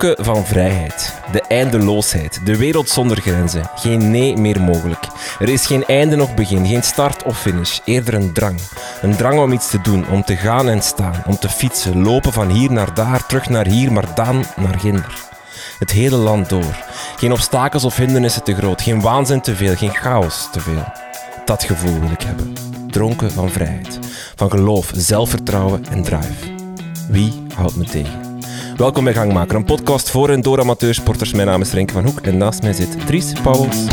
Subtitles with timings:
[0.00, 3.70] Dronken van vrijheid, de eindeloosheid, de wereld zonder grenzen.
[3.74, 5.06] Geen nee meer mogelijk.
[5.38, 8.60] Er is geen einde noch begin, geen start of finish, eerder een drang.
[9.02, 12.32] Een drang om iets te doen, om te gaan en staan, om te fietsen, lopen
[12.32, 15.18] van hier naar daar, terug naar hier, maar dan naar ginder.
[15.78, 16.76] Het hele land door.
[17.16, 20.92] Geen obstakels of hindernissen te groot, geen waanzin te veel, geen chaos te veel.
[21.44, 22.52] Dat gevoel wil ik hebben.
[22.90, 23.98] Dronken van vrijheid,
[24.36, 26.54] van geloof, zelfvertrouwen en drive.
[27.08, 28.29] Wie houdt me tegen?
[28.76, 31.32] Welkom bij Gangmaker, een podcast voor en door amateursporters.
[31.32, 33.86] Mijn naam is Renke van Hoek en naast mij zit Dries Pauwels.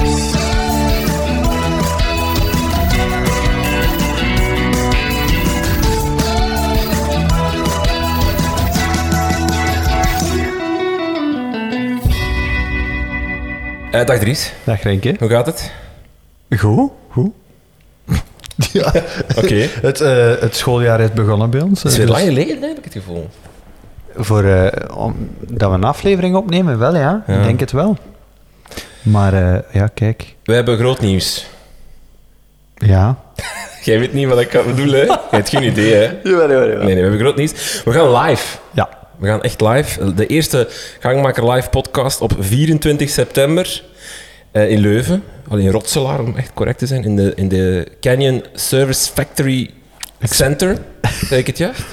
[13.92, 15.16] Eh, dag Dries, Dag Renke.
[15.20, 15.72] hoe gaat het?
[16.58, 17.32] Goed, goed.
[18.74, 18.94] ja,
[19.36, 19.56] Oké.
[19.88, 21.84] het, eh, het schooljaar is begonnen bij ons.
[21.84, 23.30] Het is eh, weer dus lang geleden, heb ik het gevoel.
[24.18, 27.24] Voor, eh, om, dat we een aflevering opnemen, wel ja.
[27.28, 27.38] Ja.
[27.38, 27.98] Ik denk het wel.
[29.02, 30.36] Maar eh, ja, kijk.
[30.44, 31.48] We hebben groot nieuws.
[32.76, 33.18] Ja.
[33.84, 35.06] Jij weet niet wat ik kan bedoelen, hè?
[35.06, 36.04] Je hebt geen idee, hè?
[36.30, 37.82] Jawel, jawel, Nee, nee, we hebben groot nieuws.
[37.86, 38.58] We gaan live.
[38.72, 38.90] Ja.
[39.18, 40.14] We gaan echt live.
[40.14, 40.68] De eerste
[41.00, 43.84] Gangmaker Live podcast op 24 september
[44.52, 45.24] eh, in Leuven.
[45.48, 47.04] Al in Rotselaar, om echt correct te zijn.
[47.04, 49.70] In de, in de Canyon Service Factory
[50.22, 50.78] Center.
[51.02, 51.84] Zeg ik het juist?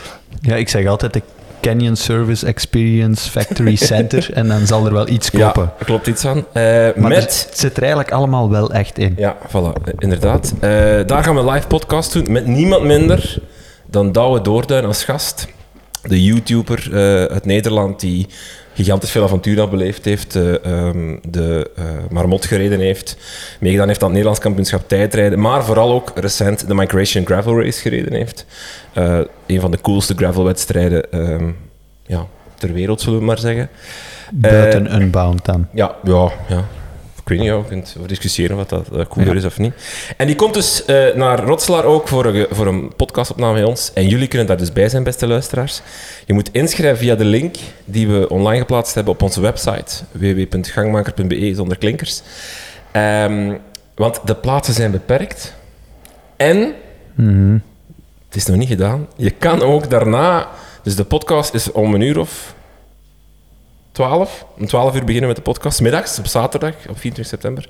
[0.41, 1.23] ja, ik zeg altijd de
[1.65, 5.63] Canyon Service Experience Factory Center en dan zal er wel iets kloppen.
[5.63, 6.45] Ja, er klopt iets aan.
[6.53, 7.23] Eh, Maar met...
[7.23, 9.15] het zit er eigenlijk allemaal wel echt in.
[9.17, 10.55] Ja, voilà, inderdaad.
[10.61, 10.71] Eh,
[11.07, 13.39] daar gaan we een live podcast doen met niemand minder
[13.87, 15.47] dan Douwe Doorduin als gast.
[16.03, 18.27] De YouTuber eh, uit Nederland die
[18.75, 23.17] gigantisch veel avontuur al beleefd heeft, eh, ehm, de eh, Marmot gereden heeft,
[23.61, 27.81] meegedaan heeft aan het Nederlands kampioenschap tijdrijden, maar vooral ook recent de Migration Gravel Race
[27.81, 28.47] gereden heeft.
[28.93, 31.51] Eh, een van de coolste gravelwedstrijden ehm,
[32.07, 33.69] ja, ter wereld, zullen we maar zeggen.
[34.33, 35.67] Buiten Unbound dan.
[35.73, 36.65] ja, ja, ja.
[37.27, 39.39] Ik weet niet, ja, we kunnen over discussiëren wat dat eh, cooler Ja.
[39.39, 39.73] is of niet.
[40.17, 43.91] En die komt dus eh, naar Rotselaar ook voor een, voor een podcastopname bij ons.
[43.95, 45.81] En jullie kunnen daar dus bij zijn, beste luisteraars.
[46.27, 47.55] Je moet inschrijven via de link
[47.85, 52.23] die we online geplaatst hebben op onze website www.gangmaker.be zonder klinkers.
[52.93, 53.53] Ehm,
[53.95, 55.55] want de plaatsen zijn beperkt.
[56.37, 56.73] En
[57.15, 57.53] Mhm.
[58.27, 59.07] het is nog niet gedaan.
[59.17, 60.49] Je kan ook daarna...
[60.83, 62.55] Dus de podcast is om een uur of
[63.95, 64.47] 12.
[64.59, 65.81] Om 12 uur beginnen met de podcast.
[65.81, 67.69] Middags, op zaterdag, op 24 september.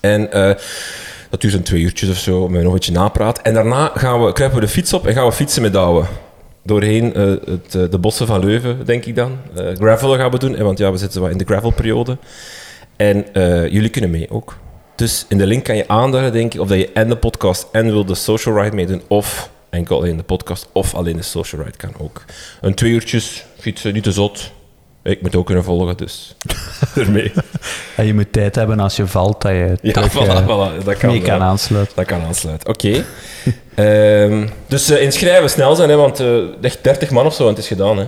[0.00, 0.54] En eh,
[1.30, 3.40] dat duurt een twee uurtjes of zo, met nog beetje napraat.
[3.40, 6.04] En daarna gaan we, kruipen de fiets op en gaan we fietsen met Douwe.
[6.62, 9.38] Doorheen eh, het, eh, de bossen van Leuven, denk ik dan.
[9.56, 12.18] Eh gravelen gaan we doen, want ja, we zitten wat in de gravelperiode.
[12.96, 13.26] En
[13.70, 14.56] jullie kunnen mee ook.
[14.96, 17.66] Dus in de link kan je aanduiden, denk ik, of dat je en de podcast
[17.72, 21.62] en wil de social ride meedoen, of enkel alleen de podcast, of alleen de social
[21.62, 22.24] ride kan ook.
[22.60, 24.52] Een twee uurtjes fietsen, niet te zot.
[25.02, 26.36] Ik moet ook kunnen volgen, dus
[26.94, 27.32] ermee.
[27.96, 30.84] En je moet tijd hebben als je valt, dat je Ja, terug, voilà, eh, voilà,
[30.84, 31.10] dat kan.
[31.10, 31.44] mee kan ja.
[31.44, 31.96] aansluiten.
[31.96, 32.68] Dat kan aansluiten.
[32.68, 33.04] Oké.
[33.74, 37.48] Ehm, dus eh, inschrijven snel zijn, hè, want eh echt 30 man of zo en
[37.48, 37.98] het is gedaan.
[37.98, 38.06] Hè.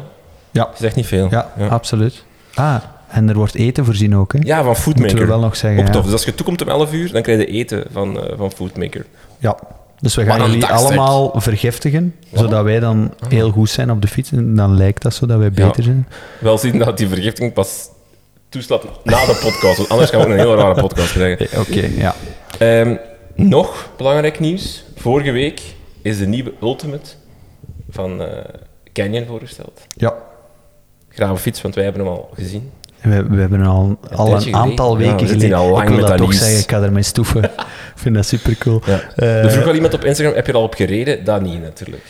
[0.50, 0.64] Ja.
[0.64, 1.26] Dat is echt niet veel.
[1.30, 1.66] Ja, ja.
[1.66, 2.24] absoluut.
[2.54, 2.76] Ah,
[3.08, 4.38] en er wordt eten voorzien ook, hè?
[4.42, 5.00] Ja, van Foodmaker.
[5.00, 5.92] Moeten we wel nog zeggen, Ook ja.
[5.92, 6.02] tof.
[6.04, 9.06] Dus als je toekomt om 11 uur, dan krijg je eten van, eh, van Foodmaker.
[9.38, 9.56] Ja.
[10.00, 10.98] Dus we gaan jullie dagstrek.
[10.98, 14.32] allemaal vergiftigen, zodat wij dan heel goed zijn op de fiets.
[14.32, 15.66] En dan lijkt dat zo dat wij Ja.
[15.66, 16.08] beter zijn.
[16.40, 17.88] Wel zien dat die vergiftiging pas
[18.48, 21.50] toeslaat na de podcast, want anders gaan we ook een hele rare podcast krijgen.
[21.50, 22.14] Eh, Oké, ja.
[22.58, 22.96] Ehm,
[23.34, 24.84] nog belangrijk nieuws.
[24.96, 25.60] Vorige week
[26.02, 27.10] is de nieuwe Ultimate
[27.90, 28.28] van eh,
[28.92, 29.80] Canyon voorgesteld.
[29.96, 30.14] Ja.
[31.08, 32.70] Grave fiets, want wij hebben hem al gezien.
[33.00, 34.92] We, we hebben al, al een aantal.
[34.92, 35.46] Ja, weken we geleden.
[35.46, 37.50] hier al lang ik wil dat toch zeggen, ik ga ermee stoeven.
[37.94, 38.82] vind dat super cool.
[38.86, 39.00] Ja.
[39.16, 41.24] er vroeg wel iemand op Instagram, heb je er al op gereden?
[41.24, 42.02] Dat niet, natuurlijk.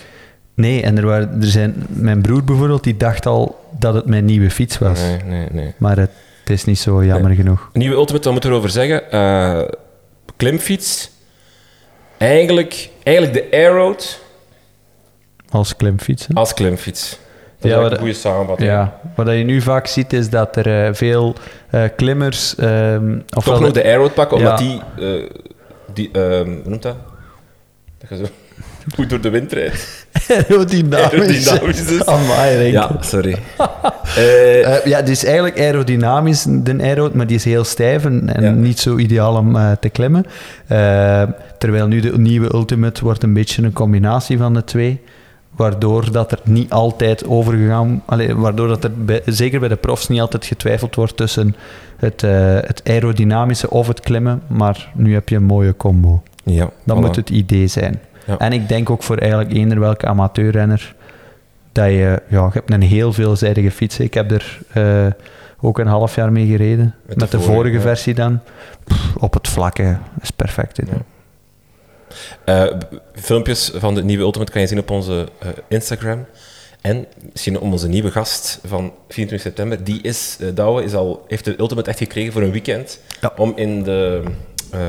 [0.55, 1.75] nee, en er, waren, er zijn...
[1.89, 5.01] Mijn broer bijvoorbeeld, die dacht al dat het mijn nieuwe fiets was.
[5.01, 5.75] Nee, nee, nee.
[5.77, 6.11] Maar het,
[6.41, 7.71] het is niet zo, jammer genoeg.
[7.73, 9.11] Nieuwe Ultimate, wat moeten we erover zeggen?
[9.11, 9.61] Eh,
[10.37, 11.11] klimfiets.
[12.19, 14.21] Eigenlijk, eigenlijk de Aeroad
[15.51, 16.27] Als klimfiets.
[16.27, 16.35] hè.
[16.35, 17.19] als klimfiets.
[17.61, 18.69] Dat Ja, is een goede samenvatting.
[18.71, 21.35] Ja, wat je nu vaak ziet is dat er eh, veel
[21.71, 22.55] eh, klimmers...
[22.55, 24.67] ehm Toch nog de Aeroad pakken, omdat Ja.
[24.67, 24.81] die...
[25.23, 25.31] eh,
[25.95, 26.97] die ehm, hoe noemt dat?
[27.99, 28.31] Dat je zo
[28.97, 30.07] goed door de wind rijdt.
[30.29, 31.49] aerodynamisch.
[31.49, 32.05] Aerodynamisch is.
[32.07, 32.71] Amai, Renke.
[32.73, 33.37] Ja, sorry.
[34.17, 38.43] Eh, Eh, ja, is eigenlijk aerodynamisch, de aero, maar die is heel stijf en, en
[38.43, 38.51] Ja.
[38.51, 40.25] niet zo ideaal om eh, te klimmen.
[41.59, 45.01] Terwijl nu de nieuwe Ultimate wordt een beetje een combinatie van de twee.
[45.57, 48.03] Waardoor dat er niet altijd overgegaan...
[48.37, 51.57] Waardoor dat er bij- zeker bij de profs niet altijd getwijfeld wordt tussen
[51.97, 54.43] het, eh, het aerodynamische of het klimmen.
[54.47, 56.23] Maar nu heb je een mooie combo.
[56.45, 57.01] ja, Dat voilà.
[57.01, 58.01] moet het idee zijn.
[58.27, 58.39] Ja.
[58.39, 60.95] En ik denk ook voor eigenlijk eender welke amateurrenner
[61.73, 63.99] dat je, ja, je hebt een heel veelzijdige fiets.
[63.99, 65.07] Ik heb er eh,
[65.61, 66.95] ook een half jaar mee gereden.
[67.07, 68.41] Met Met, de vorige, versie dan.
[68.85, 70.77] Pff, op het vlakke is perfect.
[70.87, 70.93] Ja.
[72.45, 76.27] B- filmpjes van de nieuwe Ultimate kan je zien op onze eh, Instagram.
[76.81, 79.85] En misschien om onze nieuwe gast van 24 september.
[79.85, 83.01] Die is, eh Douwe, is al, heeft de Ultimate echt gekregen voor een weekend.
[83.21, 83.33] Ja.
[83.37, 84.23] Om in de
[84.71, 84.81] eh,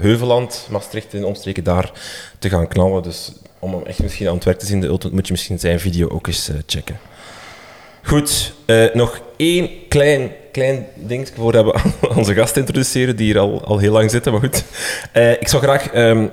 [0.00, 1.92] Heuveland, Maastricht en omstreken daar
[2.38, 3.02] te gaan knallen.
[3.02, 5.58] Dus om hem echt misschien aan het werk te zien, de Ultimate, moet je misschien
[5.58, 6.98] zijn video ook eens checken.
[8.02, 8.52] Goed,
[8.92, 13.92] nog één klein, klein ding voordat we onze gast introduceren, die hier al, al heel
[13.92, 14.32] lang zitten.
[14.32, 14.64] Maar goed,
[15.40, 16.26] ik zou graag ehm,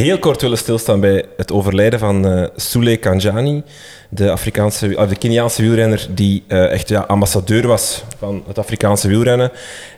[0.00, 3.62] heel kort willen stilstaan bij het overlijden van eh Souley Kanjani,
[4.08, 9.08] de, Afrikaanse, of de Keniaanse wielrenner die eh, echt ja, ambassadeur was van het Afrikaanse
[9.08, 9.50] wielrennen.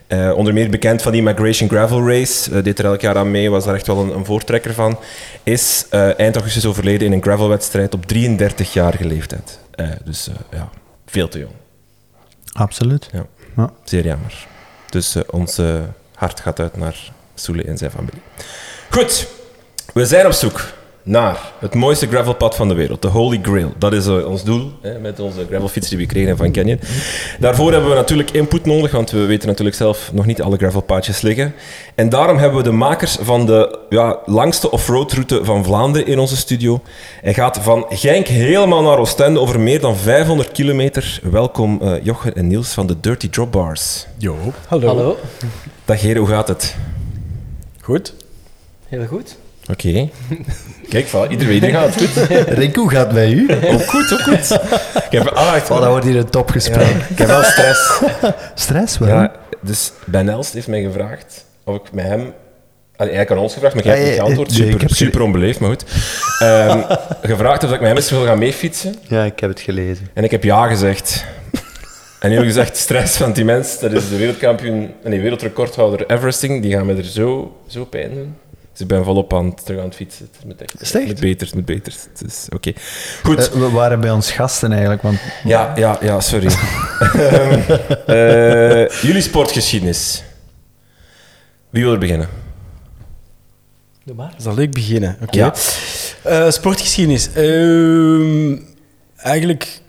[0.07, 3.49] Eh, onder meer bekend van die Migration Gravel Race, deed er elk jaar aan mee,
[3.49, 4.99] was daar echt wel een, een voortrekker van.
[5.43, 5.85] Is
[6.17, 9.59] eind augustus overleden in een gravelwedstrijd op 33-jarige leeftijd.
[10.03, 10.69] Dus ja,
[11.05, 11.53] veel te jong.
[12.53, 13.09] Absoluut.
[13.11, 13.25] Ja.
[13.55, 13.71] Ja.
[13.83, 14.47] Zeer jammer.
[14.89, 15.61] Dus ons
[16.13, 18.21] hart gaat uit naar Soele en zijn familie.
[18.89, 19.27] Goed,
[19.97, 20.61] we zijn op zoek
[21.03, 23.73] naar het mooiste gravelpad van de wereld, de Holy Grail.
[23.77, 26.79] Dat is eh, ons doel hè, met onze gravelfiets die we kregen van Canyon.
[27.39, 31.21] Daarvoor hebben we natuurlijk input nodig, want we weten natuurlijk zelf nog niet alle gravelpaadjes
[31.21, 31.53] liggen.
[31.95, 36.37] En daarom hebben we de makers van de ja, langste offroadroute van Vlaanderen in onze
[36.37, 36.81] studio.
[37.21, 41.19] Hij gaat van Genk helemaal naar Oostende over meer dan 500 kilometer.
[41.31, 44.07] Welkom eh Jochen en Niels van de Dirty Drop Bars.
[44.17, 44.35] Jo,
[44.67, 44.87] hallo.
[44.87, 45.17] Hallo,
[45.85, 46.75] Dag heren, hoe gaat het?
[47.81, 48.13] Goed?
[48.87, 49.37] heel goed.
[49.69, 50.09] Oké.
[50.89, 52.27] Kijk, voilà, ieder iedereen gaat het goed.
[52.59, 53.47] Rick, hoe gaat bij u?
[53.71, 54.51] Ook goed, ook goed.
[55.05, 56.87] Ik heb, ah, ik, Oh, dat wordt hier een topgesprek.
[56.87, 58.01] ja, ik heb wel stress.
[58.65, 59.07] Stress wel.
[59.09, 59.31] Ja,
[59.61, 62.33] dus Ben Elst heeft mij gevraagd of ik met hem...
[62.95, 64.51] Allee, hij aan ons gevraagd, maar ik heb Ja, niet geantwoord.
[64.51, 65.85] Super, super onbeleefd, maar goed.
[66.39, 66.81] Ehm,
[67.21, 68.95] gevraagd of ik met hem eens wil gaan meefietsen.
[69.07, 70.09] Ja, ik heb het gelezen.
[70.13, 71.25] En ik heb ja gezegd.
[72.19, 76.71] En heel gezegd, stress, want die mens, dat is de wereldkampioen, nee, wereldrecordhouder Everesting, die
[76.73, 78.35] gaan me er zo, zo pijn doen.
[78.77, 80.29] Dus ik ben volop aan het, terug aan het fietsen.
[80.35, 81.07] Het moet, echt, Is het echt?
[81.11, 81.93] moet beter, het moet beter.
[82.13, 82.73] Het is oké.
[83.23, 83.49] Goed.
[83.49, 86.47] Eh, we waren bij ons gasten eigenlijk, want ja, ja, ja, sorry.
[87.17, 87.59] Ehm,
[88.07, 90.23] eh, jullie sportgeschiedenis.
[91.69, 92.27] Wie wil er beginnen?
[94.03, 94.33] Doe maar.
[94.37, 95.17] Zal ik beginnen?
[95.21, 95.37] Oké.
[95.37, 95.53] Ja.
[96.23, 97.29] Eh, sportgeschiedenis.
[97.33, 98.57] Ehm,
[99.17, 99.81] eigenlijk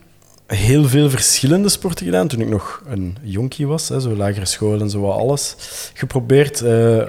[0.46, 3.88] heel veel verschillende sporten gedaan toen ik nog een jonkie was.
[3.88, 5.55] Hè, zo lagere school en zo wat alles.
[5.94, 6.61] Geprobeerd.
[6.62, 7.02] eh,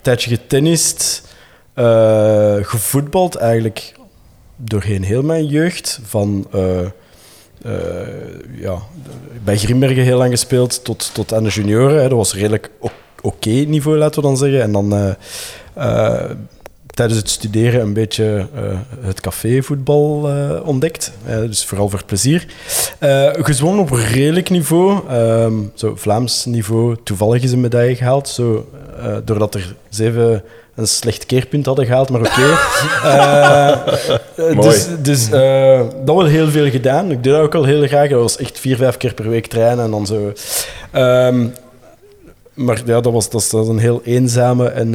[0.00, 1.28] tijdje getennist.
[1.74, 3.94] eh, gevoetbald eigenlijk
[4.56, 6.00] doorheen heel mijn jeugd.
[6.02, 6.46] Van...
[6.52, 6.84] eh,
[7.62, 8.08] eh,
[8.56, 8.78] ja,
[9.44, 11.96] bij Grimbergen heel lang gespeeld tot, tot aan de junioren.
[12.02, 12.08] Hè.
[12.08, 12.70] Dat was redelijk
[13.20, 14.62] oké niveau, laten we dan zeggen.
[14.62, 15.16] En dan
[17.00, 18.62] tijdens het studeren een beetje eh,
[19.00, 21.12] het cafévoetbal eh ontdekt.
[21.26, 22.46] Eh, dus vooral voor plezier.
[23.32, 25.08] Gezwommen op redelijk niveau.
[25.08, 26.96] ehm, zo Vlaams niveau.
[27.04, 28.28] Toevallig is een medaille gehaald.
[28.28, 28.68] Zo,
[29.24, 30.42] doordat er zeven
[30.74, 32.58] een slecht keerpunt hadden gehaald, maar oké.
[34.54, 34.68] Mooi.
[34.68, 35.28] dus dus
[36.04, 37.10] dat wel heel veel gedaan.
[37.10, 38.10] Ik deed dat ook al heel graag.
[38.10, 40.32] Dat was echt vier, vijf keer per week trainen en dan zo.
[40.90, 41.46] Ehm,
[42.54, 44.94] maar ja, dat was, dat is een heel eenzame en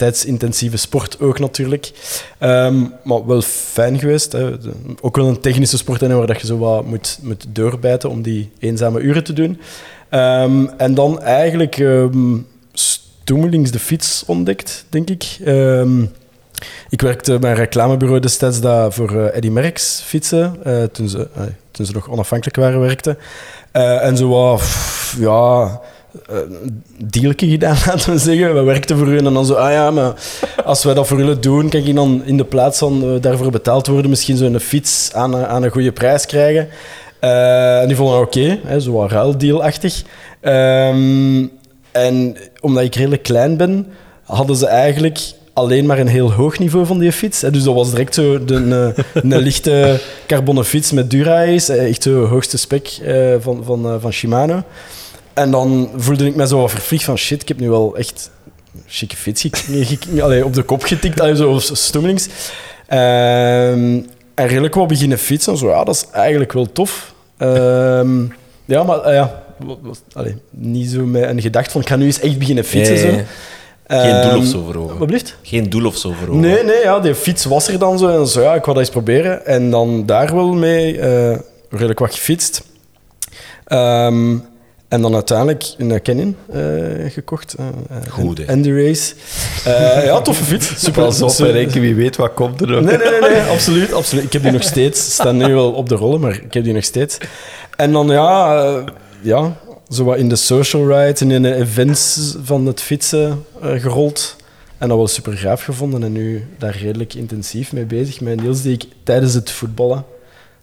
[0.00, 1.90] tijdsintensieve sport ook natuurlijk.
[2.38, 4.32] Ehm, maar wel fijn geweest.
[4.32, 4.50] Hè.
[5.00, 8.22] Ook wel een technische sport hè, waar dat je zo wat moet, moet doorbijten om
[8.22, 9.60] die eenzame uren te doen.
[10.08, 12.38] Ehm, en dan eigenlijk ehm
[12.72, 15.38] stoemelings de fiets ontdekt, denk ik.
[16.88, 21.28] Ik werkte bij een reclamebureau destijds dat voor eh, Eddy Merckx fietsen, eh, toen, ze,
[21.34, 23.16] eh, toen ze nog onafhankelijk waren, werkte.
[23.72, 24.62] En zo wat,
[25.18, 25.80] ja,
[26.28, 28.54] eh, een dealtje gedaan, laten we zeggen.
[28.54, 30.12] We werkten voor hun en dan zo, ah ja, maar
[30.64, 33.50] als wij dat voor jullie doen, kan ik dan in de plaats van eh, daarvoor
[33.50, 36.68] betaald worden, misschien zo'n fiets aan, een- aan een goede prijs krijgen.
[37.20, 40.02] Eh, en die vonden oké, zo wat ruildealachtig.
[40.40, 41.46] Ehm,
[41.92, 43.86] en omdat ik redelijk klein ben,
[44.24, 45.18] hadden ze eigenlijk
[45.52, 47.40] alleen maar een heel hoog niveau van die fiets.
[47.40, 48.54] Dus dat was direct zo de,
[49.14, 53.94] een, lichte carbonnen fiets met Dura-Ace, eh, echt zo hoogste spec eh, van, van, eh,
[54.00, 54.62] van Shimano.
[55.40, 58.30] En dan voelde ik me zo vervliegd van shit, ik heb nu wel echt
[58.74, 59.48] een chique fiets
[60.20, 62.28] allee, op de kop getikt, allee, zo stoemelings.
[62.86, 64.00] Ehm,
[64.34, 65.56] en redelijk wat beginnen fietsen.
[65.56, 67.14] Zo, ja, dat is eigenlijk wel tof.
[67.36, 68.24] Ehm,
[68.64, 69.42] ja, maar eh, ja,
[70.12, 72.94] allee, niet zo met een gedachte van ik ga nu eens echt beginnen fietsen.
[72.94, 73.10] Nee, zo.
[73.10, 73.24] nee,
[73.86, 74.98] Geen doel Ehm, of zo voor ogen.
[74.98, 75.34] Wat?
[75.42, 76.40] Geen doel of zo voor ogen.
[76.40, 78.20] Nee, nee, ja, die fiets was er dan zo.
[78.20, 79.46] En zo, ja, ik wou dat eens proberen.
[79.46, 81.38] En dan daar wel mee eh,
[81.70, 82.62] redelijk wat gefietst.
[83.64, 84.36] Ehm,
[84.90, 86.60] En dan uiteindelijk een Canyon eh,
[87.08, 87.54] gekocht.
[87.58, 87.66] eh,
[88.08, 88.44] Goed, hè?
[88.44, 89.14] En de race.
[90.04, 90.84] Ja, toffe fiets.
[90.84, 91.02] Super.
[91.04, 92.80] Pas op, super- denken, wie weet wat komt er nog.
[92.84, 94.24] Nee, nee, nee, nee, absoluut, absoluut.
[94.24, 95.12] Ik heb die nog steeds.
[95.12, 97.18] Staan nu wel op de rollen, maar ik heb die nog steeds.
[97.76, 98.84] En dan ja,
[99.20, 99.56] ja
[99.88, 104.36] zo wat in de social ride en in de events van het fietsen gerold.
[104.78, 106.02] En dat wel super gaaf gevonden.
[106.02, 108.20] En nu daar redelijk intensief mee bezig.
[108.20, 110.04] Met Niels, die ik tijdens het voetballen.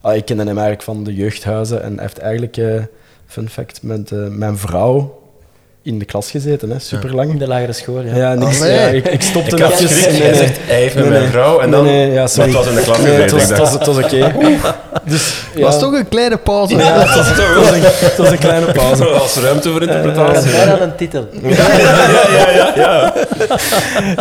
[0.01, 1.83] Ah, ik kende hem eigenlijk van de jeugdhuizen.
[1.83, 2.57] En hij heeft eigenlijk,
[3.27, 5.15] fun fact, met eh, mijn vrouw
[5.81, 6.69] in de klas gezeten.
[6.69, 7.29] Hè, super lang.
[7.31, 8.15] In de lagere school, ja.
[8.15, 8.61] Ja, niks.
[8.61, 8.73] Allee.
[8.73, 10.11] Ja, ik, ik stopte Ik had schrik.
[10.11, 10.35] nee, nee.
[10.35, 11.83] zegt, hij heeft met Nee, mijn vrouw en dan...
[11.83, 12.51] Nee, ja, sorry.
[12.53, 14.33] Maar het was in de klas het, was, gezeten, het, was, het was oké.
[15.05, 16.75] Dus, Het was toch een kleine pauze.
[16.75, 19.05] Ja, het was, het was een, het was een kleine pauze.
[19.21, 20.49] Als ruimte voor Dat interpretatie.
[20.49, 21.27] is bijna een titel.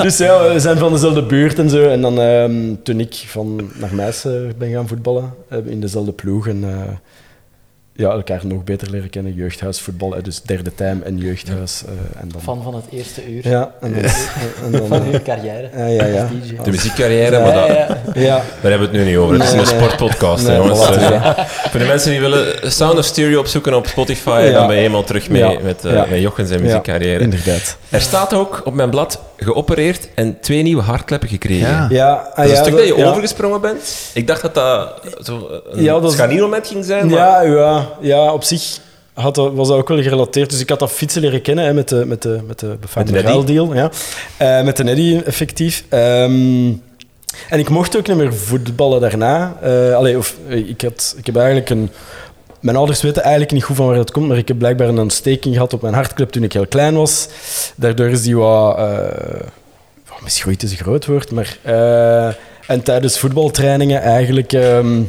[0.02, 1.88] Dus ja, we zijn van dezelfde buurt en zo.
[1.88, 6.12] En dan ehm, toen ik van naar Meissen ben gaan voetballen, hebben we in dezelfde
[6.12, 6.48] ploeg.
[6.48, 6.70] En eh,
[7.96, 9.34] ja, elkaar nog beter leren kennen.
[9.34, 11.82] Jeugdhuisvoetbal, hè, dus derde time en jeugdhuis.
[11.86, 14.02] eh, en dan, Fan van het eerste uur Ja, en dan...
[14.64, 15.68] en dan van uw carrière.
[15.76, 16.28] ja, ja.
[16.64, 18.14] De muziekcarrière, maar Ja, dat,
[18.62, 19.34] daar hebben we het nu niet over.
[19.34, 19.74] Het is Nee, een nee.
[19.76, 20.86] sportpodcast, Nee, jongens.
[20.88, 21.46] voilà, Eh, ja.
[21.70, 24.50] Voor de mensen die willen Sound of Stereo opzoeken op Spotify, Ja.
[24.52, 25.58] dan ben je helemaal terug mee Ja.
[25.62, 26.06] met, eh Ja.
[26.10, 27.20] met Jochen zijn Ja, muziekcarrière.
[27.22, 27.76] Inderdaad.
[27.90, 31.68] Er staat ook op mijn blad geopereerd en twee nieuwe hartkleppen gekregen.
[31.68, 31.86] Ja.
[31.90, 33.08] Ja, Dat ah, is ja, een stuk dat je ja.
[33.08, 34.10] overgesprongen bent.
[34.14, 37.18] Ik dacht dat dat zo een Ja, dat is- scharniermoment ging zijn, maar...
[37.18, 38.78] Ja, ja, ja, op zich
[39.16, 40.50] had dat, was dat ook wel gerelateerd.
[40.50, 43.20] Dus ik had dat fietsen leren kennen hè, met de, met de, met de befaamde
[43.20, 43.74] ruildeal.
[43.74, 43.90] Ja.
[44.36, 45.84] Eh, met de Neddy, effectief.
[45.88, 46.72] Ehm,
[47.48, 49.56] en ik mocht ook niet meer voetballen daarna.
[49.94, 51.90] Allee, of, eh, ik, had, ik heb eigenlijk een...
[52.60, 54.98] Mijn ouders weten eigenlijk niet goed van waar dat komt, maar ik heb blijkbaar een
[54.98, 57.28] ontsteking gehad op mijn hartklep toen ik heel klein was.
[57.76, 58.76] Daardoor is die wat...
[58.76, 61.58] oh, misschien ooit is een groot woord, maar...
[62.66, 64.52] en tijdens voetbaltrainingen eigenlijk...
[64.52, 65.02] ehm,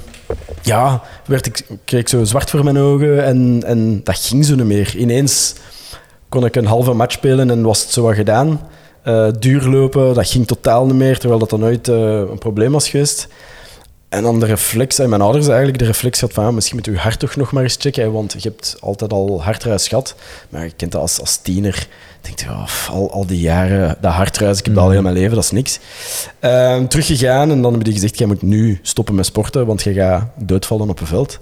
[0.61, 4.55] ja, werd ik, kreeg ik zo zwart voor mijn ogen en, en dat ging zo
[4.55, 4.95] niet meer.
[4.95, 5.55] Ineens
[6.29, 8.61] kon ik een halve match spelen en was het zo wat gedaan.
[9.03, 12.89] Eh, duurlopen, dat ging totaal niet meer, terwijl dat dan nooit eh, een probleem was
[12.89, 13.27] geweest.
[14.09, 16.85] En dan de reflex, en mijn ouders eigenlijk de reflex had van ja, misschien moet
[16.85, 19.87] je je hart toch nog maar eens checken, hè, want je hebt altijd al hartruis
[19.87, 20.15] gehad.
[20.49, 21.87] Maar je kent dat als, als tiener.
[22.21, 25.15] Denk je, pff, al, al die jaren, dat hartruis, ik heb dat al heel mijn
[25.15, 25.79] leven, dat is niks.
[26.39, 29.93] Ehm, teruggegaan en dan hebben die gezegd, jij moet nu stoppen met sporten, want je
[29.93, 31.39] gaat doodvallen op een veld.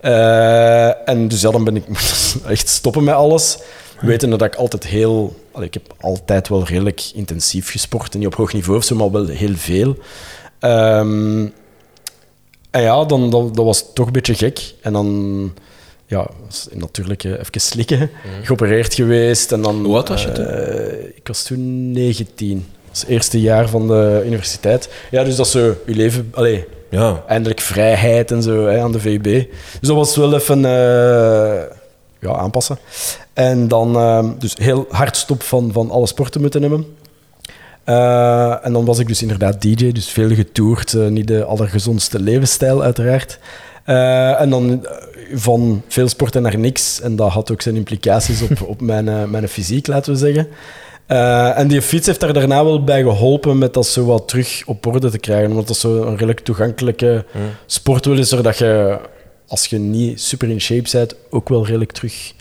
[0.00, 1.84] Eh, en dus ja, dan ben ik
[2.46, 3.58] echt stoppen met alles.
[4.00, 5.36] Wetende dat ik altijd heel...
[5.52, 8.12] allee, ik heb altijd wel redelijk intensief gesport.
[8.12, 9.96] En niet op hoog niveau of zo, maar wel heel veel.
[10.58, 11.46] Ehm,
[12.70, 14.74] en ja, dan, dat, dat was toch een beetje gek.
[14.82, 15.52] En dan...
[16.06, 16.26] Ja,
[16.72, 18.10] natuurlijk even slikken.
[18.42, 19.52] Geopereerd geweest.
[19.52, 20.46] En dan, Hoe oud was je toen?
[20.46, 22.54] eh, ik was toen 19.
[22.58, 24.88] Dat was het eerste jaar van de universiteit.
[25.10, 26.28] Ja, dus dat is zo je leven...
[26.34, 27.22] Allee, Ja.
[27.26, 29.22] eindelijk vrijheid en zo hè, aan de VUB.
[29.24, 29.48] Dus
[29.80, 31.62] dat was wel even eh,
[32.20, 32.78] ja, aanpassen.
[33.32, 36.96] En dan eh, dus heel hard stop van, van alle sporten moeten hebben.
[37.88, 40.94] Eh, en dan was ik dus inderdaad DJ, dus veel getoerd.
[40.94, 43.38] eh, niet de allergezondste levensstijl, uiteraard.
[43.84, 44.86] Eh, en dan
[45.32, 47.00] van veel sporten naar niks.
[47.00, 50.48] En dat had ook zijn implicaties op, op mijn, mijn fysiek, laten we zeggen.
[51.56, 54.86] En die fiets heeft daar daarna wel bij geholpen met dat zo wat terug op
[54.86, 55.50] orde te krijgen.
[55.50, 57.24] Omdat dat zo een redelijk toegankelijke
[57.66, 58.98] sport wil is, zodat je,
[59.46, 62.32] als je niet super in shape bent, ook wel redelijk terug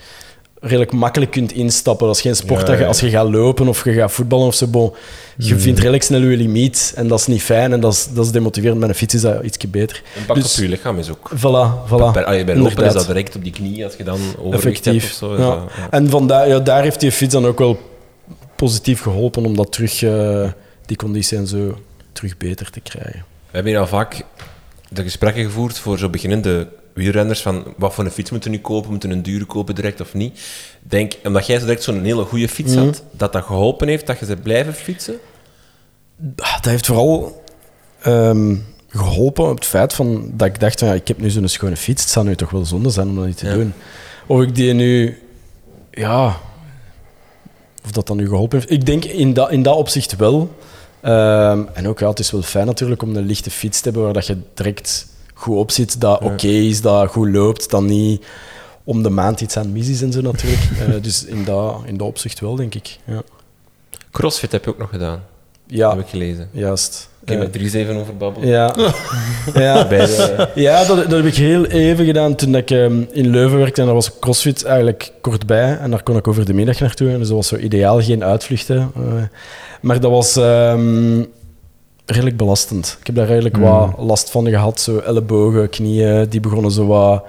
[0.60, 2.08] redelijk makkelijk kunt instappen.
[2.08, 2.88] Dat is geen sport Ja, dat je, ja.
[2.88, 4.94] als je gaat lopen of je gaat voetballen of zo, bon,
[5.38, 8.26] je vindt redelijk snel je limiet en dat is niet fijn en dat is, dat
[8.26, 8.80] is demotiverend.
[8.80, 10.02] Met een fiets is dat ietsje beter.
[10.18, 11.32] Een pak Dus- op je lichaam is ook...
[11.36, 12.12] Voilà, voilà.
[12.14, 15.22] Bij, bij lopen is dat direct op die knie, als je dan overgewicht hebt Effectief.
[15.24, 15.44] of zo.
[15.44, 15.50] ja.
[15.50, 15.88] dat- ja.
[15.90, 17.80] En vandaar, ja, daar heeft die fiets dan ook wel
[18.56, 20.50] positief geholpen om dat terug, eh,
[20.86, 21.78] die conditie en zo
[22.12, 23.20] terug beter te krijgen.
[23.20, 24.24] We hebben hier al vaak
[24.90, 28.62] de gesprekken gevoerd voor zo beginnende wielrenners van wat voor een fiets moeten we nu
[28.62, 30.40] kopen, moeten we een dure kopen direct of niet.
[30.82, 32.86] Denk, omdat jij zo direct zo'n hele goede fiets Mhm.
[32.86, 35.16] had, dat dat geholpen heeft dat je ze blijven fietsen?
[36.38, 37.44] Ah, Dat heeft vooral
[38.02, 38.56] ehm,
[38.90, 41.78] geholpen op het feit van, dat ik dacht, van, ja, ik heb nu zo'n schone
[41.78, 43.54] fiets, het zou nu toch wel zonde zijn om dat niet te Ja.
[43.54, 43.74] doen.
[44.28, 45.20] Of ik die nu,
[45.92, 46.38] ja,
[47.86, 48.72] of dat dan nu geholpen heeft.
[48.72, 50.56] Ik denk in dat, in dat opzicht wel.
[51.02, 54.04] Ehm, en ook, ja, het is wel fijn natuurlijk om een lichte fiets te hebben
[54.04, 58.26] waar dat je direct goed op zit, dat oké is, dat goed loopt, dat niet
[58.84, 60.62] om de maand iets aan mis is en zo natuurlijk.
[60.80, 62.98] Eh, dus in dat, in dat opzicht wel, denk ik.
[63.04, 63.22] Ja,
[64.12, 65.24] Crossfit heb je ook nog gedaan,
[65.68, 66.50] ja heb ik gelezen.
[66.52, 67.10] juist.
[67.22, 68.50] Ik heb Eh, met drie zeven over babbelen.
[68.50, 68.76] ja.
[69.66, 69.88] ja.
[69.88, 73.58] Bij de, Ja, dat, dat heb ik heel even gedaan toen ik ehm, in Leuven
[73.58, 73.80] werkte.
[73.80, 75.78] En daar was CrossFit eigenlijk kort bij.
[75.78, 77.10] En daar kon ik over de middag naartoe.
[77.10, 78.92] En dus dat was zo ideaal, geen uitvluchten.
[78.96, 79.02] eh.
[79.82, 81.24] maar dat was ehm,
[82.08, 82.98] redelijk belastend.
[83.00, 84.80] Ik heb daar redelijk wat last van gehad.
[84.80, 87.24] Zo ellebogen, knieën, die begonnen zo wat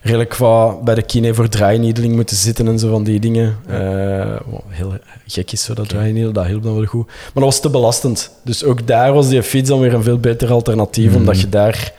[0.00, 3.56] redelijk wat bij de kine voor draainiedeling moeten zitten en zo van die dingen.
[3.66, 4.92] Eh, wat heel
[5.26, 7.06] gek is zo, dat draainiedeling, dat hielp dan wel goed.
[7.06, 8.30] Maar dat was te belastend.
[8.44, 11.92] Dus ook daar was die fiets dan weer een veel beter alternatief, omdat je daar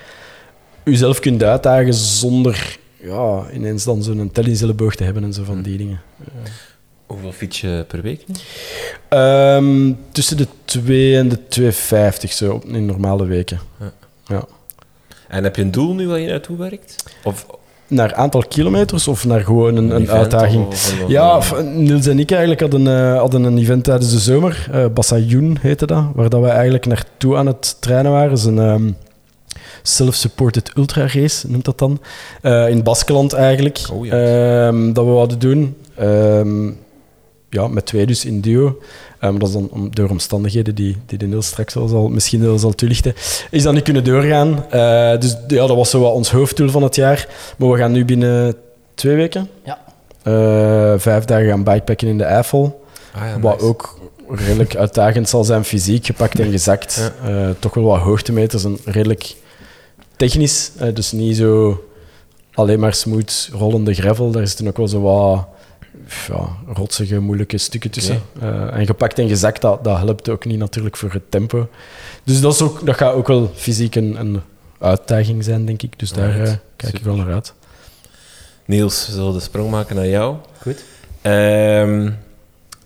[0.83, 5.77] jezelf kunt uitdagen zonder ja, ineens dan zo'n tellingselleboog te hebben en zo van die
[5.77, 6.01] dingen.
[7.13, 8.25] Hoeveel fiets je per week?
[9.09, 13.59] Ehm, tussen de 2 en de 2,50 zo op- in normale weken.
[14.25, 14.43] Ja.
[15.27, 16.95] En heb je een doel nu waar je naartoe werkt?
[17.23, 17.45] Of
[17.87, 20.67] Naar aantal kilometers of naar gewoon een, een uitdaging?
[20.67, 24.19] of- of- Ja, f- Niels en ik eigenlijk hadden, eh, hadden een event tijdens de
[24.19, 24.67] zomer.
[24.71, 26.03] eh Bassayoun heette dat.
[26.13, 28.29] Waar dat we eigenlijk naartoe aan het trainen waren.
[28.29, 28.91] Dat is een ehm,
[29.83, 31.99] self-supported ultra race, noemt dat dan.
[32.41, 33.79] Eh, in Baskeland eigenlijk.
[33.91, 34.11] Oh, ja.
[34.67, 35.75] Ehm, dat we hadden doen.
[37.53, 38.77] Ja, met twee dus in duo.
[39.19, 42.41] Maar dat is dan om, door omstandigheden die, die de Niels straks wel zal, misschien
[42.41, 43.13] wel zal toelichten.
[43.51, 44.65] Is dat niet kunnen doorgaan.
[44.69, 47.27] Eh, dus ja, dat was zo wat ons hoofddoel van het jaar.
[47.57, 48.55] Maar we gaan nu binnen
[48.93, 49.79] twee weken Ja.
[50.23, 52.83] eh, vijf dagen gaan bikepacken in de Eifel.
[53.15, 53.65] Ah, ja, Wat nice.
[53.65, 57.11] ook redelijk uitdagend zal zijn, fysiek gepakt en gezakt.
[57.25, 59.35] Eh, toch wel wat hoogtemeters en redelijk
[60.15, 60.71] technisch.
[60.77, 61.83] eh, dus niet zo
[62.53, 64.31] alleen maar smooth rollende gravel.
[64.31, 65.47] Daar zitten ook wel zo wat
[66.27, 68.21] ja, rotsige, moeilijke stukken tussen.
[68.39, 71.67] Eh, en gepakt en gezakt, dat, dat helpt ook niet natuurlijk voor het tempo.
[72.23, 74.41] Dus dat, is ook, dat gaat ook wel fysiek een, een
[74.79, 75.99] uitdaging zijn, denk ik.
[75.99, 77.03] Dus daar eh, kijk ik super.
[77.03, 77.53] wel naar uit.
[78.65, 80.35] Niels, we zullen de sprong maken naar jou.
[80.61, 80.83] Goed.
[81.21, 82.11] Ehm,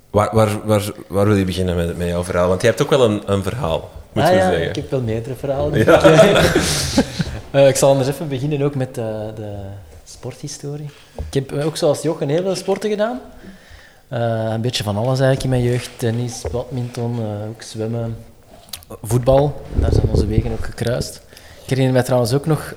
[0.10, 2.48] waar, waar, waar, waar wil je beginnen met, met jouw verhaal?
[2.48, 4.70] Want je hebt ook wel een, een verhaal, moet ah, je ja, zeggen.
[4.70, 5.86] ik heb wel meerdere verhalen.
[5.86, 6.02] Ja.
[7.52, 9.56] Eh, ik zal anders even beginnen ook met de, de
[10.10, 10.90] sporthistorie.
[11.16, 13.20] Ik heb ook zoals Jochen heel veel sporten gedaan.
[14.08, 15.90] Eh, een beetje van alles eigenlijk in mijn jeugd.
[15.98, 18.18] Tennis, badminton, eh, ook zwemmen,
[19.02, 19.62] voetbal.
[19.74, 21.22] Daar zijn onze wegen ook gekruist.
[21.64, 22.74] Ik herinner mij trouwens ook nog,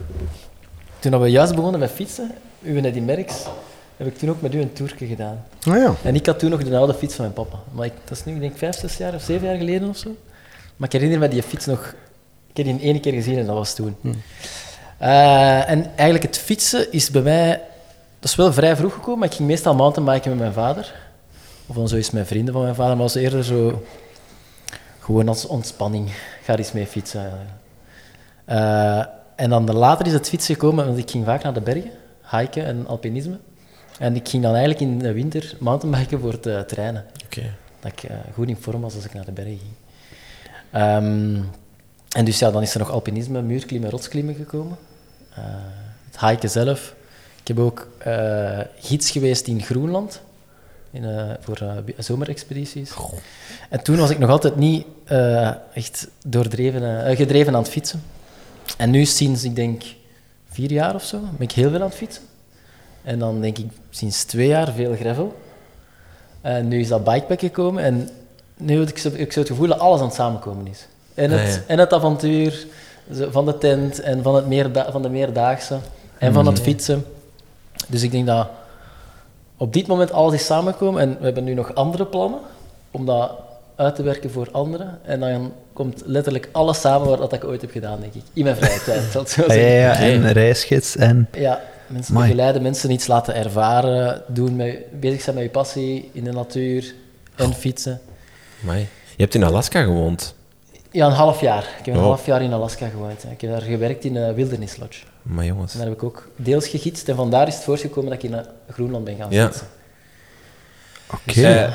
[0.98, 2.30] toen we juist begonnen met fietsen,
[2.62, 3.34] u en Eddie Merks,
[3.96, 5.44] heb ik toen ook met u een toertje gedaan.
[5.62, 5.94] Ah ja.
[6.02, 7.62] En ik had toen nog de oude fiets van mijn papa.
[7.72, 9.96] Maar ik, dat is nu, ik denk, vijf, zes jaar of zeven jaar geleden of
[9.96, 10.16] zo.
[10.76, 11.94] Maar ik herinner me die fiets nog...
[12.52, 13.96] Ik heb die één keer gezien en dat was toen.
[15.00, 17.60] Eh, en eigenlijk het fietsen is bij mij...
[18.18, 20.94] Dat is wel vrij vroeg gekomen, maar ik ging meestal mountainbiken met mijn vader.
[21.66, 23.82] Of dan zo eens met vrienden van mijn vader, maar was eerder zo...
[24.98, 26.10] Gewoon als ontspanning.
[26.42, 27.32] Ga er eens mee fietsen.
[28.44, 29.04] Eh,
[29.36, 31.90] en dan later is het fietsen gekomen, want ik ging vaak naar de bergen,
[32.30, 33.38] hiken en alpinisme.
[33.98, 37.04] En ik ging dan eigenlijk in de winter mountainbiken voor te trainen.
[37.80, 39.72] Dat ik eh, goed in vorm was als ik naar de bergen ging.
[40.70, 41.42] Ehm,
[42.08, 44.76] en dus ja, dan is er nog alpinisme, muurklimmen, rotsklimmen gekomen.
[45.40, 45.46] Eh,
[46.10, 46.94] het hiken zelf.
[47.40, 50.20] Ik heb ook eh, gids geweest in Groenland.
[50.90, 51.62] In, eh, voor
[51.98, 52.92] zomerexpedities.
[53.68, 54.86] En toen was ik nog altijd niet
[55.74, 58.02] echt doordreven, gedreven aan het fietsen.
[58.76, 59.82] En nu sinds, ik denk,
[60.50, 62.22] vier jaar of zo, ben ik heel veel aan het fietsen.
[63.02, 65.36] En dan denk ik sinds twee jaar veel gravel.
[66.40, 68.08] En nu is dat bikepack gekomen en
[68.56, 70.86] nu heb ik zo, ik zo het gevoel dat alles aan het samenkomen is.
[71.14, 71.60] En het, Ah, ja.
[71.66, 72.66] en het avontuur
[73.30, 75.78] van de tent en van, het meerda- van de meerdaagse
[76.18, 77.04] en van het fietsen.
[77.86, 78.48] Dus ik denk dat
[79.56, 82.40] op dit moment alles is samengekomen en we hebben nu nog andere plannen
[82.90, 83.30] om dat
[83.76, 84.98] uit te werken voor anderen.
[85.04, 88.22] En dan komt letterlijk alles samen wat dat ik ooit heb gedaan, denk ik.
[88.32, 90.06] In mijn vrije tijd, zal ik zo Ja, ja, zeggen.
[90.06, 90.26] ja, Oké.
[90.26, 91.28] en reisgids en...
[91.32, 92.28] Ja, mensen Amai.
[92.28, 96.94] begeleiden, mensen iets laten ervaren, doen met, bezig zijn met je passie in de natuur
[97.36, 98.00] en fietsen.
[98.62, 98.78] Amai.
[99.16, 100.34] Je hebt in Alaska gewoond.
[100.92, 101.62] Ja, een half jaar.
[101.78, 102.06] Ik heb een Oh.
[102.06, 103.24] half jaar in Alaska gewoond.
[103.30, 105.02] Ik heb daar gewerkt in een Wilderness Lodge.
[105.22, 105.72] Maar jongens.
[105.72, 108.36] En daar heb ik ook deels gegidst en vandaar is het voortgekomen dat ik in
[108.36, 109.44] eh, Groenland ben gaan Ja.
[109.46, 109.66] fietsen.
[111.14, 111.46] Oké.
[111.46, 111.72] Eh,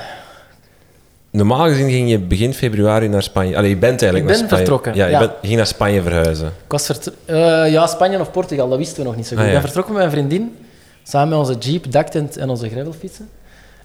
[1.29, 3.57] normaal gezien ging je begin februari naar Spanje.
[3.57, 4.63] Allee, je bent eigenlijk Ik ben naar Spanje.
[4.65, 5.19] vertrokken, Ja, je, ja.
[5.19, 6.47] bent- je ging naar Spanje verhuizen.
[6.47, 9.39] Ik was vert- eh, ja, Spanje of Portugal, dat wisten we nog niet zo goed.
[9.39, 9.59] Ah, Ik ja.
[9.61, 10.55] ben vertrokken met mijn vriendin,
[11.03, 13.29] samen met onze jeep, daktent en onze gravelfietsen.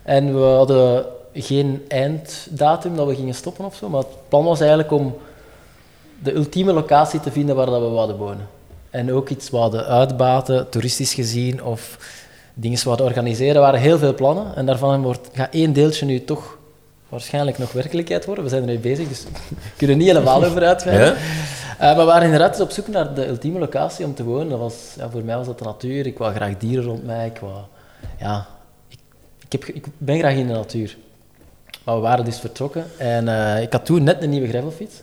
[0.02, 4.60] En we hadden geen einddatum dat we gingen stoppen of zo, maar het plan was
[4.60, 5.16] eigenlijk om
[6.22, 8.48] de ultieme locatie te vinden waar dat we wouden wonen.
[8.90, 11.98] En ook iets wouden uitbaten, toeristisch gezien, of
[12.54, 13.54] dingen wouden organiseren.
[13.54, 16.58] Er waren heel veel plannen en daarvan wordt, gaat één deeltje nu toch
[17.08, 18.44] waarschijnlijk nog werkelijkheid worden.
[18.44, 21.06] We zijn er nu bezig, dus we kunnen niet helemaal over uitweiden.
[21.06, 21.14] Ja?
[21.14, 24.48] Eh, maar we waren inderdaad eens op zoek naar de ultieme locatie om te wonen.
[24.48, 26.06] Dat was, ja, voor mij was dat de natuur.
[26.06, 27.26] Ik wou graag dieren rond mij.
[27.26, 27.54] Ik, wou,
[28.18, 28.46] ja,
[28.88, 28.98] ik,
[29.44, 30.96] ik, heb, ge- ik ben graag in de natuur.
[31.90, 32.84] Maar we waren dus vertrokken.
[32.96, 34.94] En eh, ik had toen net een nieuwe gravelfiets.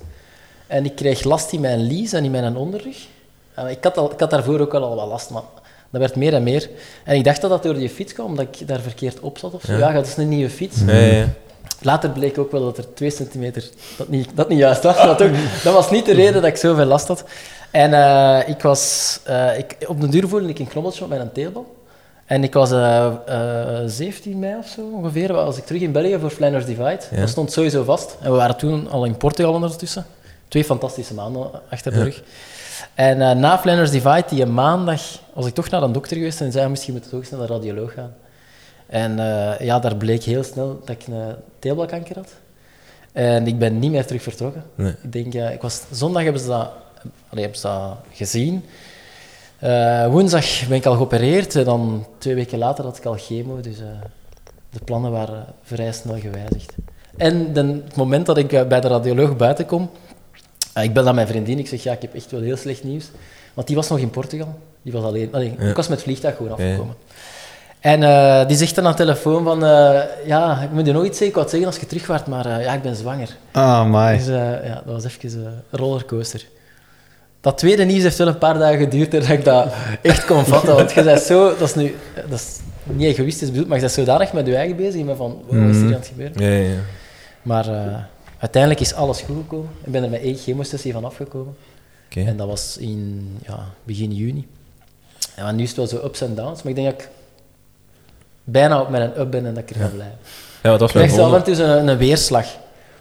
[0.67, 2.97] En ik kreeg last in mijn lies en in mijn onderrug.
[3.53, 5.41] Eh, ik, had al, ik had daarvoor ook al, wat last, maar
[5.89, 6.69] dat werd meer en meer.
[7.03, 9.53] En ik dacht dat dat door die fiets kwam, omdat ik daar verkeerd op zat
[9.53, 9.71] of zo.
[9.71, 9.77] Ja.
[9.77, 10.77] Ja, dat is een nieuwe fiets.
[10.85, 11.25] Ja, ja.
[11.81, 14.95] Later bleek ook wel dat er twee centimeter dat niet, dat niet juist was.
[14.95, 15.31] Dat, ook,
[15.63, 17.23] dat was niet de reden dat ik zoveel last had.
[17.71, 19.19] En eh, ik was,
[19.57, 21.76] ik, op de duur voelde ik een knobbeltje op mijn teelbal.
[22.27, 26.17] En ik was eh, eh, 17 mei of zo ongeveer, was ik terug in België
[26.19, 26.99] voor Flanders Divide.
[27.11, 27.19] Ja.
[27.19, 28.17] Dat stond sowieso vast.
[28.21, 30.05] En we waren toen al in Portugal ondertussen.
[30.47, 32.03] Twee fantastische maanden achter de Ja.
[32.03, 32.23] rug.
[32.93, 35.01] En eh, na Flanders Divide, die maandag,
[35.33, 37.39] was ik toch naar een dokter geweest en zei, misschien moet je toch eens naar
[37.39, 38.13] de radioloog gaan.
[38.87, 42.29] En eh, ja, daar bleek heel snel dat ik een teelbalkanker had.
[43.11, 44.63] En ik ben niet meer terug vertrokken.
[44.75, 44.93] Nee.
[45.03, 46.69] Ik denk, eh, ik was, zondag hebben ze dat,
[47.29, 48.63] allee, hebben ze dat gezien.
[49.59, 53.59] Eh, woensdag ben ik al geopereerd en dan twee weken later had ik al chemo.
[53.61, 53.85] Dus eh,
[54.69, 56.75] de plannen waren vrij snel gewijzigd.
[57.17, 59.89] En de, het moment dat ik eh, bij de radioloog buiten kom,
[60.73, 62.83] eh, ik bel naar mijn vriendin, ik zeg ja, ik heb echt wel heel slecht
[62.83, 63.11] nieuws.
[63.53, 64.59] Want die was nog in Portugal.
[64.81, 65.69] Die was alleen, allee, Ja.
[65.69, 66.63] Ik was met het vliegtuig gewoon ja.
[66.65, 66.95] afgekomen.
[67.79, 71.03] En eh, die zegt dan aan de telefoon van, eh, ja, ik moet je nog
[71.05, 73.35] iets zeggen, ik wou zeggen als je terug waart, maar eh, ja, ik ben zwanger.
[73.51, 74.17] Ah, my.
[74.17, 76.45] Dus eh, ja, dat was even eh, een rollercoaster.
[77.47, 80.75] Dat tweede nieuws heeft wel een paar dagen geduurd voordat ik dat echt kon vatten.
[80.75, 81.95] Want je bent zo, dat is nu,
[82.29, 85.05] dat is niet egoïstisch bedoeld, maar je bent zodanig met je eigen bezig.
[85.05, 86.43] Van, wow, wat is hier aan het gebeuren?
[86.43, 86.79] Ja, ja.
[87.41, 87.97] Maar eh,
[88.37, 89.69] uiteindelijk is alles goed gekomen.
[89.83, 91.55] Ik ben er met één chemosessie van afgekomen.
[92.05, 92.21] Oké.
[92.21, 94.47] En dat was in ja, begin juni.
[95.35, 97.09] Ja, nu is het wel zo ups en downs, maar ik denk dat ik
[98.43, 100.17] bijna op mijn up ben en dat ik er ga blijven.
[100.63, 102.47] Ja, wat was Ik mijn kreeg een, een weerslag.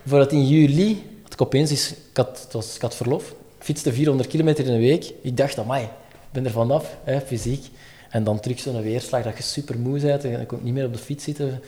[0.06, 3.45] Voordat in juli, had ik opeens is, ik had, het was, ik had verlof, ik
[3.66, 5.12] fietste 400 kilometer in een week.
[5.22, 5.88] Ik dacht, amai, ik
[6.32, 7.64] ben er vanaf, hè, fysiek.
[8.10, 10.92] En dan terug zo'n weerslag dat je super moe bent en ik niet meer op
[10.92, 11.60] de fiets zitten.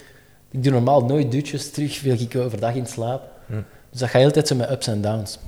[0.51, 3.23] Ik doe normaal nooit dutjes, terug viel ik overdag in slaap.
[3.47, 3.53] Hm.
[3.91, 5.39] Dus dat gaat heel tijd zo met ups en downs.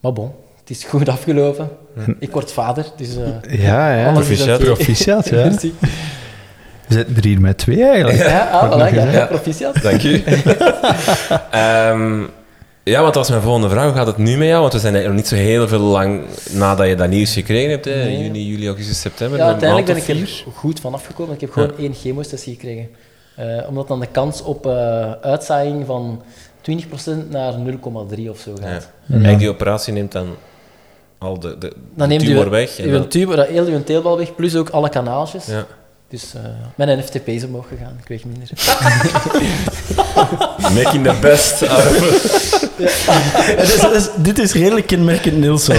[0.00, 1.68] Maar bon, het is goed afgelopen.
[2.18, 3.16] Ik word vader, dus...
[3.16, 4.12] eh, Ja, ja.
[4.12, 4.58] proficiat.
[4.60, 5.44] Proficiat, ja.
[5.48, 5.74] Merci.
[6.88, 8.18] We zitten er hier met twee eigenlijk.
[8.18, 9.26] Ja, ah, voilà, ja, Ja.
[9.26, 9.82] proficiat.
[9.82, 10.22] Dank u.
[11.50, 12.24] Ehm,
[12.84, 13.84] ja, want dat was mijn volgende vraag.
[13.84, 14.60] Hoe gaat het nu met jou?
[14.60, 17.70] Want we zijn eigenlijk nog niet zo heel veel lang nadat je dat nieuws gekregen
[17.70, 17.84] hebt.
[17.84, 17.94] Hè?
[17.94, 18.18] Nee.
[18.22, 19.38] Juni, juli, augustus, september.
[19.38, 21.34] Ja, uiteindelijk ben ik er goed van afgekomen.
[21.34, 22.88] Ik heb gewoon één chemosessie gekregen.
[23.36, 26.22] Eh, omdat dan de kans op eh, uitzaaiing van
[26.60, 28.68] 20% naar 0,3 of zo Ja.
[28.70, 28.90] gaat.
[29.10, 30.26] Eigenlijk die operatie neemt dan
[31.18, 32.78] al de, de, Dan de neemt tumor u weg.
[32.78, 35.46] en uw dan- tumor, dat heel uw teelbal weg, plus ook alle kanaaltjes.
[35.46, 35.66] ja.
[36.12, 36.40] Dus eh,
[36.74, 38.48] mijn NFTP is omhoog gegaan, ik weeg minder.
[40.84, 42.60] Making the best out of
[43.56, 45.66] Het is- het is- dit is redelijk kenmerkend Niels.
[45.66, 45.74] Ja.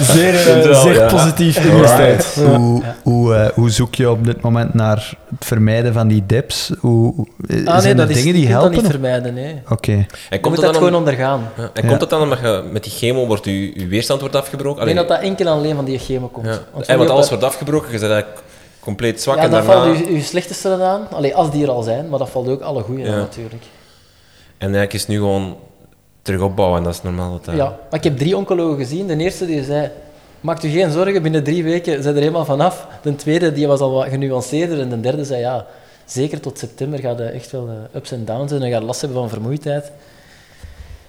[0.00, 1.06] Zeer, eh, zeer ja.
[1.08, 2.34] positief ingesteld.
[2.34, 2.42] Ja.
[2.56, 4.96] Hoe, hoe, eh, hoe zoek je op dit moment naar
[5.36, 6.72] het vermijden van die dips?
[6.80, 8.82] Hoe, hoe- zijn Ah nee, er dat is, dingen die kunt dat helpen?
[8.82, 9.60] niet vermijden, nee.
[9.68, 9.92] Oké.
[9.92, 11.48] En Je komt dat dan gewoon om- ondergaan.
[11.56, 11.88] Ja, En Ja.
[11.88, 14.80] komt het dan omdat je met die chemo wordt je, je weerstand wordt afgebroken?
[14.80, 16.46] Ik denk dat dat enkel en alleen van die chemo komt.
[16.46, 16.58] ja.
[16.72, 18.42] Want en want alles wordt afgebroken, je bent eigenlijk
[18.84, 19.82] compleet zwak Ja, en dat daarna...
[19.94, 21.08] valt je, je slechte cellen aan.
[21.10, 23.12] Allee, als die er al zijn, maar dat valt ook alle goede Ja.
[23.12, 23.62] aan natuurlijk.
[24.58, 25.56] En eigenlijk is het nu gewoon
[26.22, 27.40] terug opbouwen en dat is normaal.
[27.44, 29.06] Dat, Ja, maar ik heb drie oncologen gezien.
[29.06, 29.90] De eerste die zei,
[30.40, 32.86] maak u geen zorgen, binnen drie weken zijn er helemaal vanaf.
[33.02, 35.66] De tweede die was al wat genuanceerder en de derde zei, ja,
[36.04, 38.82] zeker tot september gaat er echt wel eh, ups en downs zijn en je gaat
[38.82, 39.90] last hebben van vermoeidheid.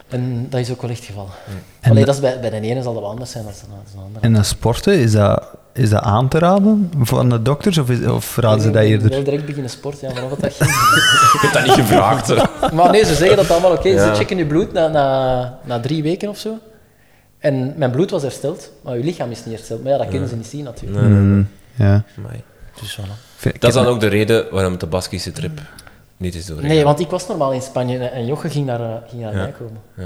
[0.10, 1.28] En dat is ook wel echt het geval.
[1.82, 3.54] En Allee, de- dat is bij, bij de ene zal dat wel anders zijn dan
[3.70, 4.26] bij de andere.
[4.26, 5.44] En dat sporten, is dat,
[5.76, 8.88] is dat aan te raden van de dokters of, is, of raden ze dat Ik
[8.90, 9.24] wil eerder?
[9.24, 10.70] direct beginnen sporten, ja, dat ging.
[11.36, 12.28] Ik heb dat niet gevraagd.
[12.28, 12.36] hè.
[12.74, 13.88] Maar nee, ze zeggen dat allemaal oké.
[13.90, 14.08] Ja.
[14.14, 16.58] Ze checken je bloed na, na, na drie weken of zo.
[17.40, 19.84] En mijn bloed was hersteld, maar je lichaam is niet hersteld.
[19.84, 21.02] Maar ja, dat kunnen ze niet zien natuurlijk.
[21.02, 21.28] Nee, nee, nee.
[21.36, 22.04] Mm, ja.
[22.18, 22.44] Amai.
[22.82, 23.52] Dus voilà.
[23.60, 25.60] Dat is dan ook de reden waarom de Baskische trip
[26.18, 26.76] niet is doorgegaan.
[26.76, 29.42] Nee, want ik was normaal in Spanje en- Joche ging naar, eh, ging naar Ja.
[29.42, 29.82] mij komen.
[29.98, 30.04] Ja.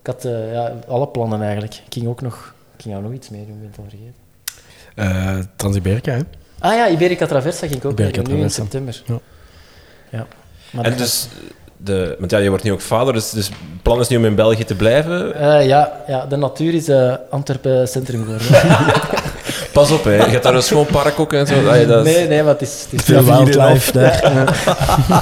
[0.00, 1.74] Ik had eh, ja, alle plannen eigenlijk.
[1.74, 4.14] Ik ging ook nog, ik ging ook nog iets meedoen, ik ben het al vergeten.
[4.94, 6.20] Eh, Transiberica, hè?
[6.58, 9.02] Ah ja, Iberica Traversa ging ik ook Iberica nu in september.
[9.06, 9.18] Ja.
[10.10, 10.26] Ja.
[10.70, 11.28] Maar En dus,
[11.76, 14.24] de, want ja, je wordt nu ook vader, dus, dus het plan is nu om
[14.24, 15.32] in België te blijven.
[15.32, 18.46] gaat- Eh, ja, ja, de natuur is eh, Antwerpen centrum geworden.
[19.72, 20.14] Pas op, hè.
[20.14, 21.54] je hebt daar een schoon park ook en zo.
[21.68, 22.86] Allee, dat is- nee, nee, maar het is...
[22.90, 24.20] Het is Veel wildlife daar.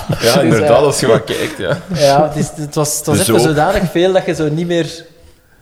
[0.09, 1.59] Dus, Ja, eh, inderdaad, als je wat kijkt.
[1.59, 1.79] Ja.
[1.95, 3.47] Ja, het, is, het was, het was Dus even ook.
[3.47, 5.05] zodanig veel dat je zo niet meer...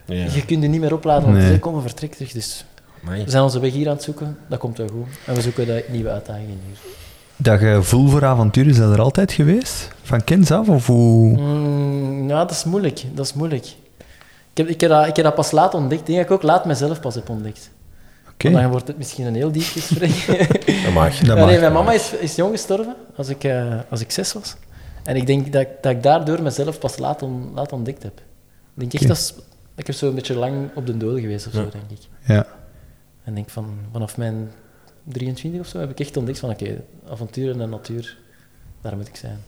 [0.05, 0.15] Ja.
[0.35, 1.53] Je kunt je niet meer opladen, want Nee.
[1.53, 2.33] ze komen vertrek terug.
[2.33, 2.65] Dus
[3.05, 3.25] Amai.
[3.25, 4.39] we zijn onze weg hier aan het zoeken.
[4.49, 5.07] Dat komt wel goed.
[5.27, 6.77] En we zoeken de nieuwe uitdagingen hier.
[7.37, 9.89] Dat gevoel voor avontuur, is dat er altijd geweest?
[10.03, 10.69] Van kinds af?
[10.69, 11.37] Of hoe...
[11.39, 13.03] Mm, ja, dat is moeilijk.
[13.15, 13.65] Dat is moeilijk.
[14.51, 16.01] Ik heb, ik, heb dat, ik heb dat pas laat ontdekt.
[16.01, 17.71] Ik denk dat ik ook laat mezelf pas heb ontdekt.
[18.33, 20.27] Oké, Want Dan wordt het misschien een heel diep gesprek.
[20.85, 21.19] Dat mag.
[21.19, 21.47] dat Ja, mag.
[21.51, 24.57] nee, mijn mama is, is jong gestorven, als ik, eh, als ik zes was.
[25.05, 28.19] En ik denk dat, ik- dat ik daardoor mezelf pas laat, on- laat ontdekt heb.
[28.19, 29.35] Ik denk echt, dat
[29.77, 31.69] ik heb zo een beetje lang op de doel geweest of zo, Ja.
[31.71, 31.99] denk ik.
[32.27, 32.47] Ja.
[33.27, 34.51] En ik denk van, vanaf mijn
[35.05, 38.17] 23 of zo heb ik echt ontdekt van, oké, avontuur en de natuur,
[38.81, 39.39] daar moet ik zijn.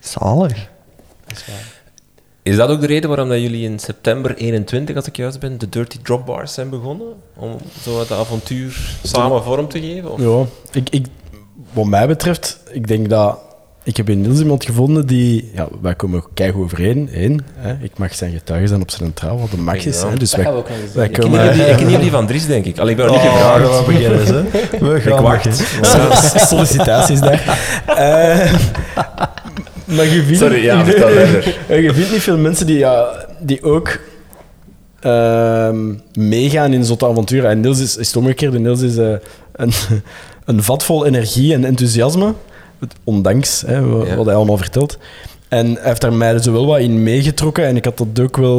[0.00, 0.70] Zalig.
[1.26, 1.84] Dat is waar.
[2.42, 5.58] Is dat ook de reden waarom dat jullie in september 21, als ik juist ben,
[5.58, 7.14] de Dirty Drop Bars zijn begonnen?
[7.36, 10.12] Om zo het avontuur samen vorm te geven?
[10.12, 10.20] Of?
[10.20, 11.06] Ja, ik, ik,
[11.72, 13.38] wat mij betreft, ik denk dat...
[13.86, 15.50] Ik heb in Niels iemand gevonden die...
[15.54, 17.08] Ja, wij komen keihard overeen.
[17.12, 20.02] Één, hè, ik mag zijn getuige zijn op zijn trouw, wat de max is.
[20.02, 21.34] Hè, dus wij, gaan we ook nog eens wij doen.
[21.34, 22.78] Ik ken niet die- van Dries, denk ik.
[22.78, 23.86] Allee, ik ben nog niet Oh, gevraagd.
[23.86, 24.42] we beginnen, hè.
[24.92, 25.62] We gaan Ik wacht.
[26.48, 27.42] sollicitaties daar.
[27.86, 28.52] Eh,
[29.84, 31.82] maar je vindt, Sorry, ja, vertel verder.
[31.82, 33.98] Je vindt niet veel mensen die, ja, die ook
[35.00, 37.44] ehm, meegaan in zo'n avontuur.
[37.44, 38.58] En Niels is, is het omgekeerde.
[38.58, 39.12] Niels is eh,
[39.52, 39.72] een,
[40.44, 42.34] een vat vol energie en enthousiasme.
[43.04, 44.16] Ondanks hè, wat, Ja.
[44.16, 44.98] wat hij allemaal vertelt.
[45.48, 47.66] En hij heeft daar mij dus wel wat in meegetrokken.
[47.66, 48.58] En ik had dat ook wel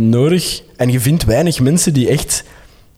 [0.00, 0.62] nodig.
[0.76, 2.44] En je vindt weinig mensen die echt...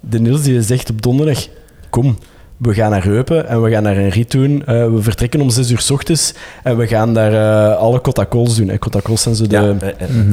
[0.00, 1.46] De Niels die zegt op donderdag...
[1.90, 2.18] Kom,
[2.56, 4.62] we gaan naar Heupen en we gaan daar een rit doen.
[4.66, 8.56] Eh, we vertrekken om zes uur s ochtends en we gaan daar eh, alle cotacols
[8.56, 8.68] doen.
[8.70, 9.74] En cotacols zijn zo de...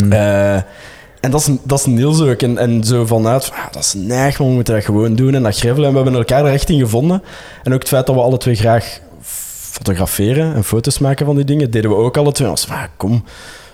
[0.10, 0.56] Ja.
[0.56, 0.63] Eh,
[1.20, 2.41] en dat is, dat is Niels ook.
[2.41, 5.36] En, en zo vanuit, van, ah, dat is neig, maar we moeten dat gewoon doen.
[5.36, 5.86] En dat grevelen.
[5.88, 7.22] En we hebben elkaar er echt in gevonden.
[7.63, 9.00] En ook het feit dat we alle twee graag
[9.82, 12.48] fotograferen en foto's maken van die dingen, deden we ook alle twee.
[12.48, 13.24] Van, ah, kom,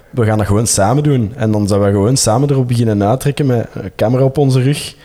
[0.09, 1.33] we gaan dat gewoon samen doen.
[1.35, 4.95] En dan zijn we gewoon samen erop beginnen natrekken met een camera op onze rug.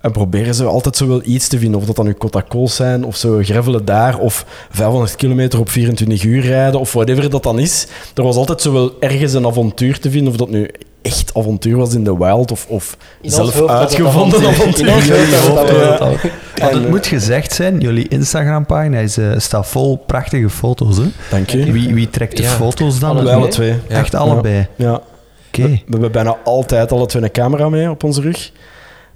[0.00, 1.80] En proberen ze altijd zo iets te vinden.
[1.80, 6.24] Of dat dan nu cotacols zijn, of zo grevelen daar, of 500 kilometer op 24
[6.24, 7.86] uur rijden, of whatever dat dan is.
[8.14, 10.32] Er was altijd zo wel ergens een avontuur te vinden.
[10.32, 10.70] Of dat nu
[11.02, 14.86] echt avontuur was in de wild, of, of zelf uitgevonden avontuur.
[14.88, 15.36] In het Ja.
[15.38, 15.98] avontuur.
[15.98, 20.96] Want het En, moet gezegd zijn, jullie Instagram-pagina is, eh, staat vol prachtige foto's.
[20.96, 21.04] Hè?
[21.30, 21.72] Dank je.
[21.72, 22.48] Wie, wie trekt de Ja.
[22.48, 23.10] foto's dan?
[23.10, 23.74] Alle Wij alle twee.
[23.88, 23.96] Ja.
[23.98, 24.66] Echt allebei.
[24.76, 24.92] Ja.
[25.48, 25.62] Oké.
[25.62, 28.50] We, we hebben bijna altijd alle twee een camera mee op onze rug.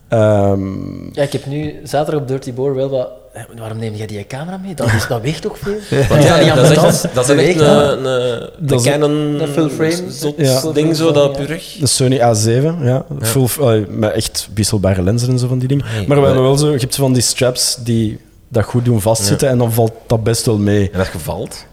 [0.09, 3.09] Ehm, Ja, ik heb nu zaterdag op Dirty Boar wel wat...
[3.35, 4.75] Eh, Waarom neem jij die camera mee?
[4.75, 5.77] Dat, is, dat weegt toch veel?
[6.09, 7.15] Want Ja, ja, niet dat is de tand.
[7.15, 10.11] dat is echt Weegt, een, een, een, Dat is- Canon Een full frame.
[10.11, 10.73] zot Ja.
[10.73, 11.77] ding zo dat rug.
[11.81, 13.05] de Sony A7, ja.
[13.21, 15.85] Full, met echt wisselbare lenzen en zo van die dingen.
[15.97, 18.19] Nee, maar we hebben wel zo, je hebt zo van die straps die
[18.49, 20.91] dat goed doen vastzitten en dan valt dat best wel mee.
[20.93, 21.67] En dat gevalt.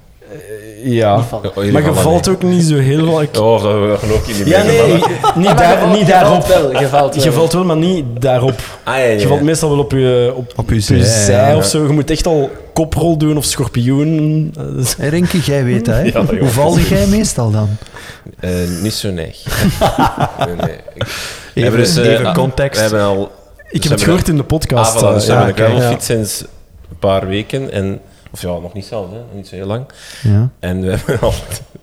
[0.84, 1.16] Ja.
[1.16, 1.42] Niet van.
[1.56, 3.22] Oh, Maar je valt ook niet zo heel veel.
[3.22, 5.06] Ik- Oh, dat geloof ik niet Ja, nee, niet,
[5.48, 6.44] Ja, daar, je valt- niet daarop.
[6.46, 7.24] valt wel, je valt wel.
[7.24, 8.60] Je valt wel, maar niet daarop.
[8.84, 9.28] Ah, ja, ja, Je ja.
[9.28, 11.56] valt meestal wel op je, op, Op je zij, zij ja.
[11.58, 11.84] of zo.
[11.88, 14.54] Je moet echt al koprol doen of schorpioen.
[14.58, 16.02] Eh, Hey, Rinke, jij weet dat, hè?
[16.12, 17.70] Ja, dat Hoe valde jij meestal dan?
[18.40, 18.50] Eh,
[18.82, 19.38] niet zo neig.
[20.48, 22.76] nee, Even, hebben dus, eh, even ah, context.
[22.76, 23.32] We hebben al...
[23.70, 24.96] Ik heb het gehoord in de podcast.
[24.96, 26.42] Ah, voilà, dus we eh, hebben een ja, gravelfiets sinds
[26.90, 27.72] een paar weken.
[27.72, 28.00] En,
[28.32, 29.36] of ja, nog niet zelf, hè.
[29.36, 29.86] niet zo heel lang.
[30.24, 30.50] Ja.
[30.60, 31.34] En we hebben al,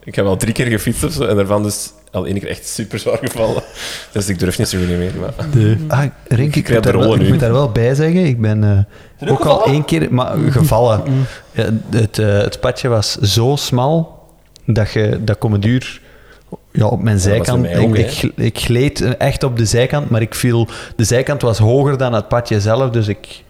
[0.04, 2.66] ik heb al drie keer gefietst of zo, en daarvan dus al één keer echt
[2.66, 3.62] super zwaar gevallen.
[4.12, 5.12] Dus ik durf niet zo goed meer.
[5.20, 5.50] Maar...
[5.50, 8.24] De, ah, Rinke, ik, moet daar, wel, ik moet daar wel bij zeggen.
[8.24, 8.86] Ik ben
[9.18, 11.02] eh, ook al één keer maar, gevallen.
[11.52, 14.26] Ja, het, eh, het padje was zo smal
[14.66, 16.00] dat, je, dat kon me duur
[16.72, 17.62] ja, op mijn zijkant.
[17.62, 21.42] bij mij ook, ik, ik gleed echt op de zijkant, maar ik viel, de zijkant
[21.42, 23.44] was hoger dan het padje zelf, dus ik,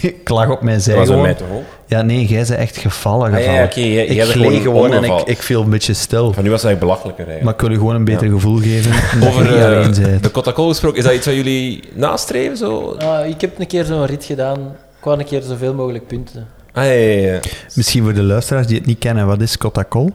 [0.00, 1.62] ik lag op mijn zij Dat was mij toch ook?
[1.86, 3.32] Ja, nee, jij bent echt gevallen.
[3.34, 6.32] Ah, ja, jij- jij ik gleed gewoon en ik, ik viel een beetje stil.
[6.32, 7.44] Van nu was het eigenlijk belachelijker eigenlijk.
[7.44, 8.92] Maar ik wil je gewoon een beter gevoel geven.
[9.28, 10.22] Over je niet eh, alleen bent.
[10.22, 12.56] de Cotacola gesproken, is dat iets wat jullie nastreven?
[12.56, 12.90] Zo?
[12.98, 14.58] Ah, ik heb een keer zo'n rit gedaan.
[14.98, 16.46] Ik wou een keer zoveel mogelijk punten.
[16.72, 17.40] Ah, ja, ja, ja.
[17.74, 20.10] Misschien voor de luisteraars die het niet kennen, wat is Kotakol?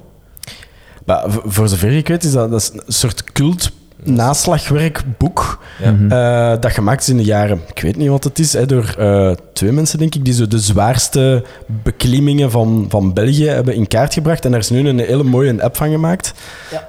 [1.05, 3.71] Maar v- voor zover ik weet, is dat, dat is een soort cult
[4.03, 5.59] naslagwerkboek.
[5.83, 5.91] Ja.
[5.91, 6.11] Mhm.
[6.11, 8.95] eh, dat gemaakt is in de jaren, ik weet niet wat het is, hè, door
[8.97, 11.43] eh, twee mensen denk ik, die zo de zwaarste
[11.83, 14.45] beklimmingen van, van België hebben in kaart gebracht.
[14.45, 16.33] En daar is nu een hele mooie app van gemaakt,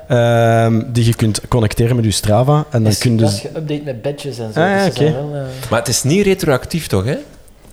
[0.09, 2.65] ehm, die je kunt connecteren met je Strava.
[2.71, 3.43] En dan Is- kun je Dat dus...
[3.43, 4.61] is geüpdate met badges en zo.
[4.61, 7.05] Ah, ja, dus wel, eh, Maar het is niet retroactief, toch?
[7.05, 7.17] Hè?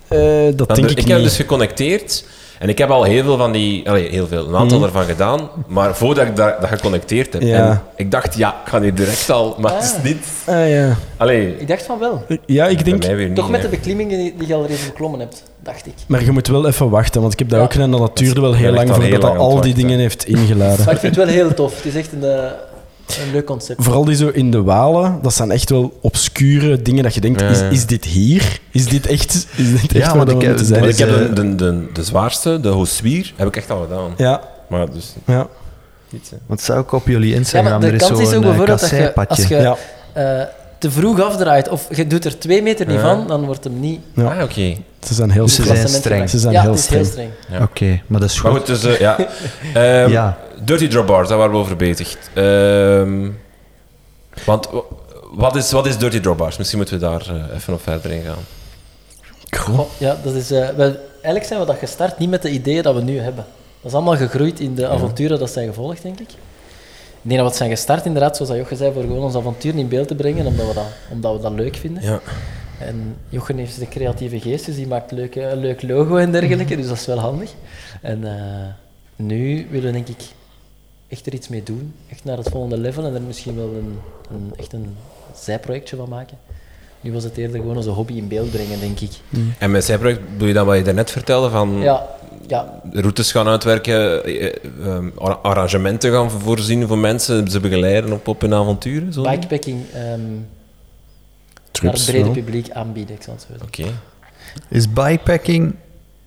[0.08, 1.26] eh, dat Want denk ik ik, heb niet.
[1.28, 2.26] dus geconnecteerd
[2.60, 4.88] en ik heb al heel veel van die, allee, heel veel, een aantal Mhm.
[4.88, 7.42] ervan gedaan, maar voordat ik dat, dat geconnecteerd heb.
[7.42, 7.56] Ja.
[7.70, 9.88] En ik dacht, ja, ik ga hier direct al, maar het Ah.
[10.06, 10.26] is niet.
[10.46, 10.96] Ah, ja.
[11.18, 12.24] Allee, Ik dacht van wel.
[12.46, 13.06] ja, ik bij denk...
[13.06, 13.36] mij weer niet.
[13.36, 15.94] Toch met de beklimmingen die, die je al eens beklommen hebt, dacht ik.
[16.08, 17.64] Maar je moet wel even wachten, want ik heb dat Ja.
[17.66, 20.86] ook gedaan en dat duurde wel heel lang voordat dat al die dingen heeft ingeladen.
[20.86, 21.76] Maar ik vind het wel heel tof.
[21.76, 22.44] Het is echt een, eh,
[23.26, 23.84] een leuk concept.
[23.84, 27.40] Vooral die zo in de Walen, dat zijn echt wel obscure dingen dat je denkt,
[27.42, 27.70] Ja, is, ja.
[27.70, 28.60] is dit hier?
[28.72, 30.80] Is dit echt, is dit echt Ja, waar want dat ik heb- moeten zijn?
[30.80, 33.82] Maar ik heb eh, de, de, de, de zwaarste, de Hooswier, heb ik echt al
[33.82, 34.14] gedaan.
[34.18, 35.48] Ja, Maar dus ja,
[36.12, 36.32] iets.
[36.46, 37.72] Wat zou ik op jullie Ja, Instagram?
[37.72, 39.76] maar de er is kans is ook zo'n eh, bijvoorbeeld dat je, als je ja.
[40.14, 40.48] eh,
[40.80, 43.02] te vroeg afdraait of je doet er twee meter niet Ja.
[43.02, 44.00] van, dan wordt hem niet...
[44.14, 44.24] Ja.
[44.38, 44.76] Ah, oké.
[45.04, 45.78] Ze zijn heel Dus ze streng.
[45.80, 46.30] zijn streng.
[46.30, 47.32] Ze zijn ja, heel het is heel streng.
[47.46, 47.60] streng.
[47.60, 47.66] Ja.
[47.66, 48.52] Oké, maar dat is goed.
[48.52, 49.18] goed, dus eh, ja.
[49.74, 50.38] Ehm, ja.
[50.64, 52.18] Dirty Drop Bars, daar waren we over bezig.
[52.34, 53.30] Ehm,
[54.46, 54.68] want
[55.32, 56.58] wat is, wat is Dirty Drop Bars?
[56.58, 58.44] Misschien moeten we daar eh, even op verder in gaan.
[59.60, 60.52] Goh, ja, dat is...
[60.52, 63.46] eh, wel, eigenlijk zijn we dat gestart niet met de ideeën dat we nu hebben.
[63.46, 66.30] Dat dat is allemaal gegroeid in de avonturen dat zijn gevolgd, denk ik.
[67.22, 69.36] Ik denk dat we het zijn gestart, inderdaad, zoals dat Joche zei, voor gewoon ons
[69.36, 72.04] avontuur in beeld te brengen, omdat we dat, omdat we dat leuk vinden.
[72.04, 72.20] Ja.
[72.80, 76.76] En Jochen heeft de creatieve geest, dus die maakt leuke, een leuk logo en dergelijke,
[76.76, 77.54] dus dat is wel handig.
[78.02, 78.68] En eh,
[79.16, 80.22] nu willen we denk ik
[81.08, 84.00] echt er iets mee doen, echt naar het volgende level en er misschien wel een,
[84.32, 84.96] een, echt een
[85.36, 86.38] zijprojectje van maken.
[87.02, 89.12] Nu was het eerder gewoon onze hobby in beeld brengen, denk ik.
[89.58, 92.08] En met zijn project doe je dan wat je daarnet vertelde, van Ja,
[92.48, 98.28] ja, routes gaan uitwerken, eh, eh, ar- arrangementen gaan voorzien voor mensen, ze begeleiden op,
[98.28, 99.14] op hun avonturen?
[99.14, 99.20] Zo?
[99.22, 99.30] Oké.
[99.30, 100.22] bikepacking ehm,
[101.82, 104.00] naar het brede publiek aanbieden, ik zal het zo zeggen.
[104.70, 105.76] Is bikepacking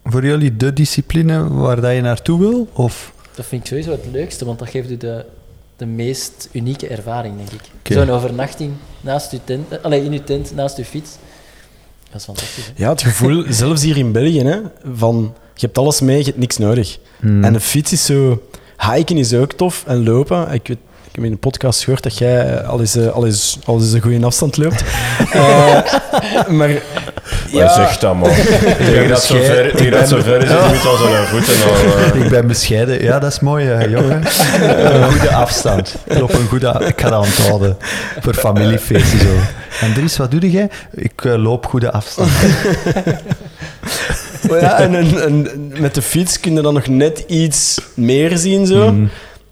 [0.05, 2.69] voor jullie de discipline waar dat je naartoe wil?
[2.73, 3.13] Of?
[3.35, 5.25] Dat vind ik sowieso het leukste, want dat geeft u de,
[5.77, 7.61] de meest unieke ervaring, denk ik.
[7.79, 7.93] Oké.
[7.95, 11.11] Zo'n overnachting naast uw tent, eh, allee, in uw tent, naast uw fiets.
[12.11, 12.67] Dat is fantastisch.
[12.67, 12.73] hè?
[12.85, 14.61] Ja, het gevoel, zelfs hier in België, hè,
[14.93, 16.99] van je hebt alles mee, je hebt niks nodig.
[17.21, 17.45] Hmm.
[17.45, 18.43] En een fiets is zo...
[18.93, 20.53] Hiken is ook tof en lopen.
[20.53, 23.59] Ik, weet, ik heb in een podcast gehoord dat jij al eens, eh, al eens,
[23.65, 24.85] al eens een goede afstand loopt.
[25.31, 26.71] Eh, maar...
[27.53, 27.75] Ja.
[27.75, 28.31] Zeg dat, man.
[28.87, 31.75] Tegen dat zo ver, tegen dat zo ver is, het moet al zo'n voeten al...
[32.15, 32.25] eh.
[32.25, 33.03] Ik ben bescheiden.
[33.03, 34.23] Ja, dat is mooi, eh, jongen.
[34.61, 35.97] Een goede afstand.
[36.05, 36.83] Ik loop een goede...
[36.87, 37.77] Ik ga dat onthouden.
[38.21, 39.37] Voor familiefeesten zo.
[39.81, 40.71] En Dries, wat doe jij?
[40.95, 42.31] Ik eh, loop goede afstand.
[44.49, 48.39] Maar ja, en, en, en met de fiets kun je dan nog net iets meer
[48.39, 48.67] zien.
[48.67, 48.93] Zo.
[48.93, 49.07] Mhm.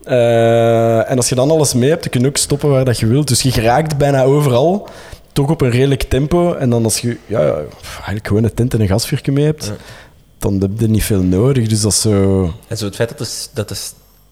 [0.05, 2.99] Eh, en als je dan alles mee hebt, dan kun je ook stoppen waar dat
[2.99, 3.29] je wilt.
[3.29, 4.89] Dus je geraakt bijna overal,
[5.33, 6.55] toch op een redelijk tempo.
[6.55, 7.55] En dan als je ja,
[7.95, 9.73] eigenlijk gewoon een tent en een gasvuurtje mee hebt, Ja.
[10.39, 11.69] dan heb je niet veel nodig.
[11.69, 12.43] Dus dat is zo...
[12.69, 13.77] En zo het feit dat, de, dat de,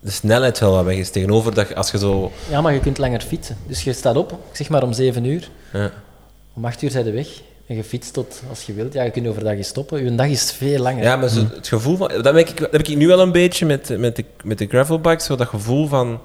[0.00, 2.32] de snelheid wel wat weg is, tegenover dat als je zo...
[2.50, 3.56] Ja, maar je kunt langer fietsen.
[3.66, 5.48] Dus je staat op, ik zeg maar om 7 uur.
[5.72, 5.90] Ja.
[6.54, 7.28] Om 8 uur zijn je weg.
[7.66, 8.92] En je fietst tot als je wilt.
[8.92, 10.04] Ja, je kunt overdag eens stoppen.
[10.04, 11.02] Je dag is veel langer.
[11.02, 12.08] Ja, maar zo het gevoel van...
[12.08, 14.66] Dat heb ik, dat heb ik nu wel een beetje met, met, de, met de
[14.66, 16.20] gravelbikes, zo dat gevoel van,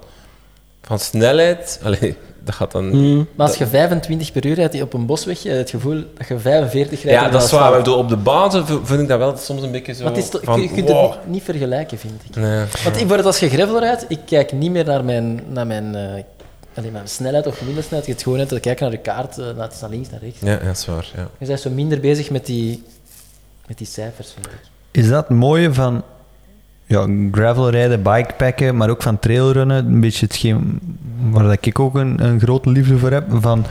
[0.82, 1.80] van snelheid.
[1.84, 2.90] Allee, dat gaat dan...
[2.90, 3.28] Hmm.
[3.34, 6.28] Maar als je 25 per uur rijdt op een bosweg, heb je het gevoel dat
[6.28, 7.20] je 45 rijdt.
[7.20, 7.76] Ja, op dat is waar.
[7.76, 10.40] bedoel, op de baan vind ik dat wel soms een beetje zo Maar het is
[10.42, 10.62] van...
[10.62, 11.10] je kunt wow.
[11.10, 12.36] het niet, niet vergelijken, vind ik.
[12.36, 12.64] Nee.
[12.84, 16.22] Want ik, als je gravel rijdt, ik kijk niet meer naar mijn, naar mijn, eh,
[16.74, 18.06] allee, mijn snelheid of gemiddelde snelheid.
[18.06, 20.40] Je hebt gewoon net te kijken naar de kaart, eh, naar, naar links, naar rechts.
[20.40, 21.10] Ja, ja, dat is waar.
[21.14, 21.28] Ja.
[21.38, 22.82] Je bent zo minder bezig met die,
[23.66, 24.60] met die cijfers, vind ik.
[24.90, 26.02] Is dat het mooie van
[26.86, 29.86] ja, gravelrijden, bikepacken, maar ook van trailrunnen?
[29.86, 30.80] Een beetje hetgeen
[31.30, 33.24] waar dat ik ook een, een grote liefde voor heb.
[33.30, 33.66] Van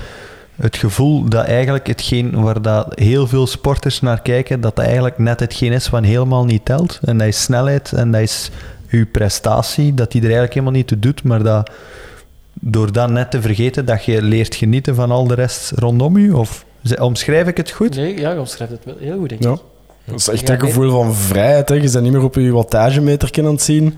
[0.56, 5.18] het gevoel dat eigenlijk hetgeen waar dat heel veel sporters naar kijken, dat dat eigenlijk
[5.18, 7.00] net hetgeen is wat helemaal niet telt.
[7.04, 8.50] En dat is snelheid en dat is
[8.90, 11.72] uw prestatie, dat die er eigenlijk helemaal niet toe doet, maar dat
[12.64, 16.32] door dat net te vergeten, dat je leert genieten van al de rest rondom u?
[16.32, 16.66] Of
[17.00, 17.96] omschrijf ik het goed?
[17.96, 19.52] Nee, ja, je omschrijft het wel heel goed, denk Ja.
[19.52, 19.60] ik.
[20.06, 21.70] Dat is echt Ja, dat gevoel van vrijheid.
[21.70, 21.76] Hè.
[21.76, 23.96] Je bent niet meer op je wattagemeter aan het zien.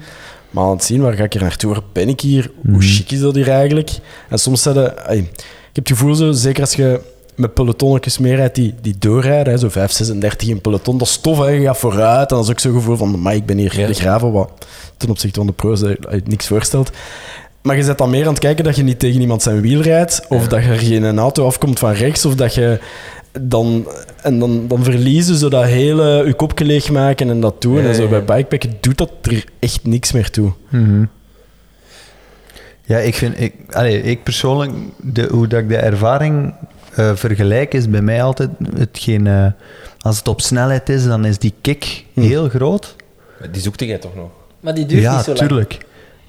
[0.49, 1.71] Maar aan het zien, waar ga ik hier naartoe?
[1.71, 2.52] Waar ben ik hier?
[2.62, 2.73] Mhm.
[2.73, 3.89] Hoe chic is dat hier eigenlijk?
[4.30, 4.80] En soms ai,
[5.19, 5.30] ik
[5.73, 7.02] heb het gevoel, zo, zeker als je
[7.36, 11.17] met pelotonnetjes meer rijdt die, die doorrijden, hè, zo 5, 36 in peloton, dat is
[11.17, 11.47] tof, hè.
[11.47, 12.30] je gaat vooruit.
[12.32, 13.88] En dat is ook zo'n gevoel van, maar ik ben hier Ja.
[13.88, 14.52] de gravel, wat
[14.97, 15.82] ten opzichte van de pro's
[16.23, 16.91] niks voorstelt.
[17.63, 19.82] Maar je zet dan meer aan het kijken dat je niet tegen iemand zijn wiel
[19.82, 20.47] rijdt, of Ja.
[20.47, 22.80] dat er geen een auto afkomt van rechts, of dat je
[23.41, 23.88] dan,
[24.21, 27.82] en dan, dan verliezen ze dat hele je kopje leegmaken en dat doen.
[27.82, 28.10] Ja, en zo ja.
[28.10, 30.52] bij bikepacken doet dat er echt niks meer toe.
[30.69, 31.06] Mhm.
[32.86, 34.71] Ja, ik vind, ik, allee, ik persoonlijk,
[35.02, 36.54] de, hoe dat ik de ervaring
[36.95, 39.45] eh, vergelijk, is bij mij altijd hetgeen, eh,
[39.99, 42.21] als het op snelheid is, dan is die kick Hm.
[42.21, 42.95] heel groot.
[43.39, 44.30] Maar Die zoekte jij toch nog?
[44.60, 45.47] Maar die duurt ja, niet zo lang.
[45.47, 45.78] tuurlijk.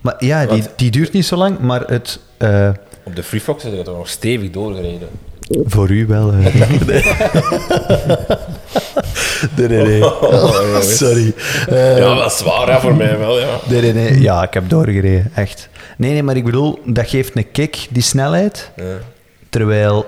[0.05, 2.69] Maar ja, die, die duurt niet zo lang, maar het, eh,
[3.05, 5.09] Op de Free Fox heb je toch nog stevig doorgereden?
[5.65, 6.33] voor u wel.
[6.33, 6.55] eh.
[9.57, 10.05] nee, nee, nee.
[10.05, 11.35] Oh, Sorry.
[11.69, 13.59] Eh, Ja, dat is waar, hè, voor mij wel, ja.
[13.69, 14.21] Nee, nee, nee.
[14.21, 15.69] Ja, ik heb doorgereden, echt.
[15.97, 18.71] Nee, nee, maar ik bedoel, dat geeft een kick, die snelheid.
[18.77, 18.85] ja.
[19.49, 20.07] Terwijl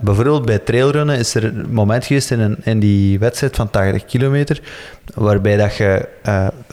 [0.00, 4.04] bijvoorbeeld bij trailrunnen is er een moment geweest in, een, in die wedstrijd van 80
[4.04, 4.60] kilometer,
[5.14, 6.08] waarbij dat je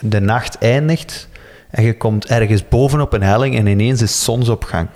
[0.01, 1.27] de nacht eindigt
[1.75, 4.87] en je komt ergens boven op een helling en ineens is zonsopgang.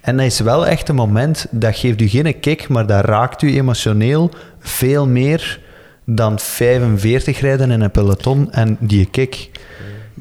[0.00, 3.42] En dat is wel echt een moment, dat geeft u geen kick, maar dat raakt
[3.42, 5.60] u emotioneel veel meer
[6.04, 9.50] dan 45 rijden in een peloton en die kick.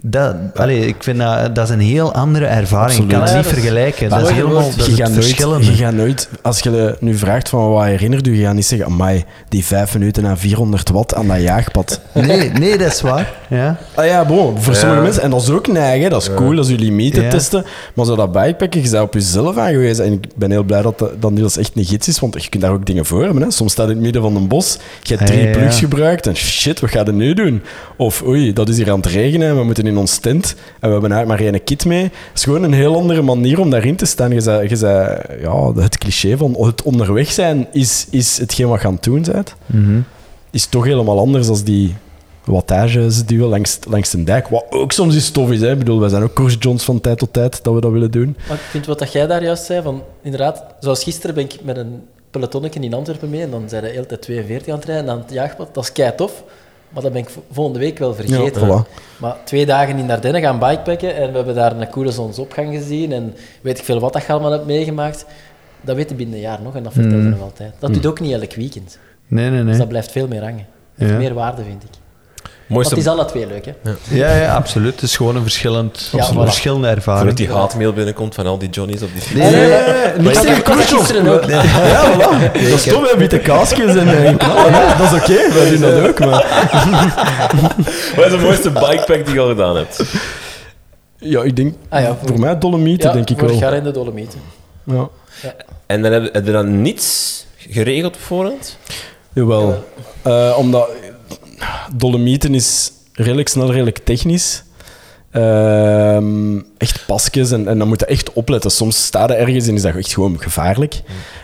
[0.04, 3.00] Dat, allee, ik vind dat, dat is een heel andere ervaring.
[3.02, 4.10] Ik kan het niet vergelijken.
[4.10, 7.50] dat Dat is helemaal dat je, gaat nooit, je gaat nooit, als je nu vraagt
[7.50, 11.14] van wat herinnert u, je gaat niet zeggen, amai, die vijf minuten aan 400 watt
[11.16, 12.00] aan dat jaagpad.
[12.14, 13.30] Nee, nee, dat is waar.
[13.50, 13.78] Ja.
[13.96, 14.80] Ah ja, bon, voor Ja.
[14.80, 17.30] sommige mensen, en dat is ook neigen, dat is cool, dat is je limieten Ja.
[17.30, 20.06] testen, maar zo dat bikepacken, je bent op jezelf aangewezen.
[20.06, 22.64] En ik ben heel blij dat dat Niels echt een gids is, want je kunt
[22.64, 23.42] daar ook dingen voor hebben.
[23.42, 23.52] Hè.
[23.52, 25.58] Soms staat in het midden van een bos, je hebt Ah, drie ja, ja.
[25.58, 27.62] plugs gebruikt en shit, wat ga je nu doen?
[27.98, 30.88] Of oei, dat is hier aan het regenen en we moeten in ons tent en
[30.88, 32.04] we hebben eigenlijk maar één kit mee.
[32.04, 34.32] Het is gewoon een heel andere manier om daarin te staan.
[34.32, 38.82] Je zei, je zei ja, het cliché van het onderweg zijn is, is hetgeen wat
[38.82, 39.56] je aan het doen bent.
[39.66, 40.00] Mhm.
[40.52, 41.96] Is toch helemaal anders dan die
[42.44, 44.48] wattages duwen langs, langs de dijk.
[44.48, 45.62] Wat ook soms is tof is.
[45.62, 45.72] Hè.
[45.72, 48.12] Ik bedoel, wij zijn ook Course Johns van tijd tot tijd dat we dat willen
[48.12, 48.38] doen.
[48.48, 51.64] Maar ik vind wat dat jij daar juist zei, van inderdaad, zoals gisteren ben ik
[51.64, 54.88] met een pelotonnetje in Antwerpen mee en dan zijn de hele tijd 42 aan het
[54.88, 55.74] rijden aan het jaagpad.
[55.74, 56.44] Dat is kei tof,
[56.94, 58.68] maar dat ben ik vo- volgende week wel vergeten.
[58.68, 58.90] Ja, voilà.
[59.20, 63.12] Maar twee dagen in Ardennen gaan bikepacken en we hebben daar een coole zonsopgang gezien
[63.12, 65.26] en weet ik veel wat dat je allemaal hebt meegemaakt.
[65.82, 67.30] Dat weet je binnen een jaar nog en dat vertel je Mm.
[67.30, 67.74] nog altijd.
[67.80, 68.98] Dat doet ook niet elk weekend.
[69.28, 69.78] Nee, nee, Dus nee.
[69.78, 70.66] dat blijft veel meer hangen.
[70.96, 71.18] Heeft Ja.
[71.18, 71.90] meer waarde, vind ik.
[72.72, 73.72] Mooiste, het is alle twee leuk, hè?
[74.10, 74.94] Ja, ja, absoluut.
[74.94, 76.38] Het is gewoon een verschillend, Ja, voilà.
[76.38, 77.34] verschillende voordat ervaring.
[77.38, 79.78] die haatmail binnenkomt van al die Johnny's op die Nee, nee, nee.
[80.18, 80.86] Niks Ik Johns.
[80.92, 81.44] gisteren ook.
[81.50, 82.52] Ja, voilà.
[82.54, 84.74] Dat is tof, hè, witte kaasjes en, knallen.
[84.74, 84.98] Hè.
[84.98, 86.20] Dat is oké, wij doen dat ook.
[86.20, 86.46] Maar...
[88.16, 90.04] Wat is de mooiste bikepack die je al gedaan hebt?
[91.18, 93.70] Ja, ik denk, Ah ja, voor- voor mij Dolomieten, Ja, denk ik vorig wel.
[93.70, 94.40] jaar in de Dolomieten.
[94.84, 95.10] Ja.
[95.86, 98.78] En dan heb, heb je dan niets geregeld op voorhand?
[99.34, 99.84] Jawel.
[100.22, 100.90] Eh, omdat
[101.96, 104.64] Dolomieten is redelijk snel, redelijk technisch.
[105.32, 108.72] Ehm, echt pasjes en, en dan moet je echt opletten.
[108.72, 111.02] Soms staat er ergens en is dat echt gewoon gevaarlijk.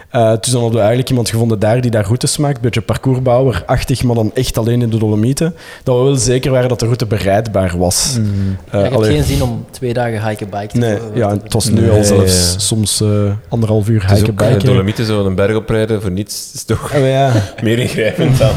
[0.10, 2.56] Eh, dus dan hadden we eigenlijk iemand gevonden daar die daar routes maakt.
[2.56, 5.56] Een beetje parcoursbouwer-achtig, maar dan echt alleen in de Dolomieten.
[5.84, 8.18] Dat we wel zeker waren dat de route bereidbaar was.
[8.18, 8.24] Eh,
[8.72, 11.54] Ja, je hebt allee, geen zin om twee dagen hiken bike te Nee, ja, het
[11.54, 12.60] was nu Nee, al zelfs ja.
[12.60, 13.08] soms eh,
[13.50, 14.66] anderhalf uur hiken eh, biken.
[14.66, 17.32] Dolomieten zo een berg oprijden voor niets is toch maar ja.
[17.64, 18.52] meer ingrijpend dan,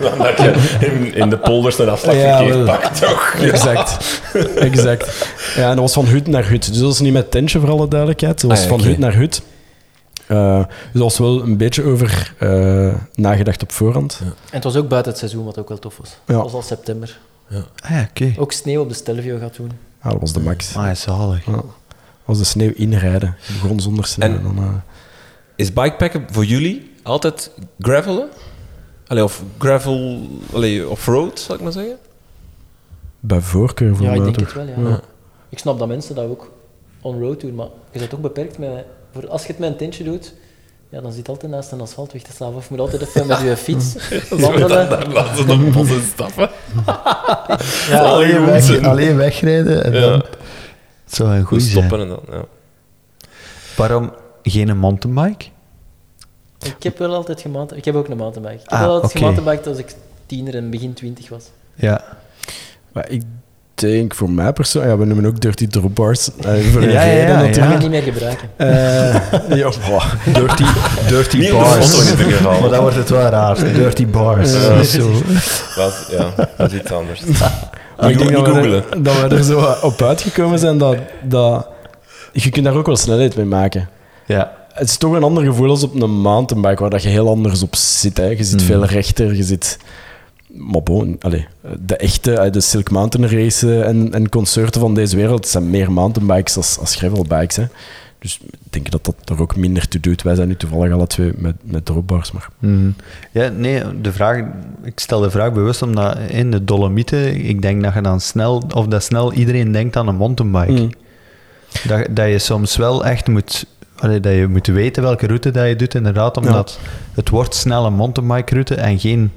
[0.00, 3.34] dan dat je in, in de polders een afslagverkeer Ja, pakt, toch?
[3.40, 4.20] Exact.
[4.56, 5.26] exact.
[5.56, 6.68] Ja, en dat was van hut naar hut.
[6.68, 8.40] Dus dat is niet met tentje, voor alle duidelijkheid.
[8.40, 9.42] Dat was Ah, ja, van hut naar hut.
[10.26, 14.18] Eh, dus dat was wel een beetje over eh, nagedacht op voorhand.
[14.22, 16.08] En het was ook buiten het seizoen, wat ook wel tof was.
[16.26, 16.34] Ja.
[16.34, 17.18] Het was al september.
[17.50, 18.34] Ah, ja, oké.
[18.38, 19.70] Ook sneeuw op de Stelvio gaat doen.
[20.02, 20.76] Ja, dat was de max.
[20.76, 21.46] Ah, zalig.
[21.46, 21.62] Ja.
[22.24, 23.36] Als de sneeuw inrijden.
[23.40, 24.28] Het begon zonder sneeuw.
[24.28, 24.64] En- dan, eh,
[25.56, 27.50] Is bikepacken voor jullie altijd
[27.80, 28.28] gravelen?
[29.06, 30.20] Allee, of gravel,
[30.52, 31.96] allee, off-road, zal ik maar zeggen?
[33.20, 35.00] bij voorkeur voor Ja, ik mij denk het wel, ja.
[35.56, 36.52] Ik snap dat mensen dat ook
[37.00, 38.70] on-road doen, maar je bent ook beperkt met...
[39.12, 40.34] Voor, als je het met een tentje doet,
[40.88, 42.56] ja, dan zit altijd naast een asfaltweg te slapen.
[42.56, 43.94] Of je moet altijd even met je fiets
[44.30, 44.88] wandelen.
[44.90, 46.48] Dan laten ze de bossen stappen.
[47.90, 50.00] Ja, alleen, weg, alleen wegrijden en Ja.
[50.00, 50.12] dan...
[51.04, 51.76] Het zou een Goed goeie zijn.
[51.84, 52.44] stoppen en dan, ja.
[53.76, 55.44] Waarom geen mountainbike?
[56.64, 57.78] Ik heb wel altijd gemountain...
[57.78, 58.62] Ik heb ook een mountainbike.
[58.62, 59.94] Ik heb Ah, wel altijd gemountainbiked als ik
[60.26, 61.44] tiener en begin twintig was.
[61.74, 62.04] Ja.
[62.92, 63.22] Maar ik
[63.80, 64.92] denk voor mij persoonlijk...
[64.94, 66.30] Ja, we noemen ook dirty drop bars.
[66.40, 67.78] eh, voor Ja, ja, ja, Ik kan natuurlijk.
[67.80, 68.48] niet meer gebruiken.
[68.56, 70.12] Eh, ja, boah.
[70.32, 70.64] Dirty,
[71.08, 72.10] dirty de bars.
[72.10, 72.60] in geval.
[72.60, 73.72] Maar dan wordt het wel raar.
[73.72, 74.52] Dirty bars.
[74.52, 74.82] Ja.
[74.82, 75.10] Zo.
[75.76, 77.20] Wat, ja, dat is iets anders.
[78.00, 81.66] Maar ik denk dat we, er, dat we er zo op uitgekomen zijn dat, dat...
[82.32, 83.88] Je kunt daar ook wel snelheid mee maken.
[84.26, 84.52] Ja.
[84.72, 87.62] Het is toch een ander gevoel als op een mountainbike, waar dat je heel anders
[87.62, 88.16] op zit.
[88.16, 88.24] Hè.
[88.26, 88.66] Je zit Mm.
[88.66, 89.78] veel rechter, je zit...
[90.56, 91.46] Maar bon, allee,
[91.86, 95.92] de echte, eh, de Silk Mountain racen en, en concerten van deze wereld zijn meer
[95.92, 97.56] mountainbikes als, als gravelbikes.
[97.56, 97.64] Hè.
[98.18, 100.22] Dus ik denk dat dat er ook minder toe doet.
[100.22, 102.48] Wij zijn nu toevallig alle twee met, met dropbars, maar...
[102.58, 102.90] Mhm.
[103.32, 104.44] Ja, nee, de vraag,
[104.84, 108.62] ik stel de vraag bewust omdat in de Dolomieten, ik denk dat je dan snel,
[108.74, 110.72] of dat snel iedereen denkt aan een mountainbike.
[110.72, 110.90] Mm.
[111.86, 115.68] Dat, dat je soms wel echt moet, allee, dat je moet weten welke route dat
[115.68, 116.78] je doet, inderdaad, omdat
[117.14, 119.32] het wordt snel een mountainbike route en geen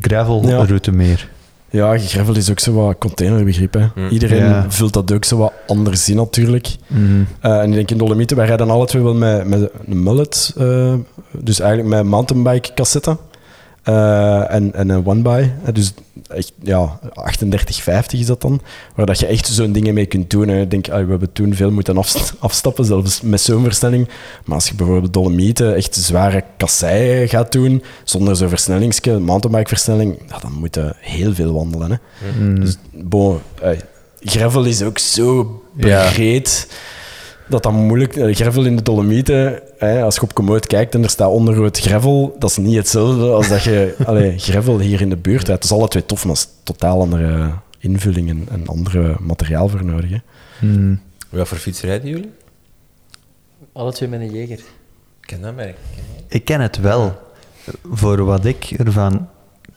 [0.00, 0.64] gravel Ja.
[0.64, 1.28] route meer.
[1.70, 3.74] Ja, gravel is ook zo wat containerbegrip.
[3.74, 3.86] Hè.
[3.94, 4.08] Mm.
[4.08, 4.64] Iedereen Ja.
[4.70, 6.76] vult dat ook zo wat anders in, natuurlijk.
[6.86, 7.02] Mhm.
[7.40, 10.54] Eh, en ik denk in Dolomieten, wij rijden alle twee wel met, met een mullet.
[10.58, 10.94] eh,
[11.32, 12.74] dus eigenlijk met mountainbike
[13.84, 15.48] Eh, en, en een one-by.
[15.64, 15.92] Eh, dus
[16.28, 18.60] echt, ja, 38,50 is dat dan.
[18.94, 20.48] Waar dat je echt zo'n dingen mee kunt doen.
[20.48, 20.60] Hè.
[20.60, 24.08] Ik denk, ah, we hebben toen veel moeten afst- afstappen, zelfs met zo'n versnelling.
[24.44, 30.18] Maar als je bijvoorbeeld Dolomieten echt zware kasseien gaat doen, zonder zo'n versnellingsje, mountainbike versnelling,
[30.28, 31.90] ja, dan moet je heel veel wandelen.
[31.90, 32.28] Hè.
[32.38, 32.60] Mhm.
[32.60, 33.70] Dus, bon, eh,
[34.20, 36.06] gravel is ook zo Ja.
[37.46, 38.16] Dat dat moeilijk...
[38.16, 41.78] eh, gravel in de Dolomieten, hè, als je op Komoot kijkt en er staat onderrood
[41.78, 45.62] gravel, dat is niet hetzelfde als dat je allee, gravel hier in de buurt hebt.
[45.62, 49.68] Het is alle twee tof, maar het is totaal andere invulling en, en andere materiaal
[49.68, 50.10] voor nodig.
[50.10, 50.18] Hè.
[51.28, 52.30] Wat voor fiets rijden jullie?
[53.72, 54.58] Alle twee met een jeger.
[54.58, 54.64] Ik
[55.20, 55.76] ken dat merk.
[56.28, 57.22] Ik ken het wel.
[57.92, 59.28] Voor wat ik ervan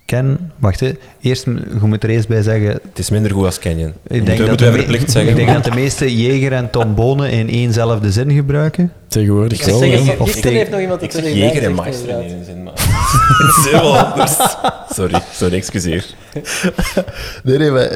[0.07, 0.51] ken...
[0.59, 0.91] Wacht, hè.
[1.21, 2.67] Eerst, je moet er eerst bij zeggen...
[2.69, 3.93] Het is minder goed als Canyon.
[4.07, 5.31] Ik denk, we- dat moeten de wij me- verplicht zeggen.
[5.31, 8.91] ik denk dat de meeste jeger en tombonen in éénzelfde zin gebruiken.
[9.07, 9.75] Tegenwoordig Ik wel.
[10.17, 12.73] Of tegen- heeft nog iemand Ik zeg jeger en meister in één zin, maar...
[13.37, 14.33] Het is heel anders.
[14.89, 16.05] Sorry, sorry, excuseer.
[17.43, 17.89] Nee, nee, maar...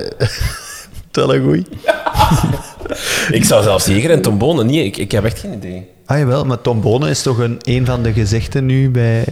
[1.11, 1.65] Wel een goeie.
[3.31, 4.85] Ik zou zelfs Jeger en Tombone niet...
[4.85, 5.87] Ik, ik heb echt geen idee.
[6.05, 9.23] Ah jawel, maar Tom Bonen is toch een, een van de gezichten nu bij...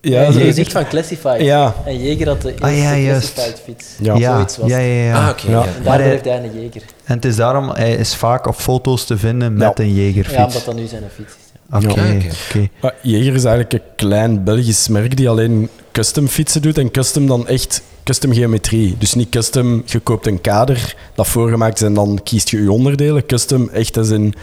[0.00, 1.40] Ja, Ja, je zegt van Classified.
[1.40, 1.74] Ja.
[1.84, 3.10] En Jeger had de eerste Ah, ja.
[3.10, 3.86] Classified fiets.
[4.02, 4.14] Ja.
[4.16, 5.22] ja, Zoiets was ja, ja, ja.
[5.24, 5.50] Ah, oké.
[5.50, 5.52] Ja.
[5.52, 5.64] ja.
[5.64, 6.82] En Maar daardoor hij- heeft hij een Jeger.
[7.04, 9.84] En het is daarom, hij is vaak op foto's te vinden met Ja.
[9.84, 10.36] een Ja, Jegerfiets.
[10.44, 11.44] omdat dat nu zijn fiets is.
[11.70, 11.90] ja.
[11.90, 12.14] Oké, Ja,
[12.48, 12.68] oké.
[12.80, 16.78] Ah, Jaeger is eigenlijk een klein Belgisch merk die alleen custom fietsen doet.
[16.78, 18.94] En custom dan echt custom geometrie.
[18.98, 22.70] Dus niet custom, je koopt een kader dat voorgemaakt is en dan kiest je je
[22.72, 23.26] onderdelen.
[23.26, 24.34] Custom echt als in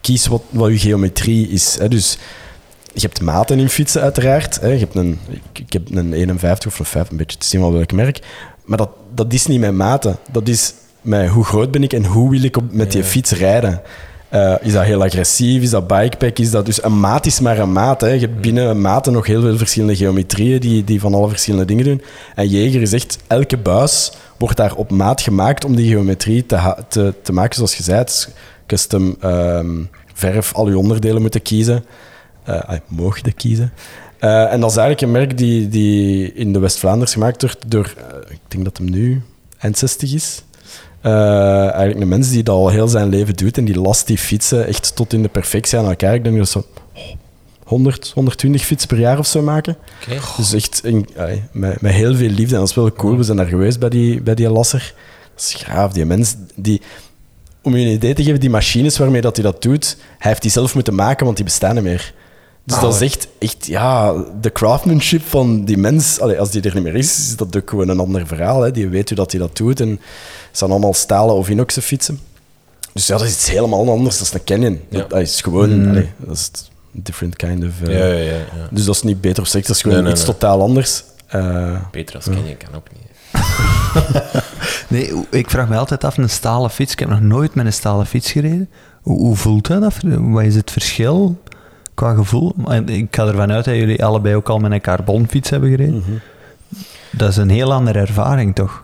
[0.00, 1.76] kies wat, wat je geometrie is.
[1.78, 1.88] Hè.
[1.88, 2.18] Dus
[2.94, 4.60] je hebt maten in fietsen uiteraard.
[4.60, 4.68] Hè.
[4.68, 5.18] Je hebt een,
[5.52, 8.18] ik, heb een 51 of een 5, een beetje te zien wel welk merk.
[8.64, 10.16] Maar dat, dat is niet mijn maten.
[10.30, 13.32] Dat is met hoe groot ben ik en hoe wil ik op, met die fiets
[13.32, 13.82] rijden.
[14.28, 15.62] Eh, is dat heel agressief?
[15.62, 16.38] Is dat bikepack?
[16.38, 18.00] Is dat dus een maat is maar een maat.
[18.00, 18.08] Hè.
[18.08, 21.84] Je hebt binnen maten nog heel veel verschillende geometrieën die, die van alle verschillende dingen
[21.84, 22.02] doen.
[22.34, 26.74] En Jeger is echt, elke buis wordt daar op maat gemaakt om die geometrie te,
[26.88, 27.98] te, te maken zoals je zei.
[27.98, 28.28] Het
[28.66, 29.82] custom ehm,
[30.14, 31.84] verf, al je onderdelen moeten kiezen.
[32.44, 33.72] Eh ah, mogen kiezen.
[34.18, 37.94] Eh, en dat is eigenlijk een merk die, die in de West-Vlaanders gemaakt wordt door,
[37.96, 39.22] eh, ik denk dat hem nu
[39.58, 40.42] eind 60 is.
[41.02, 44.66] Eigenlijk een mens die dat al heel zijn leven doet en die last die fietsen
[44.66, 46.14] echt tot in de perfectie aan elkaar.
[46.14, 47.02] Ik denk dat ze oh,
[47.64, 49.76] 100, 120 fietsen per jaar of zo maken.
[50.36, 51.08] Dus echt in-
[51.52, 52.54] met, met heel veel liefde.
[52.54, 53.16] En dat is wel cool.
[53.16, 54.94] We zijn daar geweest bij die, bij die lasser.
[55.34, 55.92] Dat is graaf.
[55.92, 56.80] Die mens, die,
[57.62, 60.42] om je een idee te geven, die machines waarmee dat hij dat doet, hij heeft
[60.42, 62.14] die zelf moeten maken, want die bestaan niet meer.
[62.64, 66.20] Dus dat is echt, echt ja, de craftsmanship van die mens.
[66.20, 68.60] Allee, als die er niet meer is, is dat ook gewoon een ander verhaal.
[68.62, 68.70] Hè.
[68.70, 69.80] Die weet hoe dat hij dat doet.
[69.80, 69.98] En het
[70.58, 72.18] zijn allemaal stalen of inoxen fietsen.
[72.92, 74.18] Dus ja, dat is iets helemaal anders.
[74.18, 74.80] Dat is een Canyon.
[74.88, 74.98] Ja.
[74.98, 75.88] Dat, dat is gewoon...
[75.88, 76.50] allee, dat is
[76.94, 77.70] een different kind of...
[77.88, 78.68] eh, Ja, ja, ja, ja.
[78.70, 80.34] dus dat is niet beter of slechter, dat is gewoon Nee, nee, iets nee.
[80.38, 81.04] totaal anders.
[81.26, 83.00] Eh, Beter als Canyon kan ook niet.
[84.88, 86.92] Nee, ik vraag me altijd af, een stalen fiets.
[86.92, 88.70] Ik heb nog nooit met een stalen fiets gereden.
[89.02, 89.94] Hoe, hoe voelt dat?
[90.02, 91.40] Wat is het verschil
[91.94, 92.54] qua gevoel?
[92.68, 96.22] En Ik ga ervan uit dat jullie allebei ook al met een carbonfiets hebben gereden.
[97.10, 98.82] Dat is een heel andere ervaring, toch?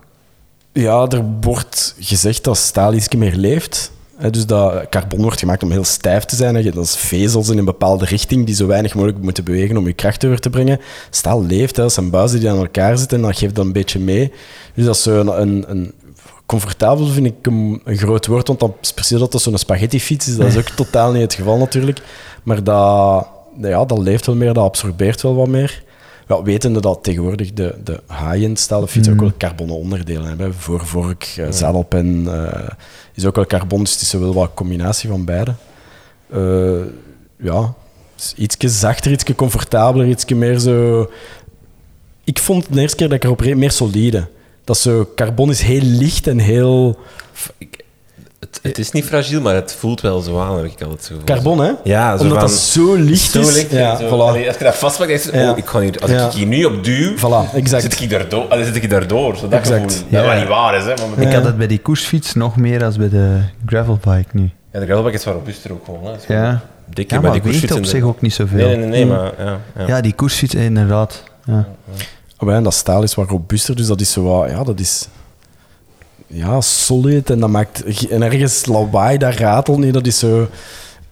[0.80, 3.92] ja, er wordt gezegd dat staal iets meer leeft.
[4.30, 6.72] Dus dat carbon wordt gemaakt om heel stijf te zijn.
[6.72, 9.92] Dat is vezels in een bepaalde richting die zo weinig mogelijk moeten bewegen om je
[9.92, 10.80] kracht over te brengen.
[11.10, 11.82] Staal leeft, hè.
[11.82, 14.32] dat zijn buizen die aan elkaar zitten en dat geeft dat een beetje mee.
[14.74, 15.92] Dus dat is zo een, een, een
[16.46, 20.28] comfortabel vind ik een, een groot woord, want dat is precies dat dat zo'n spaghettifiets
[20.28, 20.36] is.
[20.36, 22.00] Dat is ook totaal niet het geval natuurlijk.
[22.42, 23.28] Maar dat,
[23.60, 25.82] ja, dat leeft wel meer, dat absorbeert wel wat meer.
[26.28, 30.54] Ja, wetende dat tegenwoordig de, de high-end stalen fietsen ook wel carbonnen onderdelen hebben.
[30.54, 32.68] Voorvork, eh, zadelpen eh,
[33.14, 35.54] is ook wel carbon, dus het is wel wat combinatie van beide.
[36.30, 36.80] Eh,
[37.36, 37.74] ja,
[38.36, 41.10] iets zachter, iets comfortabeler, iets meer zo...
[42.24, 44.28] Ik vond de eerste keer dat ik erop reed meer solide.
[44.64, 46.98] Dat zo, carbon is heel licht en heel...
[47.58, 47.84] Ik-
[48.50, 51.14] Het, het is niet fragiel, maar het voelt wel zo aan, heb ik altijd zo.
[51.24, 51.70] Carbon, hè?
[51.84, 53.54] Ja, zo Omdat van- dat zo licht Zo is.
[53.54, 53.70] licht.
[53.70, 54.10] ja, zo, voilà.
[54.28, 55.50] allee, als je dat vastpakt, dan is het, Ja.
[55.50, 56.26] oh, ik ga hier, als Ja.
[56.26, 57.82] ik hier nu op duw, Voilà, exact.
[57.82, 58.44] zit ik daardoor.
[58.48, 59.36] Allee, zit ik daardoor.
[59.36, 59.92] Zo dat Exact.
[59.92, 60.06] gevoel.
[60.10, 60.18] Ja.
[60.22, 60.94] Dat wat niet waar is, hè.
[61.16, 64.50] Maar Ik had het bij die koersfiets nog meer als bij de gravelbike nu.
[64.72, 66.04] Ja, de gravelbike is wel robuuster ook gewoon.
[66.26, 66.34] Hè.
[66.34, 66.60] Ja,
[66.94, 67.78] Dikker ja bij maar die weegt koersfietsen.
[67.78, 68.66] op zich ook niet zoveel.
[68.66, 69.58] Nee, nee, nee, nee, maar ja.
[69.78, 69.86] ja.
[69.86, 71.22] Ja, die koersfiets, inderdaad.
[71.44, 71.68] Ja.
[72.38, 74.80] Oh, ja, en dat staal is wat robuuster, dus dat is zo wat, ja, dat
[74.80, 75.08] is
[76.30, 80.48] ja, solid en dat maakt en ergens lawaai, dat ratelt niet, dat is zo,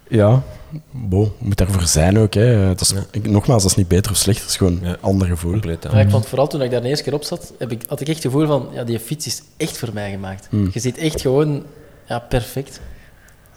[0.09, 0.43] ja,
[0.91, 2.35] bo, moet daarvoor zijn ook.
[2.35, 2.67] Hè.
[2.67, 4.89] Dat is, ik- nogmaals, dat is niet beter of slechter, het is gewoon Ja.
[4.89, 5.51] een ander gevoel.
[5.51, 5.91] Compleet, ja.
[5.93, 8.01] Maar ik vond vooral toen ik daar de eerste keer op zat, heb ik, had
[8.01, 10.47] ik echt het gevoel van, ja, die fiets is echt voor mij gemaakt.
[10.51, 10.71] Hmm.
[10.73, 11.63] Je zit echt gewoon,
[12.09, 12.81] ja, perfect.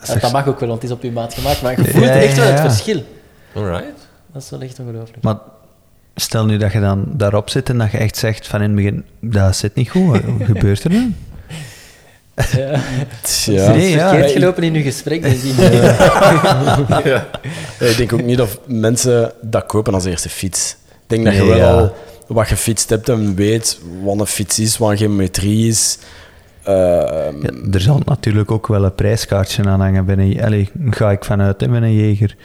[0.01, 2.03] echt- dat mag ook wel, want het is op je maat gemaakt, maar je voelt
[2.05, 3.03] Ja, echt wel ja, het verschil.
[3.55, 4.07] Alright.
[4.33, 5.23] Dat is wel echt ongelooflijk.
[5.23, 5.37] Maar
[6.15, 8.75] stel nu dat je dan daarop zit en dat je echt zegt van in het
[8.75, 10.11] begin, dat zit niet goed.
[10.11, 10.21] Wat
[10.53, 11.15] gebeurt er dan?
[12.57, 12.79] Ja.
[13.45, 13.71] Ja.
[13.71, 14.09] Nee, ja.
[14.09, 15.41] Verkeerd gelopen in uw gesprek, ik.
[17.03, 17.27] Ja,
[17.79, 20.75] Ik denk ook niet dat mensen dat kopen als eerste fiets.
[20.89, 21.71] Ik denk dat je wel ja.
[21.71, 21.93] al
[22.27, 25.97] wat gefietst hebt en weet wat een fiets is, wat een geometrie is.
[26.63, 30.39] Eh, Ja, er zal natuurlijk ook wel een prijskaartje aan hangen.
[30.41, 32.35] Allee, ga ik vanuit, met een jeger.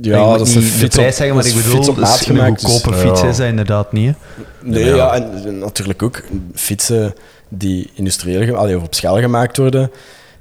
[0.00, 1.96] ja, dat is een niet de fiets prijs op, zeggen, maar ik bedoel, fiets op
[1.96, 3.02] dus maat een dus- goedkope ja.
[3.02, 4.14] fiets is dat inderdaad niet.
[4.14, 4.42] Hè.
[4.70, 4.94] Nee, Ja.
[4.96, 6.22] ja, en natuurlijk ook
[6.54, 7.14] fietsen
[7.48, 9.90] die industrieel allee, of op schaal gemaakt worden,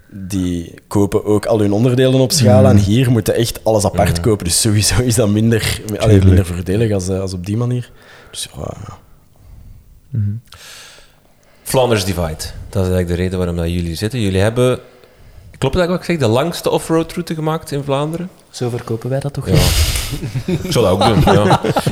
[0.10, 2.66] die kopen ook al hun onderdelen op schaal.
[2.66, 4.46] En hier moeten echt alles apart kopen.
[4.46, 7.92] Dus sowieso is dat minder, allee, minder voordelig als, eh, als op die manier.
[8.32, 8.98] Dus ja, ja.
[11.64, 12.44] Flanders Divide.
[12.70, 14.20] Dat is eigenlijk de reden waarom dat jullie zitten.
[14.20, 14.80] Jullie hebben,
[15.58, 18.30] klopt dat wat ik zeg, de langste offroad route gemaakt in Vlaanderen?
[18.50, 19.48] Zo verkopen wij dat toch?
[19.48, 19.54] Ja.
[20.64, 21.44] ik zou dat ook doen, ja.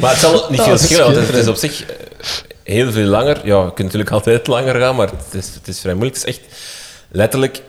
[0.01, 1.95] Maar het zal niet veel schelen, want het is op zich eh,
[2.63, 3.45] heel veel langer.
[3.45, 6.17] Ja, je kunt natuurlijk altijd langer gaan, maar het is, het is vrij moeilijk.
[6.17, 6.47] Het is echt
[7.11, 7.61] letterlijk,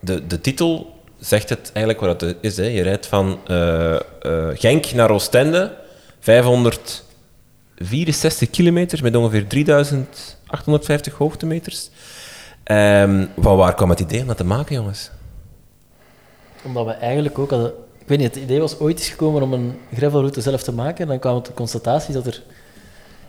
[0.00, 2.56] de, de titel zegt het eigenlijk wat het is.
[2.56, 2.66] Hè.
[2.66, 3.96] Je rijdt van eh,
[4.54, 5.72] Genk naar Oostende,
[6.20, 11.90] 564 kilometer met ongeveer 3850 hoogtemeters.
[12.64, 15.10] Ehm, van waar kwam het idee om dat te maken, jongens?
[16.64, 17.72] Omdat we eigenlijk ook hadden...
[17.98, 21.00] Ik weet niet, het idee was ooit eens gekomen om een gravelroute zelf te maken.
[21.02, 22.42] En dan kwam het de constatatie dat er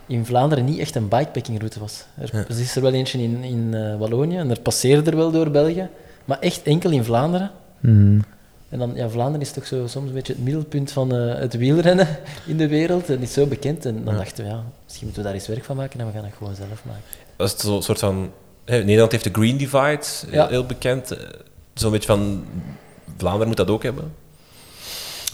[0.06, 2.04] in Vlaanderen niet echt een bikepackingroute was.
[2.18, 2.44] Er Ja.
[2.48, 5.88] is er wel eentje in, in eh, Wallonië en er passeerde er wel door België.
[6.24, 7.50] Maar echt enkel in Vlaanderen.
[7.80, 8.24] Hmm.
[8.68, 11.56] En dan, ja, Vlaanderen is toch zo, soms een beetje het middelpunt van eh, het
[11.56, 12.08] wielrennen
[12.46, 13.10] in de wereld.
[13.10, 13.84] En niet zo bekend.
[13.86, 14.20] En dan Ja.
[14.20, 16.34] dachten we, ja, misschien moeten we daar eens werk van maken en we gaan het
[16.38, 17.02] gewoon zelf maken.
[17.36, 18.30] Dat is zo'n soort van...
[18.66, 20.48] hè, Nederland heeft de Green Divide, heel, Ja.
[20.48, 21.10] heel bekend.
[21.10, 21.18] Eh,
[21.74, 22.44] Zo'n beetje van...
[23.16, 24.12] Vlaanderen moet dat ook hebben.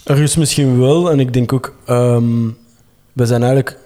[0.03, 1.11] Ergens misschien wel.
[1.11, 2.47] En ik denk ook, ehm,
[3.13, 3.77] we zijn eigenlijk.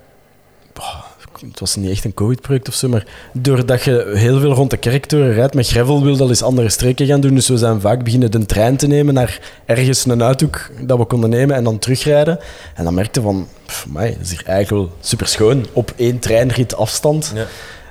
[1.42, 4.78] Het was niet echt een COVID-project of zo, maar doordat je heel veel rond de
[4.78, 7.36] kerktoren rijdt met gravel, wil dat eens andere streken gaan doen.
[7.36, 11.06] Dus we zijn vaak beginnen de trein te nemen naar ergens een uithoek dat we
[11.06, 12.40] konden nemen en dan terugrijden.
[12.76, 16.20] En dan merkte van, pff, amai, dat is hier eigenlijk wel super schoon op één
[16.20, 17.32] treinrit afstand.
[17.36, 17.46] Ja.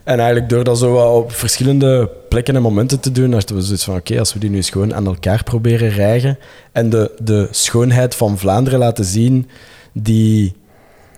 [0.06, 3.62] En eigenlijk door dat zo wat op verschillende plekken en momenten te doen, hadden we
[3.62, 6.38] zoiets van, oké, als we die nu eens gewoon aan elkaar proberen rijgen
[6.72, 9.48] en de, de schoonheid van Vlaanderen laten zien,
[9.92, 10.56] die...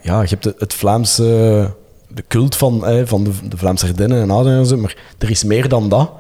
[0.01, 1.25] Ja, je hebt het, Vlaamse...
[2.09, 5.45] De cult van, van de, de Vlaamse Ardennen en Ouderen en zo, maar er is
[5.45, 6.11] meer dan dat.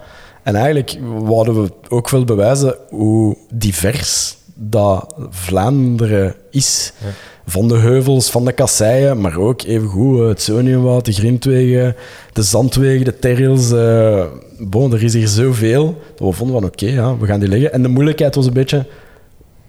[0.42, 6.92] En eigenlijk wouden we ook wel bewijzen hoe divers dat Vlaanderen is.
[7.00, 7.06] Ja.
[7.46, 11.96] Van de heuvels, van de kasseien, maar ook evengoed eh, het Zoniumwoud, de grindwegen,
[12.32, 13.72] de zandwegen, de terrils.
[13.72, 14.24] eh
[14.58, 15.84] bon, er is hier zoveel
[16.16, 17.72] dat we vonden van oké, ja, we gaan die leggen.
[17.72, 18.86] En de moeilijkheid was een beetje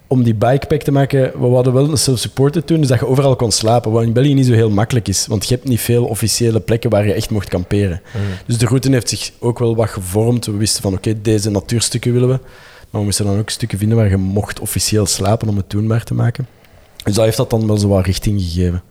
[0.07, 1.31] om die bikepack te maken.
[1.39, 3.91] We hadden wel een self-supported doen, dus dat je overal kon slapen.
[3.91, 6.89] Wat in België niet zo heel makkelijk is, want je hebt niet veel officiële plekken
[6.89, 8.01] waar je echt mocht kamperen.
[8.45, 10.45] Dus de route heeft zich ook wel wat gevormd.
[10.45, 12.39] We wisten van oké, deze natuurstukken willen we.
[12.89, 16.03] Maar we moesten dan ook stukken vinden waar je mocht officieel slapen om het doenbaar
[16.03, 16.47] te maken.
[17.03, 18.81] Dus dat heeft dat dan wel zo wat richting gegeven.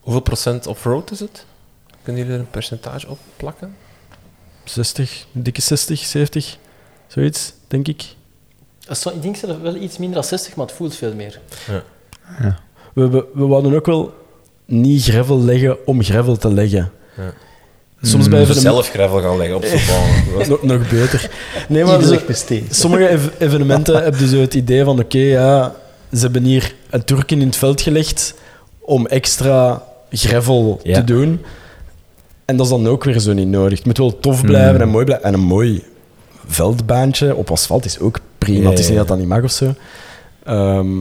[0.00, 1.44] Hoeveel procent off-road is het?
[2.02, 3.76] Kunnen jullie er een percentage op plakken?
[4.64, 6.58] 60, dikke 60, 70,
[7.06, 8.04] zoiets, denk ik.
[8.80, 11.14] Dat is zo- Ik denk zelf wel iets minder dan 60, maar het voelt veel
[11.14, 11.40] meer.
[12.94, 14.14] We, we, we wouden ook wel
[14.64, 16.90] niet gravel leggen om gravel te leggen.
[17.16, 17.32] Ja.
[18.06, 19.78] Soms bij Even evenem- zelf gravel gaan leggen op zo'n
[20.38, 20.48] baan.
[20.48, 21.30] nog, nog beter.
[21.68, 22.18] Nee, maar zo-
[22.70, 25.74] sommige ev- evenementen hebben zo het idee van oké, ja,
[26.12, 28.34] ze hebben hier een Turken in het veld gelegd
[28.80, 30.94] om extra gravel Ja.
[30.94, 31.40] te doen.
[32.44, 33.78] En dat is dan ook weer zo niet nodig.
[33.78, 34.80] Het moet wel tof blijven Hmm.
[34.80, 35.26] en mooi blijven.
[35.26, 35.82] En een mooi
[36.46, 38.62] veldbaantje op asfalt is ook prima.
[38.62, 38.98] Ja, Het is niet ja.
[38.98, 39.74] dat dat niet mag of zo.
[40.44, 40.96] Ehm,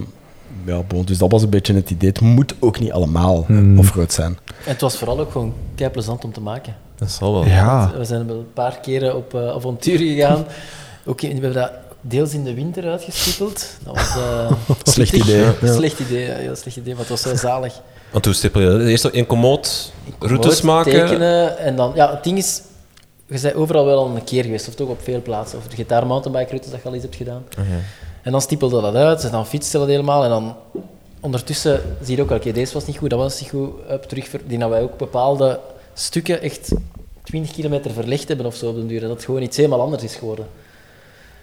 [0.66, 2.10] ja, bon, dus dat was een beetje het idee.
[2.10, 3.80] Het moet ook niet allemaal Hmm.
[3.80, 4.38] offroad zijn.
[4.48, 6.76] En het was vooral ook gewoon kei plezant om te maken.
[6.96, 7.46] Dat zal wel.
[7.46, 7.92] Ja.
[7.98, 10.46] We zijn wel een paar keren op eh, avontuur gegaan.
[11.06, 11.72] Ook in- we hebben dat
[12.02, 13.68] deels in de winter uitgestippeld.
[13.84, 14.52] Dat was eh,
[14.94, 15.30] Slecht pittig.
[15.30, 15.74] idee, ja.
[15.74, 17.74] Slecht idee, ja, heel slecht idee, maar het was wel zalig.
[18.12, 18.80] Want hoe stippel je dat?
[18.88, 20.92] Eerst in Komoot routes maken.
[20.92, 22.62] Tekenen en dan, ja, het ding is,
[23.28, 25.58] je bent overal wel al een keer geweest, of toch op veel plaatsen.
[25.58, 27.44] Of je hebt daar mountainbike routes dat je al eens hebt gedaan.
[27.58, 27.76] Ah, ja.
[28.22, 30.24] En dan stippelde dat uit, en dan fietste dat helemaal.
[30.24, 30.56] En dan
[31.20, 33.70] ondertussen zie je ook, oké, deze was niet goed, dat was niet goed.
[33.92, 35.60] Up, terug, die dat wij ook bepaalde
[35.96, 36.72] stukken echt
[37.24, 39.00] 20 kilometer verlegd hebben of zo op den duur.
[39.02, 40.48] Dat het gewoon iets helemaal anders is geworden.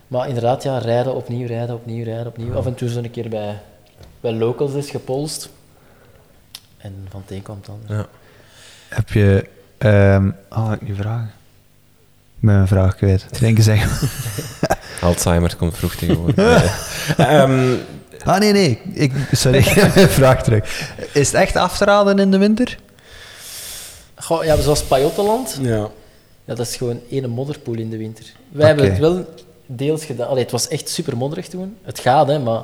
[0.09, 2.55] Maar inderdaad, ja, rijden, opnieuw, rijden, opnieuw, rijden, opnieuw.
[2.55, 3.61] Af en toe zo een keer bij,
[4.21, 5.49] bij locals is gepolst.
[6.79, 7.97] En van het een kwam het ander.
[7.97, 8.07] Ja.
[8.89, 9.49] Heb je...
[9.79, 11.33] ehm ah, ik nu vragen?
[12.37, 13.41] Ik ben mijn vraag kwijt.
[13.41, 14.09] Denk eens zeggen.
[15.09, 16.37] Alzheimer komt vroeg tegenwoordig.
[17.17, 17.27] Nee.
[17.27, 17.75] Ehm,
[18.25, 18.81] Ah, nee, nee.
[18.93, 20.93] Ik, sorry, ik vraag terug.
[21.13, 22.79] Is het echt af te raden in de winter?
[24.23, 25.77] Goh, ja, zoals Pajottenland, Ja.
[26.45, 28.25] ja, dat is gewoon één modderpoel in de winter.
[28.49, 29.25] Wij hebben het wel
[29.67, 30.29] deels gedaan.
[30.29, 31.77] Allee, het was echt super modderig toen.
[31.83, 32.63] Het gaat, hè, maar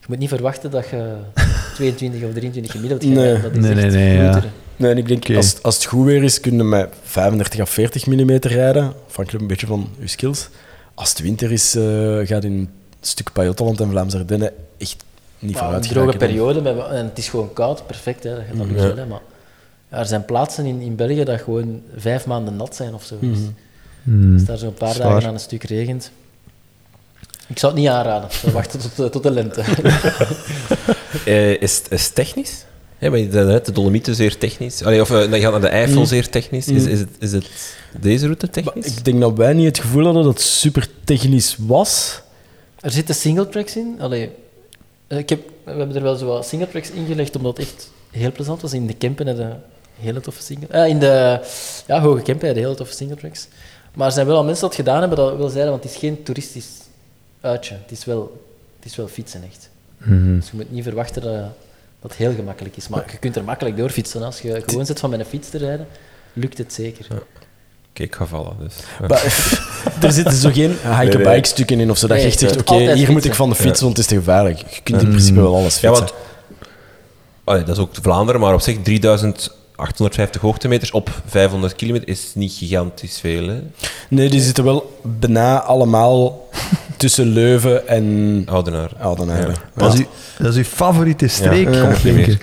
[0.00, 1.12] je moet niet verwachten dat je
[1.74, 3.12] 22 of 23 gemiddeld gaat.
[3.12, 3.32] Nee.
[3.32, 3.42] rijden.
[3.42, 4.42] Dat is Nee, echt nee, nee, ja.
[4.76, 7.64] Nee, en ik denk, als, als het goed weer is, kun je met 35 à
[7.66, 8.92] 40 mm rijden.
[9.08, 10.48] Afhankelijk een beetje van je skills.
[10.94, 11.82] Als het winter is, eh,
[12.22, 12.70] gaat in een
[13.00, 15.04] stuk Pajottenland en Vlaamse Ardennen echt
[15.38, 18.56] niet Maar vooruit een droge periode, en het is gewoon koud, perfect, hè, dat gaat
[18.58, 18.72] dat Ja.
[18.72, 19.20] lukken, hè, maar
[19.92, 23.16] er zijn plaatsen in, in België dat gewoon vijf maanden nat zijn of zo.
[23.20, 23.48] Dus Mhm.
[24.04, 24.32] Hmm.
[24.34, 25.10] Als daar zo'n paar Zwaar.
[25.10, 26.10] dagen aan een stuk regent.
[27.46, 28.28] Ik zou het niet aanraden.
[28.42, 29.60] We wachten tot, de- tot de lente.
[31.24, 32.64] eh, is, het- is het technisch?
[32.98, 34.82] Ja, maar je zei net, de Dolomieten zeer technisch.
[34.84, 36.06] Allee, of eh, je gaat naar de Eifel Mm.
[36.06, 36.68] zeer technisch.
[36.68, 36.88] Is, Mm.
[36.88, 37.46] is, het, is het
[38.00, 38.86] deze route Maar technisch?
[38.96, 42.20] ik denk dat wij niet het gevoel hadden dat het super technisch was.
[42.80, 43.96] Er zitten singletracks in.
[43.98, 44.30] Allee,
[45.06, 48.32] eh, ik heb, we hebben er wel zo wat singletracks ingelegd, omdat het echt heel
[48.32, 48.72] plezant was.
[48.72, 49.62] In de Kempen hadden
[50.00, 50.66] hele toffe single...
[50.68, 51.40] eh, in de
[51.86, 53.48] ja, Hoge Kempen hadden hele toffe singletracks.
[53.94, 55.98] Maar er zijn wel al mensen dat gedaan hebben dat wel zeiden, want het is
[55.98, 56.68] geen toeristisch
[57.40, 57.74] uitje.
[57.82, 58.42] Het is wel,
[58.76, 59.68] het is wel fietsen, echt.
[59.96, 60.36] Mhm.
[60.36, 61.32] Dus je moet niet verwachten dat,
[62.00, 62.88] dat het heel gemakkelijk is.
[62.88, 64.22] Maar je kunt er makkelijk door fietsen.
[64.22, 65.86] Als je gewoon zit van met een fiets te rijden,
[66.32, 67.06] lukt het zeker.
[67.92, 68.56] Kijk, ik ga vallen.
[68.58, 68.74] Dus.
[69.08, 69.22] Maar,
[70.02, 72.06] er zitten zo geen hike-bike stukken in of zo.
[72.06, 73.84] Dat je echt zegt, oké, hier moet ik van de fiets, Ja.
[73.84, 74.58] want het is te gevaarlijk.
[74.58, 76.06] Je kunt in principe wel alles Ja, fietsen.
[76.06, 76.26] want
[77.44, 78.82] allee, dat is ook Vlaanderen, maar op zich
[79.90, 83.48] 3850 hoogtemeters op 500 kilometer is niet gigantisch veel.
[83.48, 83.60] Hè?
[84.08, 86.48] Nee, die zitten wel bijna allemaal
[86.96, 88.90] tussen Leuven en Oudenaar.
[89.00, 89.46] Oudenaarde.
[89.46, 89.58] Ja.
[89.76, 89.82] Ja.
[89.82, 90.06] Dat, is uw,
[90.38, 92.40] dat is uw favoriete streek, Ja, denken.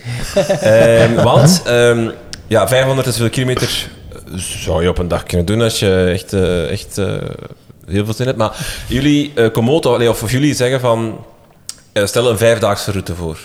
[0.62, 2.10] Ehm, want ehm,
[2.48, 6.10] ja, 500 is veel kilometer eh, zou je op een dag kunnen doen als je
[6.14, 7.16] echt, eh, echt eh,
[7.88, 8.38] heel veel zin hebt.
[8.38, 11.26] Maar jullie, Komodo, allee, of, of jullie zeggen van,
[11.94, 13.40] stel een vijfdaagse route voor.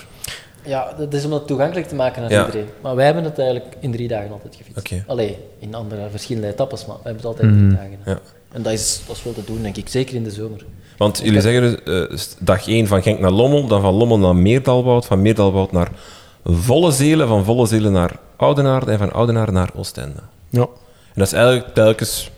[0.65, 2.45] Ja, dat is om dat toegankelijk te maken aan Ja.
[2.47, 2.69] iedereen.
[2.83, 4.79] Maar wij hebben het eigenlijk in drie dagen altijd gefietst.
[4.79, 5.05] Oké.
[5.07, 7.99] Allee, in andere verschillende etappes, maar wij hebben het altijd in drie dagen.
[8.05, 8.19] Ja.
[8.53, 9.89] En dat is, dat is wel te doen, denk ik.
[9.89, 10.65] Zeker in de zomer.
[10.97, 14.37] Want jullie zeggen dus, eh, dag 1 van Genk naar Lommel, dan van Lommel naar
[14.37, 15.89] Meerdalwoud, van Meerdalwoud naar
[16.45, 20.21] Volle Zelen, van Volle Zelen naar Oudenaarde en van Oudenaarde naar Oostende.
[20.49, 20.61] Ja.
[20.61, 22.31] En dat is eigenlijk telkens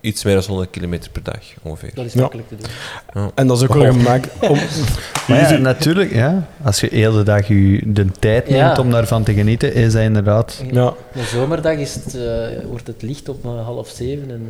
[0.00, 1.90] iets meer dan 100 kilometer per dag, ongeveer.
[1.94, 2.20] Dat is Ja.
[2.20, 3.30] makkelijk te doen.
[3.34, 4.58] En dat is ook wel gemaakt om...
[5.28, 6.46] Maar ja, natuurlijk, ja.
[6.62, 8.80] Als je heel de dag je de tijd neemt Ja.
[8.82, 10.62] om daarvan te genieten, is dat inderdaad...
[10.72, 10.94] Ja.
[11.14, 14.48] Een zomerdag is het, eh, wordt het licht op eh, half zeven en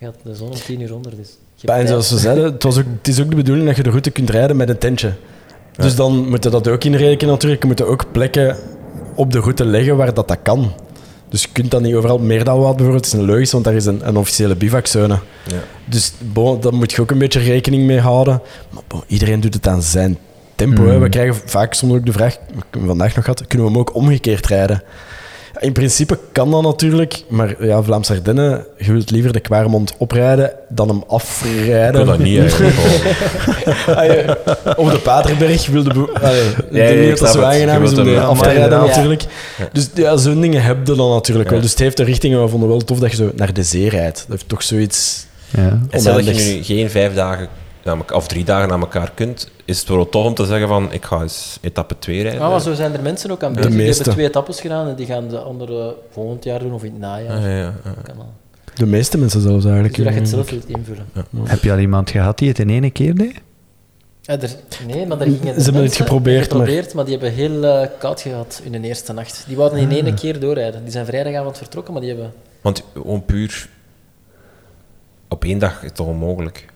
[0.00, 1.12] gaat de zon om tien uur onder.
[1.16, 3.82] Dus En zoals we zeiden, het, was ook, het is ook de bedoeling dat je
[3.82, 5.12] de route kunt rijden met een tentje.
[5.76, 7.62] Dus dan moet je dat ook inrekenen natuurlijk.
[7.62, 8.56] Je moet ook plekken
[9.14, 10.72] op de route leggen waar dat, dat kan.
[11.30, 12.18] Dus je kunt dat niet overal.
[12.18, 15.18] Meerdalwoud bijvoorbeeld is een logisch, want daar is een, een officiële bivakzone.
[15.46, 15.62] Ja.
[15.84, 18.42] Dus bon, daar moet je ook een beetje rekening mee houden.
[18.70, 20.18] Maar bon, iedereen doet het aan zijn
[20.54, 20.98] tempo.
[20.98, 22.36] We krijgen vaak soms ook de vraag,
[22.86, 24.82] vandaag nog gehad, kunnen we hem ook omgekeerd rijden?
[25.60, 30.52] In principe kan dat natuurlijk, maar ja, Vlaamse Ardennen, je wilt liever de Kwaremond oprijden
[30.68, 31.92] dan hem Ik afrijden.
[31.92, 32.74] wil dat niet eigenlijk.
[34.76, 35.90] Op de Paterberg wilde...
[35.90, 39.24] Ik denk niet dat zo aangenaam is om hem- af te rijden natuurlijk.
[39.72, 41.60] Dus ja, zo'n dingen heb je dan natuurlijk wel.
[41.60, 43.62] Dus het heeft een richting en we vonden wel tof dat je zo naar de
[43.62, 44.16] zee rijdt.
[44.16, 45.26] Dat heeft toch zoiets...
[45.56, 45.78] Ja.
[45.90, 47.48] En stel dat je nu geen vijf dagen
[48.12, 51.04] of drie dagen aan elkaar kunt, is het wel tof om te zeggen van ik
[51.04, 52.40] ga eens etappe 2 rijden.
[52.40, 53.70] Ah, maar zo zijn er mensen ook aan De bezig.
[53.72, 53.94] Die meeste.
[53.96, 57.00] hebben twee etappes gedaan en die gaan de andere volgend jaar doen of in het
[57.00, 57.36] najaar.
[57.36, 57.92] Ah, ja, ja, ja.
[58.74, 59.94] De meeste mensen zelfs eigenlijk.
[59.94, 61.06] Dus dat je het zelf wilt invullen.
[61.44, 63.34] Heb je al iemand gehad die het in één keer deed?
[64.20, 64.50] Ja, er,
[64.86, 67.04] nee, maar daar gingen Ze er hebben het geprobeerd, geprobeerd maar...
[67.04, 69.44] die hebben heel eh, koud gehad in de eerste nacht.
[69.46, 69.94] Die wouden in Ah.
[70.06, 70.82] één keer doorrijden.
[70.82, 72.32] Die zijn vrijdagavond vertrokken, maar die hebben...
[72.60, 73.68] Want gewoon puur
[75.28, 76.66] op één dag is het toch onmogelijk.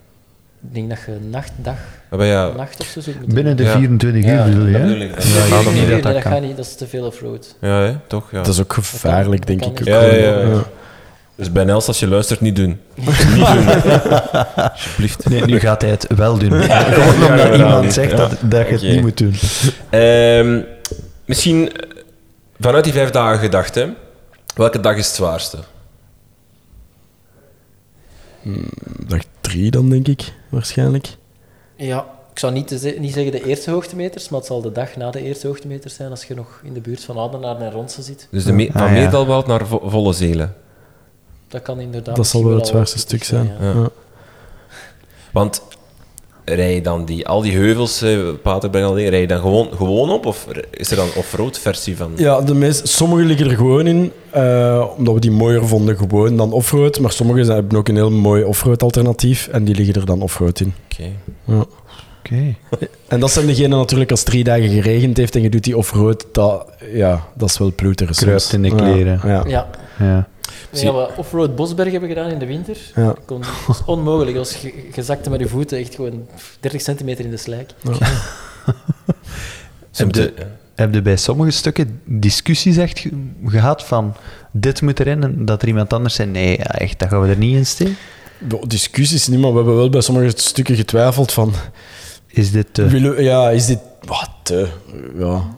[0.68, 1.76] Ik denk dat je nacht, dag,
[2.10, 3.76] ja, nacht of zo moeten Binnen de Ja.
[3.76, 4.72] 24 uur bedoel je.
[4.72, 6.32] Ja, dat dat dat kan.
[6.32, 6.56] gaat niet.
[6.56, 7.56] Dat is te veel offroad.
[7.60, 8.30] ja hè, toch?
[8.30, 8.36] Ja.
[8.42, 9.84] Dat is ook gevaarlijk, denk Dat ik.
[9.86, 10.62] Ja, ja, ja.
[11.36, 12.80] Dus bij Nels, als je luistert, niet doen.
[13.34, 13.66] niet doen.
[14.54, 15.28] Alsjeblieft.
[15.28, 16.52] Nee, nu gaat hij het wel doen.
[16.62, 18.16] Gewoon omdat iemand zegt Ja.
[18.16, 19.34] dat, dat je het niet moet doen.
[19.90, 20.60] Ehm,
[21.24, 21.88] misschien eh,
[22.60, 23.86] vanuit die vijf dagen gedacht, hè.
[24.54, 25.58] Welke dag is het zwaarste?
[29.06, 31.16] Dag drie dan, denk ik, waarschijnlijk.
[31.76, 34.96] Ja, ik zou niet, ze- niet zeggen de eerste hoogtemeters, maar het zal de dag
[34.96, 38.02] na de eerste hoogtemeters zijn als je nog in de buurt van Oudenaar en Ronse
[38.02, 38.28] zit.
[38.30, 38.92] Dus de me- Ah, van ja.
[38.92, 40.54] Meerdalwoud naar Vo- Volle Zelen.
[41.48, 42.16] Dat kan inderdaad...
[42.16, 43.52] Dat zal wel het zwaarste stuk zijn.
[43.60, 43.88] Ja.
[45.32, 45.62] Want
[46.44, 49.68] rij je dan die, al die heuvels, eh, Paterberg, al die, rij je dan gewoon,
[49.76, 50.26] gewoon op?
[50.26, 52.12] Of is er dan een off-road versie van?
[52.16, 56.36] Ja, de meest, sommige liggen er gewoon in, eh, omdat we die mooier vonden gewoon
[56.36, 57.00] dan offroad.
[57.00, 60.22] Maar sommige zijn- hebben ook een heel mooi offroad alternatief en die liggen er dan
[60.22, 60.74] offroad in.
[60.92, 61.10] Oké.
[61.44, 61.64] Ja.
[62.24, 62.54] Oké.
[63.08, 65.76] En dat zijn degenen natuurlijk als het drie dagen geregend heeft en je doet die
[65.76, 68.26] offroad, dat, ja, dat is wel ploeteren soms.
[68.48, 69.20] Kruipt in de kleren.
[69.24, 69.42] Ja, ja.
[69.46, 69.68] Ja.
[69.98, 70.28] Ja.
[70.70, 72.76] Ja, we offroad Bosberg hebben gedaan in de winter.
[72.94, 73.14] Ja.
[73.26, 74.36] Kon, is onmogelijk.
[74.36, 76.26] Als je, je zakte met je voeten echt gewoon
[76.60, 77.70] 30 centimeter in de slijk.
[77.82, 77.90] Ze
[80.04, 80.32] Heb, je, moeten-
[80.74, 83.10] heb je bij sommige stukken discussies echt ge-
[83.46, 84.14] gehad van
[84.52, 87.28] dit moet erin en dat er iemand anders zei nee, ja, echt, dat gaan we
[87.28, 87.96] er niet in steken?
[88.66, 91.52] Discussies niet, maar we hebben wel bij sommige stukken getwijfeld van...
[92.26, 92.86] Is dit eh, te...
[92.86, 93.78] willen- ja, is dit...
[94.04, 94.30] Wat?
[94.42, 94.68] te-
[95.18, 95.56] ja...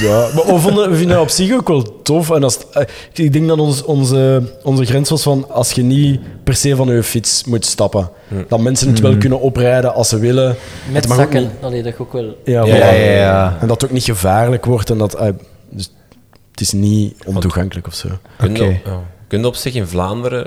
[0.00, 2.30] Ja, maar we, vonden, we vinden dat op zich ook wel tof.
[2.30, 2.66] En als, het-
[3.14, 6.76] eh, ik denk dat ons, onze, onze grens was van als je niet per se
[6.76, 8.10] van je fiets moet stappen,
[8.48, 10.56] dat mensen het wel kunnen oprijden als ze willen.
[10.92, 11.40] Met Het zakken.
[11.40, 12.36] niet- Allee, dat ook wel...
[12.44, 13.56] Ja, Ja, ja, ja, ja.
[13.60, 15.14] En dat het ook niet gevaarlijk wordt en dat...
[15.14, 15.28] eh,
[15.70, 15.90] dus
[16.50, 18.08] het is niet ontoegankelijk of zo.
[18.36, 18.80] Kun je, Oké.
[18.90, 19.00] ja.
[19.28, 20.46] kun je op zich in Vlaanderen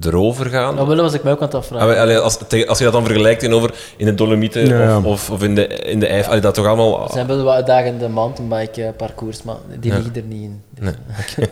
[0.00, 0.74] erover gaan?
[0.74, 1.94] Nou, wel was ik mij ook aan het afvragen.
[1.94, 4.96] Ah, allee, als, als je dat dan vergelijkt in, over in de Dolomieten Ja, ja.
[4.98, 7.04] Of, of, of in de, in de Eifel, allee, dat toch allemaal...
[7.04, 9.96] Er zijn wel wat uitdagende mountainbike eh, parcours, maar die Ja.
[9.96, 10.62] liggen er niet in.
[10.78, 10.94] Dus,
[11.36, 11.48] Nee.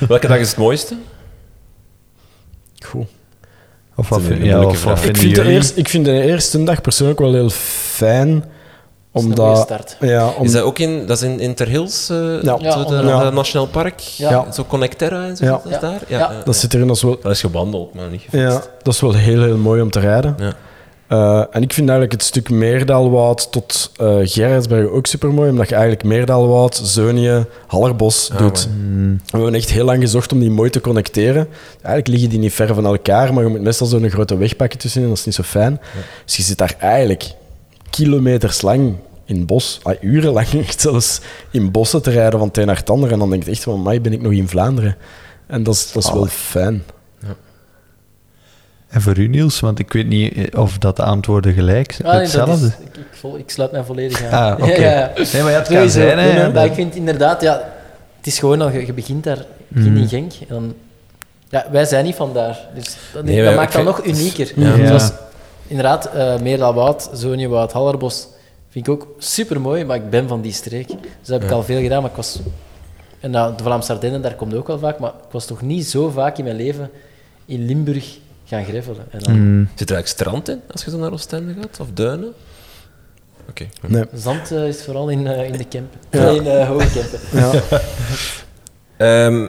[0.08, 0.96] Welke dag is het mooiste?
[2.86, 3.06] Goed.
[3.96, 4.96] Of wat vind, ja, of wat.
[4.96, 5.56] Ik vinden vind, de jullie?
[5.56, 8.44] eerste, ik vind de eerste dag persoonlijk wel heel fijn.
[9.12, 9.96] Omdat...
[10.00, 12.56] Ja, om, Is dat ook in, dat is in, in Ter Hills, eh, Ja.
[12.60, 13.30] Ja, zo de- Ja.
[13.30, 13.98] Nationaal Park?
[13.98, 14.52] Ja.
[14.52, 15.50] Zo Connecterra en zo, Ja.
[15.50, 15.78] dat is Ja.
[15.80, 16.00] daar?
[16.08, 16.18] Ja.
[16.18, 16.32] ja.
[16.44, 17.18] dat zit erin wel...
[17.22, 18.46] Dat is gewandeld, maar niet gefietst.
[18.56, 20.36] Ja, dat is wel heel, heel mooi om te rijden.
[20.38, 20.52] Ja.
[21.08, 25.68] Eh, en ik vind eigenlijk het stuk Meerdaalwoud tot eh Gerritsbergen ook super mooi, omdat
[25.68, 28.68] je eigenlijk Meerdaalwoud, Zeunje, Hallerbos Ah, doet.
[29.04, 31.48] We hebben echt heel lang gezocht om die mooi te connecteren.
[31.72, 34.78] Eigenlijk liggen die niet ver van elkaar, maar je moet meestal zo'n grote weg pakken
[34.78, 35.80] tussenin, dat is niet zo fijn.
[36.24, 37.24] Dus je zit daar eigenlijk
[37.96, 41.20] kilometers lang in bos, ah, urenlang echt zelfs
[41.50, 43.12] in bossen te rijden van het een naar het ander.
[43.12, 44.96] En dan denk je echt van, mij ben ik nog in Vlaanderen.
[45.46, 46.82] En dat is, dat is wel fijn.
[48.88, 52.08] En voor u, Niels, want ik weet niet eh, of dat de antwoorden gelijk zijn.
[52.08, 52.66] Ah, nee, hetzelfde.
[52.66, 54.52] is- ik, ik, vol- ik sluit mij volledig aan.
[54.52, 54.72] Ah, oké.
[54.72, 55.10] Ja, ja.
[55.32, 55.88] Nee, maar ja, het kan Sowieso.
[56.00, 56.24] zijn, hè.
[56.24, 57.72] Nee, nee, maar dat- ik vind inderdaad, ja,
[58.16, 60.32] het is gewoon al, je, je begint daar, begint in Genk.
[60.32, 60.74] En dan,
[61.48, 62.58] ja, wij zijn niet van daar.
[62.74, 64.52] Dus dat, Nee, dat wij- maakt dat nog unieker.
[64.56, 64.74] Ja.
[64.74, 65.10] Ja.
[65.72, 68.28] Inderdaad, uh, Meerdaalwoud, Zoniewoud, Hallerbos,
[68.68, 70.88] vind ik ook super mooi, maar ik ben van die streek.
[70.88, 72.40] Dus dat heb ik al veel gedaan, maar ik was...
[73.20, 75.86] En nou, de Vlaamse Ardennen, daar komt ook wel vaak, maar ik was toch niet
[75.86, 76.90] zo vaak in mijn leven
[77.44, 79.06] in Limburg gaan greffelen.
[79.10, 79.68] En dan, Mm.
[79.74, 81.80] Zit er eigenlijk strand in, als je zo naar Oostende gaat?
[81.80, 82.32] Of duinen?
[83.48, 83.66] Oké.
[83.86, 84.04] Nee.
[84.14, 85.98] Zand eh, is vooral in, eh, in de Kempen.
[86.10, 86.28] Ja.
[86.28, 87.20] In uh, Hoge Kempen.
[87.40, 87.80] Ja.
[88.96, 89.46] Ehm,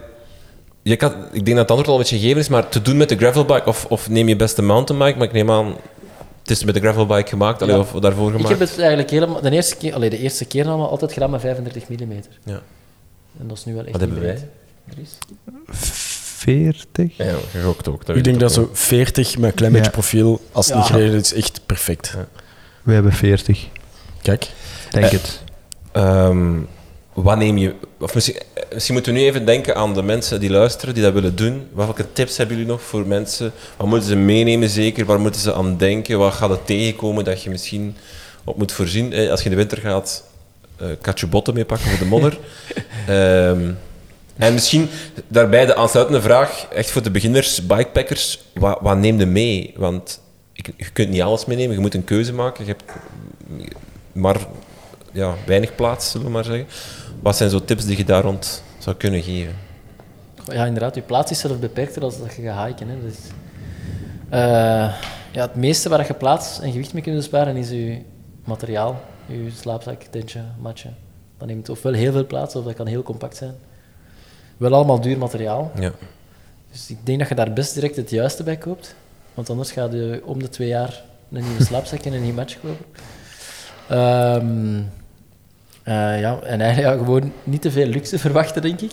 [0.81, 2.97] je kan, ik denk dat het antwoord al een beetje gegeven is, maar te doen
[2.97, 5.75] met de gravelbike of, of neem je beste mountainbike, maar ik neem aan,
[6.43, 7.81] het is met de gravelbike gemaakt, allee, Ja.
[7.81, 8.59] of daarvoor Ik gemaakt.
[8.59, 11.41] heb het eigenlijk helemaal, de eerste keer, allee, de eerste keer allemaal altijd gedaan met
[11.41, 12.11] 35 mm.
[12.43, 12.61] Ja.
[13.39, 14.33] En dat is nu wel echt Wat hebben wij?
[14.33, 14.45] breed.
[14.95, 15.17] Dries?
[16.37, 17.17] 40?
[17.17, 18.03] Ja, gegokt ook.
[18.09, 19.91] Ik denk dat zo 40 met een klein beetje Ja.
[19.93, 20.81] profiel, als het Ja.
[20.81, 22.15] niet geregeld is, echt perfect.
[22.83, 23.67] We hebben 40.
[24.21, 24.47] Kijk.
[24.89, 25.41] Denk Eh, het.
[25.91, 26.55] Ehm,
[27.13, 27.73] wat neem je...
[27.99, 31.03] Of misschien, eh, misschien moeten we nu even denken aan de mensen die luisteren, die
[31.03, 31.67] dat willen doen.
[31.73, 33.51] Welke tips hebben jullie nog voor mensen?
[33.77, 35.05] Wat moeten ze meenemen zeker?
[35.05, 36.17] Waar moeten ze aan denken?
[36.19, 37.95] Wat gaat het tegenkomen dat je misschien
[38.43, 39.13] op moet voorzien?
[39.13, 40.23] Eh, Als je in de winter gaat,
[40.77, 42.37] eh kan je botten mee pakken voor de modder.
[43.07, 43.71] Ehm,
[44.37, 44.89] en misschien
[45.27, 49.73] daarbij de aansluitende vraag, echt voor de beginners, bikepackers, wat, wat neem je mee?
[49.77, 50.19] Want
[50.53, 52.65] je kunt niet alles meenemen, je moet een keuze maken.
[52.65, 52.83] Je hebt
[54.11, 54.37] maar
[55.13, 56.67] ja, weinig plaats, zullen we maar zeggen.
[57.21, 59.55] Wat zijn zo tips die je daar rond zou kunnen geven?
[60.51, 62.87] Ja, inderdaad, je plaats is zelf beperkter als dat je gaat hiken.
[62.87, 63.01] Hè.
[63.01, 63.15] Dus,
[64.29, 64.93] eh,
[65.31, 68.01] ja, het meeste waar je plaats en gewicht mee kunt besparen is je
[68.43, 69.01] materiaal.
[69.25, 70.89] Je slaapzak, tentje, matje.
[71.37, 73.55] Dat neemt ofwel heel veel plaats of dat kan heel compact zijn.
[74.57, 75.71] Wel allemaal duur materiaal.
[75.79, 75.91] Ja.
[76.71, 78.95] Dus ik denk dat je daar best direct het juiste bij koopt.
[79.33, 82.59] Want anders ga je om de twee jaar een nieuwe slaapzak en een nieuw match
[82.59, 82.85] kopen.
[83.87, 84.81] Ehm,
[85.83, 88.91] eh, ja, en eigenlijk ja, gewoon niet te veel luxe verwachten, denk ik.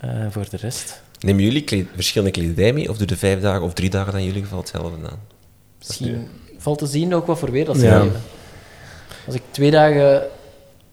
[0.00, 1.02] Eh, voor de rest.
[1.20, 4.24] Nemen jullie kleed- verschillende kledij mee of doe de vijf dagen of drie dagen dan
[4.24, 5.18] jullie geval hetzelfde aan?
[5.78, 6.28] Misschien
[6.58, 8.06] valt te zien ook wat voor weer dat ze Ja.
[9.26, 10.22] Als ik twee dagen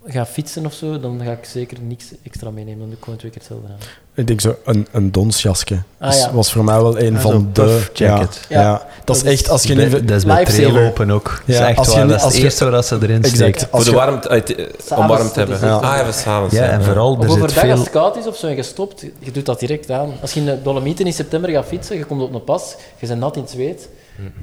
[0.05, 2.79] ga fietsen of zo, dan ga ik zeker niks extra meenemen.
[2.79, 3.77] Dan doe ik gewoon twee keer hetzelfde aan.
[4.15, 5.81] Ik denk zo een, een donsjasje.
[5.99, 6.33] Ah, dat ja.
[6.33, 7.81] was voor mij wel een Ah, van de...
[7.93, 8.39] jacket.
[8.49, 8.67] Ja, Ja.
[8.67, 8.71] ja.
[9.03, 9.49] dat is Dat is- echt...
[9.49, 10.71] Als je dat is bij lifesaver.
[10.71, 11.23] traillopen ook.
[11.23, 12.07] Dat is Ja, echt als je waar.
[12.07, 13.35] Dat is als het je- eerste ze erin Exact.
[13.35, 13.59] steken.
[13.61, 15.59] Voor Als de je- warmte, eh, te- om warm te hebben.
[15.61, 15.75] Ja.
[15.75, 16.55] Ah, even s'avonds.
[16.55, 17.79] Ja, en vooral, er zit overdag als veel...
[17.79, 20.11] het koud is of zo en je stopt, je doet dat direct aan.
[20.21, 23.07] Als je in de Dolomieten in september gaat fietsen, je komt op een pas, je
[23.07, 23.89] bent nat in het zweet,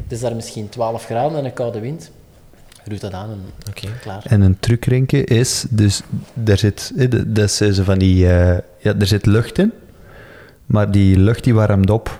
[0.02, 2.10] het is daar misschien 12 graden en een koude wind.
[2.98, 3.86] Dat aan en Oké.
[4.00, 4.22] klaar.
[4.24, 6.00] En een trucrenke is, dus
[6.34, 6.92] daar zit,
[7.26, 9.72] dat zijn van die, eh, ja, er zit lucht in,
[10.66, 12.18] maar die lucht die warmt op.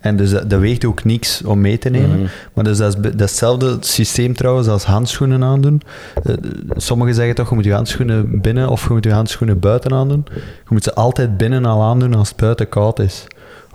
[0.00, 2.18] En dus dat, dat weegt ook niks om mee te nemen.
[2.18, 2.26] Mhm.
[2.54, 5.82] Maar dus dat is be- dat is hetzelfde systeem trouwens als handschoenen aandoen.
[6.24, 6.34] Eh,
[6.76, 10.24] sommigen zeggen toch, je moet je handschoenen binnen of je moet je handschoenen buiten aandoen.
[10.34, 13.26] Je moet ze altijd binnen al aandoen als het buiten koud is.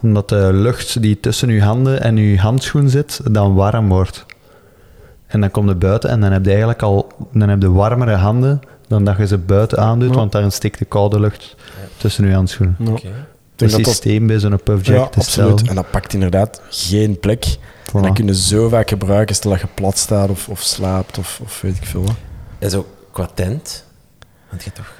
[0.02, 4.26] Omdat de lucht die tussen je handen en je handschoen zit, dan warm wordt.
[5.32, 8.16] En dan kom je buiten en dan heb je eigenlijk al dan heb je warmere
[8.16, 10.16] handen dan dat je ze buiten aandoet, Ja.
[10.16, 11.56] want dan steekt de koude lucht
[11.98, 12.76] tussen je handschoenen.
[12.80, 12.92] Ja.
[12.92, 13.02] Het
[13.56, 15.68] denk dat dat- systeem bij zo'n puff Ja, jacket is absoluut.
[15.68, 17.46] En dat pakt inderdaad geen plek.
[17.46, 18.14] En dat Voilà.
[18.14, 21.62] kun je zo vaak gebruiken, stel dat je plat staat of, of slaapt of, of
[21.62, 22.16] weet ik veel wat.
[22.60, 23.86] En zo qua tent,
[24.50, 24.94] want je hebt toch...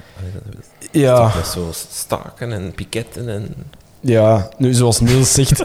[0.92, 3.54] Ja, toch zo staken en piketten en...
[4.02, 5.58] ja, nu zoals Niels zegt,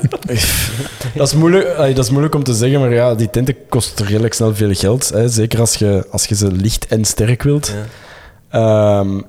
[1.16, 4.34] dat, is moeilijk, dat is moeilijk om te zeggen, maar ja, die tenten kosten redelijk
[4.34, 5.10] snel veel geld.
[5.10, 7.74] Hè, zeker als je, als je ze licht en sterk wilt.
[8.52, 9.00] Ja.
[9.00, 9.22] Ehm,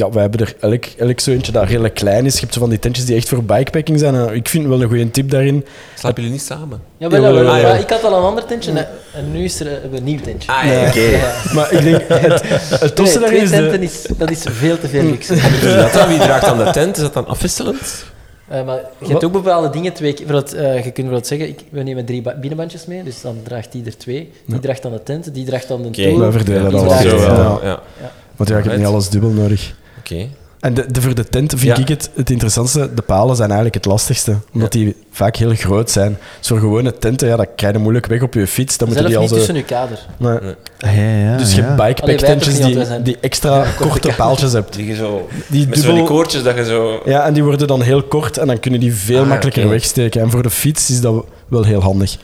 [0.00, 2.34] ja, wij hebben er elk, elk zo eentje dat redelijk klein is.
[2.34, 4.14] Je hebt zo van die tentjes die echt voor bikepacking zijn.
[4.14, 5.64] En ik vind wel een goede tip daarin.
[5.98, 6.80] Slapen jullie niet samen?
[6.98, 10.04] Ja, wel, maar ik had al een ander tentje en, en nu is er een
[10.04, 10.52] nieuw tentje.
[10.52, 11.00] Ah, ja, oké.
[11.00, 11.32] Ja.
[11.54, 12.42] Maar ik denk, het,
[12.80, 13.50] het Nee, daarin twee is...
[13.50, 15.34] tenten De, is, dat is veel te veel luxe.
[15.34, 16.08] Wie, dat dan?
[16.08, 16.96] Wie draagt dan de tent?
[16.96, 18.04] Is dat dan afwisselend?
[18.48, 20.26] Eh, maar je hebt ook bepaalde dingen twee keer.
[20.26, 23.36] bijvoorbeeld, eh, je kunt bijvoorbeeld zeggen, ik, we nemen drie ba- binnenbandjes mee, dus dan
[23.42, 24.32] draagt die er twee.
[24.46, 26.02] Die draagt dan de tent, die draagt dan de Oké.
[26.02, 26.18] tool.
[26.18, 26.90] We verdelen dat wel.
[26.98, 27.80] Zo wel, Ja.
[28.00, 28.12] ja.
[28.36, 29.74] Want ja, ik heb niet alles dubbel nodig.
[30.00, 30.28] Oké.
[30.60, 31.76] En de, de, voor de tent vind Ja.
[31.82, 32.94] ik het, het interessantste.
[32.94, 34.36] De palen zijn eigenlijk het lastigste.
[34.52, 36.18] Omdat die vaak heel groot zijn.
[36.38, 38.76] Dus voor gewone tenten, ja, dat krijg je moeilijk weg op je fiets.
[38.76, 39.38] Dan moeten die niet al zo...
[39.38, 39.98] tussen je kader.
[40.18, 40.32] Nee.
[40.32, 44.74] Ah, Ja, ja, Dus je niet, want die, die extra korte paaltjes hebt.
[44.74, 45.28] Die je zo...
[45.46, 46.04] Die Met zo'n dubbel...
[46.04, 47.00] die koortjes dat je zo...
[47.04, 50.20] Ja, en die worden dan heel kort en dan kunnen die veel Ah, makkelijker wegsteken.
[50.20, 52.16] En voor de fiets is dat wel heel handig.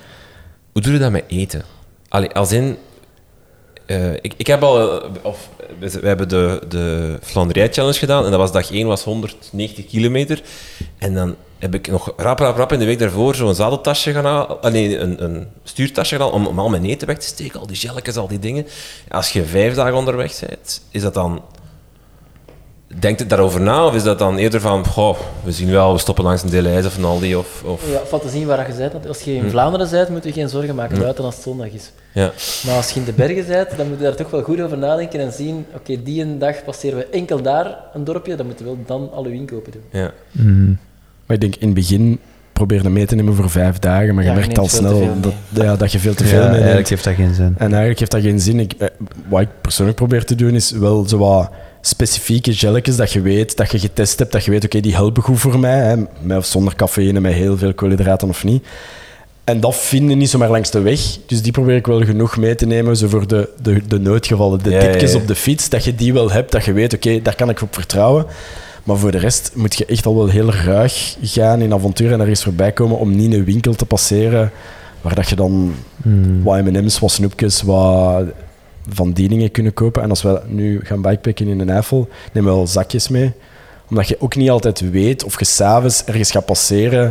[0.72, 1.62] Hoe doe je dat met eten?
[2.08, 2.76] Allee, als in...
[3.86, 5.02] eh, ik, ik heb al...
[5.02, 9.04] eh, Of, we, hebben de, de Flandrij Challenge gedaan en dat was dag 1 was
[9.04, 10.42] 190 kilometer.
[10.98, 14.24] En dan heb ik nog rap, rap, rap in de week daarvoor zo'n zadeltasje gaan
[14.24, 17.60] halen, ah, nee, een, een stuurtasje gedaan om, om al mijn eten weg te steken,
[17.60, 18.66] al die gelletjes, al die dingen.
[19.08, 21.42] Als je vijf dagen onderweg bent, is dat dan...
[22.98, 25.98] Denkt het daarover na of is dat dan eerder van, goh, we zien wel, we
[25.98, 27.62] stoppen langs een Deleuze of een Aldi of...
[27.64, 28.92] of Ja, valt te zien waar je bent.
[28.92, 29.48] want Als je in Hm.
[29.50, 31.92] Vlaanderen bent, moet je geen zorgen maken, buiten als het zondag is.
[32.12, 32.32] ja.
[32.66, 34.78] Maar als je in de bergen bent, dan moet je daar toch wel goed over
[34.78, 38.64] nadenken en zien, oké, die een dag passeren we enkel daar een dorpje, dan moeten
[38.64, 39.82] we wel dan al uw inkopen doen.
[39.90, 40.10] ja.
[40.30, 40.78] Mm.
[41.26, 42.18] Maar ik denk in het begin
[42.52, 45.08] probeer je mee te nemen voor vijf dagen, maar je Ja, je merkt al snel
[45.20, 45.32] dat,
[45.64, 46.56] ja, dat je veel te Ja, veel meeneemt.
[46.58, 47.54] eigenlijk heeft dat geen zin.
[47.58, 48.60] En eigenlijk heeft dat geen zin.
[48.60, 48.88] Ik, eh,
[49.28, 51.50] wat ik persoonlijk probeer te doen, is wel zo wat
[51.86, 55.22] specifieke gelletjes dat je weet, dat je getest hebt, dat je weet, oké, die helpen
[55.22, 58.66] goed voor mij, hè, met of zonder cafeïne, met heel veel koolhydraten of niet.
[59.44, 61.00] En dat vinden niet zomaar langs de weg.
[61.26, 64.62] Dus die probeer ik wel genoeg mee te nemen, zo voor de, de, de noodgevallen,
[64.62, 65.22] de Ja, tipjes ja, ja.
[65.22, 67.62] op de fiets, dat je die wel hebt, dat je weet, oké, daar kan ik
[67.62, 68.26] op vertrouwen.
[68.84, 72.20] Maar voor de rest moet je echt al wel heel ruig gaan in avontuur en
[72.20, 74.50] ergens voorbij komen om niet een winkel te passeren
[75.00, 76.42] waar dat je dan Mm.
[76.42, 78.24] wat M&M's, wat snoepjes, wat
[78.88, 80.02] van die dingen kunnen kopen.
[80.02, 83.32] En als we nu gaan bikepacken in een Eifel, nemen we wel zakjes mee.
[83.88, 87.02] Omdat je ook niet altijd weet of je s'avonds ergens gaat passeren.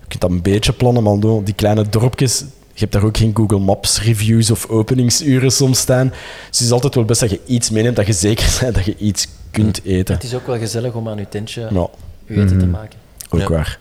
[0.00, 2.44] Je kunt dat een beetje plannen, maar door die kleine dorpjes...
[2.74, 6.08] Je hebt daar ook geen Google Maps reviews of openingsuren soms staan.
[6.08, 8.84] Dus het is altijd wel best dat je iets meeneemt, dat je zeker bent dat
[8.84, 10.14] je iets kunt eten.
[10.14, 11.88] Het is ook wel gezellig om aan uw tentje uw
[12.26, 12.70] eten te Mhm.
[12.70, 12.98] maken.
[13.30, 13.48] ook Ja.
[13.48, 13.78] waar.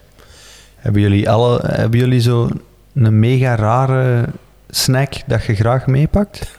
[0.76, 2.49] Hebben jullie, alle, hebben jullie zo
[2.93, 4.26] een mega rare
[4.70, 6.58] snack dat je graag meepakt?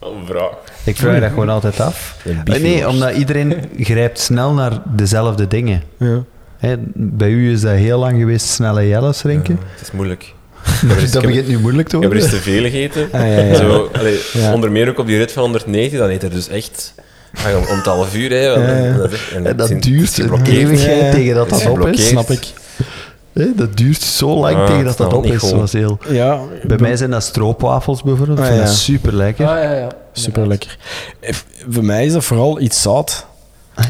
[0.00, 0.50] Een vraag.
[0.84, 2.16] Ik vraag dat gewoon altijd af.
[2.44, 2.60] Eh.
[2.60, 5.82] Nee, omdat iedereen grijpt snel naar dezelfde dingen.
[5.98, 6.22] Ja.
[6.58, 9.58] Hè, bij u is dat heel lang geweest snelle jelles drinken.
[9.60, 10.34] Ja, het is moeilijk.
[11.12, 12.36] dat begint nu moeilijk te Ik heb er worden.
[12.36, 13.08] eens te veel gegeten.
[13.12, 13.54] Ah, ja, ja.
[13.54, 14.52] Zo, allee, Ja.
[14.54, 16.94] Onder meer ook op die rit van 190, dan eet er dus echt
[17.34, 18.30] ah, om, om het half uur.
[18.30, 18.52] Hè,
[19.34, 22.08] en En dat duurt een eeuwigheid tegen dat dat op is.
[22.08, 22.46] Snap ik.
[23.32, 25.40] Hè, dat duurt zo lang Ah, tegen dat dat dat op niet is.
[25.40, 25.58] goed.
[25.58, 25.98] Dat heel...
[26.08, 28.38] Ja, Bij mij zijn dat stroopwafels bijvoorbeeld.
[28.38, 28.66] Ik Ah, vind ja.
[28.66, 29.46] dat super lekker.
[29.48, 29.88] Ah, ja, ja.
[30.12, 30.78] Super lekker.
[31.70, 33.26] Voor mij is dat vooral iets zout.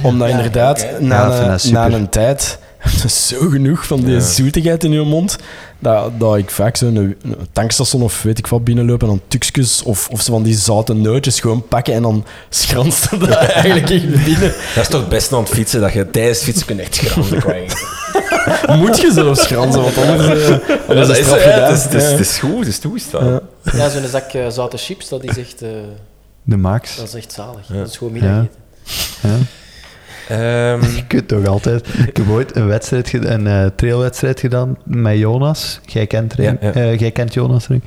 [0.03, 1.05] Omdat Ja, inderdaad, oké.
[1.05, 1.91] na, Ja, ik vind een- dat super.
[1.91, 4.21] na een tijd, heb je zo genoeg van die Ja.
[4.21, 5.37] zoetigheid in je mond,
[5.79, 7.17] dat, dat ik vaak zo'n een
[7.53, 10.93] tankstation of weet ik wat binnenloop en dan tukjes of, of zo van die zoute
[10.95, 14.53] nootjes gewoon pakken en dan schranst dat eigenlijk echt binnen.
[14.75, 16.99] Dat is toch best aan het fietsen, dat je tijdens het fietsen kunt echt
[17.39, 17.87] kwijt.
[18.81, 20.59] Moet je zelfs schransen, want anders, eh,
[20.89, 21.71] Ja, dat is het ja, gedaan.
[21.73, 22.11] het is, het is, Ja.
[22.11, 23.27] het is goed, het is toegestaan.
[23.27, 23.41] Ja.
[23.73, 25.69] Ja, zo'n zak eh, zoute chips, dat is echt, eh,
[26.43, 26.97] De max.
[26.97, 27.69] dat is echt zalig.
[27.69, 27.75] Ja.
[27.79, 28.51] Dat is gewoon middageten.
[30.29, 31.87] Ehm, Je kunt toch altijd...
[32.07, 35.81] Ik heb ooit een, wedstrijd een eh, trailwedstrijd gedaan met Jonas.
[35.87, 36.73] Jij kent, Ren- Ja, ja.
[36.73, 37.83] eh, jij kent Jonas, Ren.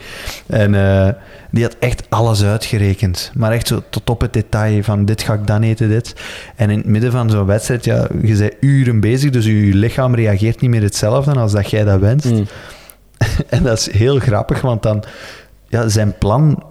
[0.48, 1.10] En eh,
[1.52, 3.32] die had echt alles uitgerekend.
[3.34, 6.14] Maar echt zo tot op het detail van dit ga ik dan eten, dit.
[6.56, 10.16] En in het midden van zo'n wedstrijd, ja, je bent uren bezig, dus je lichaam
[10.16, 12.26] reageert niet meer hetzelfde als dat jij dat wenst.
[12.26, 12.46] Mm.
[13.50, 15.04] En dat is heel grappig, want dan...
[15.72, 16.64] Ja, zijn plan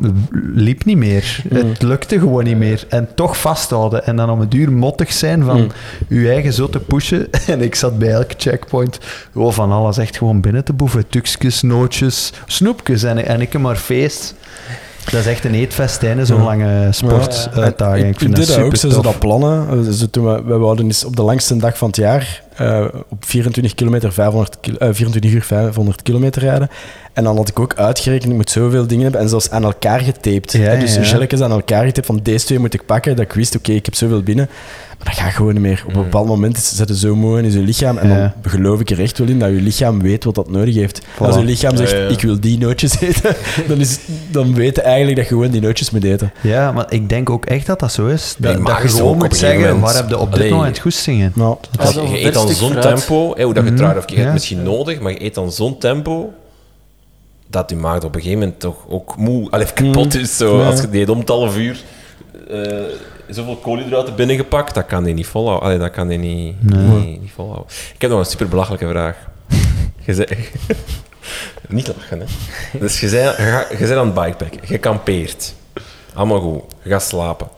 [0.55, 1.43] liep niet meer.
[1.51, 1.57] Mm.
[1.57, 2.85] Het lukte gewoon niet meer.
[2.89, 4.07] En toch vasthouden.
[4.07, 5.69] En dan om het duur mottig zijn van Mm.
[6.21, 7.29] je eigen zo te pushen.
[7.47, 8.99] En ik zat bij elke checkpoint
[9.33, 11.09] gewoon van alles echt gewoon binnen te boeven.
[11.09, 14.35] Tukjes, nootjes, snoepjes en, en ik maar feest.
[15.11, 16.45] Dat is echt een eetfestijn, zo'n Ja.
[16.45, 18.09] lange sportuitdaging.
[18.09, 19.03] Ik vind dat deed super ook, tof.
[19.05, 19.95] dat plannen.
[19.95, 23.25] Zo toen we, we wouden eens op de langste dag van het jaar eh, op
[23.25, 26.69] 24, kilometer 500 kil- eh, 24 uur 500 kilometer rijden.
[27.13, 30.01] En dan had ik ook uitgerekend, ik moet zoveel dingen hebben en zelfs aan elkaar
[30.01, 30.53] getaped.
[30.53, 31.03] Ja, Hè, dus ja.
[31.05, 33.85] gelletjes aan elkaar getaped van deze twee moet ik pakken, dat ik wist, oké, ik
[33.85, 34.49] heb zoveel binnen.
[34.99, 35.85] Maar dat gaat gewoon niet meer.
[35.87, 38.35] Op een bepaald moment is- zit je zo moe in je lichaam en Ja.
[38.43, 41.01] dan geloof ik er echt wel in dat je lichaam weet wat dat nodig heeft.
[41.19, 42.09] Als je lichaam zegt, Ja, ja.
[42.09, 43.37] ik wil die nootjes eten,
[43.69, 43.99] dan, is,
[44.31, 46.33] dan weet je eigenlijk dat je gewoon die nootjes moet eten.
[46.41, 48.35] Ja, maar ik denk ook echt dat dat zo is.
[48.39, 50.53] Dat, je is gewoon moet zeggen, waar heb je op dit Allee.
[50.53, 51.33] moment goestingen?
[51.35, 53.85] Nou, je eet verstuk zo'n tempo, hè, hoe dat je Mhm.
[53.85, 54.33] of je hebt Ja.
[54.33, 56.33] misschien nodig, maar je eet dan zo'n tempo
[57.49, 60.37] dat je maag op een gegeven moment toch ook moe, allee, kapot is.
[60.37, 60.67] Zo, Ja.
[60.67, 61.83] Als je die eet om het half uur,
[62.51, 62.83] eh,
[63.29, 65.67] zoveel koolhydraten binnengepakt, dat kan hij niet volhouden.
[65.67, 66.79] Allee, dat kan hij niet, Nee.
[66.87, 67.67] niet, niet volhouden.
[67.95, 69.17] Ik heb nog een super belachelijke vraag.
[70.07, 70.27] Je zei...
[71.69, 72.27] niet lachen, hè.
[72.79, 74.61] Dus je zei, je, ga- je bent aan het bikepacken.
[74.69, 75.55] Je kampeert.
[76.15, 76.63] Allemaal goed.
[76.83, 77.49] Je gaat slapen.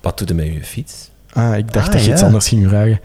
[0.00, 1.10] Wat doe je met je fiets?
[1.34, 3.00] Ah, ik dacht Ah, dat je iets anders ging vragen.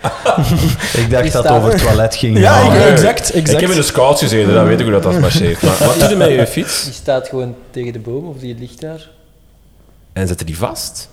[1.04, 1.74] Ik dacht dat het over er.
[1.74, 2.38] het toilet ging.
[2.38, 3.52] Ja, exact, exact.
[3.52, 5.62] Ik heb in de scouts gezeten, dan weet ik hoe dat, dat marcheert.
[5.62, 6.84] Maar wat doe je met je fiets?
[6.84, 9.10] Die staat gewoon tegen de boom of die ligt daar.
[10.14, 11.10] En zet je die vast?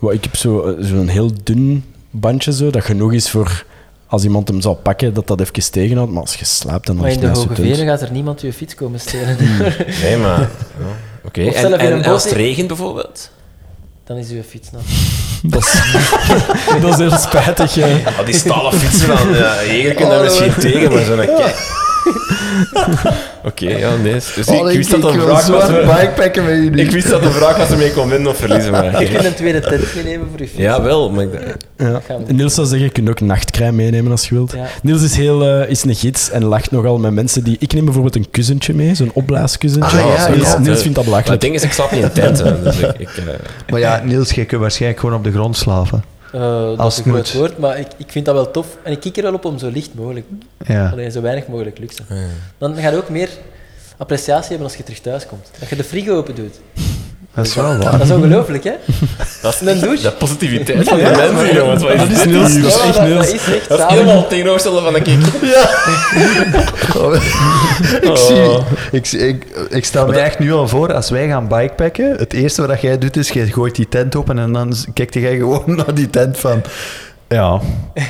[0.00, 3.64] Ik heb zo, eh, zo'n heel dun bandje, zo, dat genoeg is voor
[4.06, 6.12] als iemand hem zou pakken, dat dat even tegenhoudt.
[6.12, 7.74] Maar als je slaapt, dan Maar in de zo Hoge dun.
[7.74, 9.36] Venen gaat er niemand je fiets komen stelen.
[10.02, 10.40] Nee, maar...
[10.80, 10.86] ja,
[11.24, 11.42] Oké.
[11.42, 13.30] En, en, als het regent bijvoorbeeld?
[14.04, 14.82] Dan is uw fiets nat.
[15.52, 15.72] Dat is,
[16.82, 17.78] dat is heel spijtig.
[18.04, 19.34] Ah, die stalen fietsen dan.
[19.34, 21.52] Ja, eigenlijk kun je daar misschien tegen, maar zo'n kei...
[23.48, 24.12] Oké, ja, nee.
[24.12, 25.66] Dus ik, wist dat een vraag was...
[25.68, 26.84] bikepacken met jullie.
[26.84, 29.00] Ik wist dat de vraag was ermee kon winnen of verliezen, maar...
[29.00, 30.58] Je kunt een tweede tent meenemen voor je fiets.
[30.60, 31.30] Ja, wel, maar ik
[31.76, 32.00] Ja.
[32.26, 34.52] Niels zou zeggen, je kunt ook nachtcrème meenemen als je wilt.
[34.52, 34.66] Ja.
[34.82, 37.56] Niels is, heel, eh, is een gids en lacht nogal met mensen die...
[37.58, 39.98] Ik neem bijvoorbeeld een kussentje mee, zo'n opblaaskussentje.
[39.98, 41.40] Ah, ja, Niels, vindt dat Maar het belachelijk.
[41.40, 42.94] ding is, ik slaap niet in tenten, dus ik...
[42.98, 43.24] ik eh,
[43.68, 46.04] Maar ja, Niels, jij kunt waarschijnlijk gewoon op de grond slapen.
[46.32, 47.48] Eh, dat Als is een het groot moet.
[47.48, 48.76] woord, maar ik, ik vind dat wel tof.
[48.82, 50.26] En ik kijk er wel op om zo licht mogelijk,
[50.66, 50.88] Ja.
[50.90, 52.02] alleen zo weinig mogelijk luxe.
[52.58, 53.28] Dan ga je ook meer
[53.96, 55.50] appreciatie hebben als je terug thuis komt.
[55.58, 56.60] Dat je de frigo open doet.
[57.34, 58.00] Dat is wel Dat waar.
[58.00, 58.72] is ongelooflijk, hè?
[59.42, 60.02] dat is Een douche?
[60.02, 61.82] De positiviteit van de mensen, jongens.
[61.82, 62.40] Wat is Dat is hier?
[62.40, 63.26] dat is echt dat, Niels.
[63.26, 63.98] dat is echt Dat is samen.
[63.98, 65.18] helemaal tegenovergestelde van een kick.
[68.10, 68.58] ik, zie,
[68.92, 72.32] ik, zie- ik, ik stel me echt nu al voor, als wij gaan bikepacken, het
[72.32, 75.62] eerste wat jij doet is, je gooit die tent open en dan kijkt jij gewoon
[75.76, 76.62] naar die tent van...
[77.28, 77.60] Ja,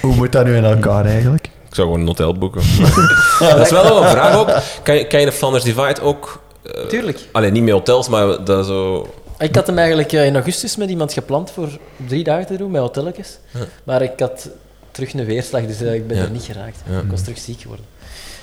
[0.01, 1.45] hoe moet dat nu in elkaar eigenlijk?
[1.45, 2.61] Ik zou gewoon een hotel boeken.
[3.39, 4.51] dat is wel wel een vraag ook.
[4.83, 6.42] Kan je, kan je de Flanders Divide ook...
[6.63, 7.19] eh, Tuurlijk.
[7.33, 9.09] Alleen niet met hotels, maar dat zo...
[9.39, 12.71] Ik had hem eigenlijk eh, in augustus met iemand gepland voor drie dagen te doen,
[12.71, 13.39] met hotelletjes.
[13.51, 13.61] Ja.
[13.85, 14.49] Maar ik had
[14.91, 16.23] terug een weerslag, dus eh, ik ben Ja.
[16.23, 16.79] er niet geraakt.
[16.91, 16.99] Ja.
[16.99, 17.87] Ik was terug ziek geworden.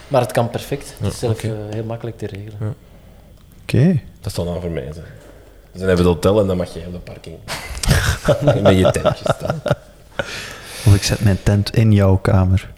[0.07, 0.93] Maar het kan perfect.
[0.99, 2.57] Het is zelf heel makkelijk te regelen.
[2.59, 2.73] Ja.
[3.61, 3.87] Oké.
[4.21, 4.83] Dat is dan aan voor mij.
[4.93, 4.99] Zo.
[5.71, 7.35] Dus dan hebben we het hotel en dan mag jij op de parking.
[8.63, 9.61] met je tentje staan.
[10.85, 12.69] Of ik zet mijn tent in jouw kamer.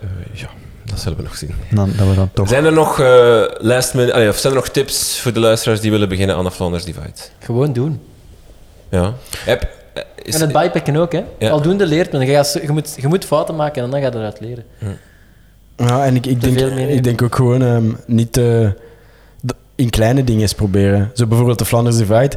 [0.00, 0.48] Eh, ja,
[0.94, 1.50] dat zullen we nog zien.
[1.70, 2.48] En Dan, dat we dan toch...
[2.48, 5.80] Zijn er nog eh last minute, allee, of zijn er nog tips voor de luisteraars
[5.80, 7.12] die willen beginnen aan de Flanders Divide?
[7.38, 8.00] Gewoon doen.
[8.88, 9.14] Ja.
[9.38, 11.22] Heb, eh, is, en het bikepacken ook, hè.
[11.38, 11.50] Ja.
[11.50, 12.20] Aldoende leert men.
[12.26, 14.64] Je, gaat je, moet, je moet fouten maken en dan ga je eruit leren.
[15.76, 18.68] Ja, en ik, ik, Te denk, ik denk ook gewoon ehm, niet eh,
[19.46, 21.10] d- in kleine dingen eens proberen.
[21.14, 22.28] Zo bijvoorbeeld de Flanders Divide.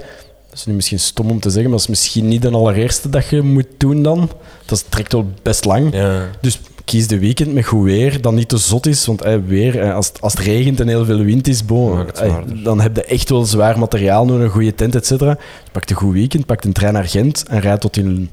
[0.49, 3.10] Dat is nu misschien stom om te zeggen, maar dat is misschien niet de allereerste
[3.10, 4.32] dat je moet doen dan.
[4.66, 5.93] Dat trekt wel best lang.
[5.95, 6.22] Ja.
[6.41, 9.05] Dus kies de weekend met goed weer, dat niet te zot is.
[9.05, 12.63] Want weer, eh, als, het- als het regent en heel veel wind is, zwaarder.
[12.63, 15.33] dan heb je echt wel zwaar materiaal nodig, een goede tent, et cetera.
[15.33, 18.29] Dus pak een goed weekend, pak een trein naar Gent en rijd tot in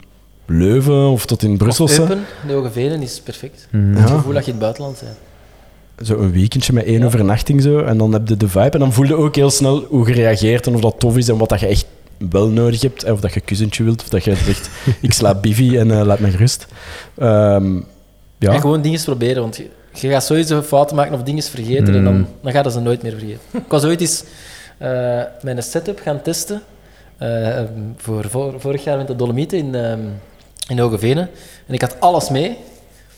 [0.46, 1.88] Leuven of tot in Brussel.
[1.90, 3.68] Eupen, de Hoge is perfect.
[3.70, 3.94] Mm.
[3.96, 6.08] Het gevoel dat je in het buitenland bent.
[6.08, 7.04] Zo een weekendje met één Ja.
[7.06, 7.78] overnachting zo.
[7.78, 8.70] En dan heb je de vibe.
[8.70, 11.28] En dan voel je ook heel snel hoe je reageert en of dat tof is
[11.28, 11.86] en wat dat je echt
[12.30, 13.10] wel nodig hebt.
[13.10, 16.04] Of dat je een kussentje wilt, of dat je zegt, ik slaap bivi en eh,
[16.06, 16.66] laat me gerust.
[17.18, 17.80] Ehm,
[18.44, 18.52] ja.
[18.52, 22.04] En gewoon dingen proberen, want je, je gaat sowieso fouten maken of dingen vergeten en
[22.04, 23.40] dan, dan gaan ze nooit meer vergeten.
[23.52, 24.24] Ik was ooit eens
[24.78, 26.62] eh, mijn setup gaan testen
[27.18, 27.62] eh,
[27.96, 30.00] voor, voor vorig jaar met de Dolomieten in, ehm
[30.68, 31.30] in Hogevenen.
[31.66, 32.56] En ik had alles mee,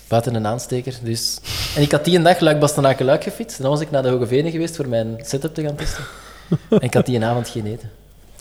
[0.09, 0.94] buiten een aansteker.
[1.03, 1.39] Dus.
[1.77, 3.57] En ik had die een dag luik bastenaken luik gefietst.
[3.57, 6.05] En dan was ik naar de Hogevenen geweest voor mijn setup te gaan testen.
[6.69, 7.90] En ik had die een avond geen eten.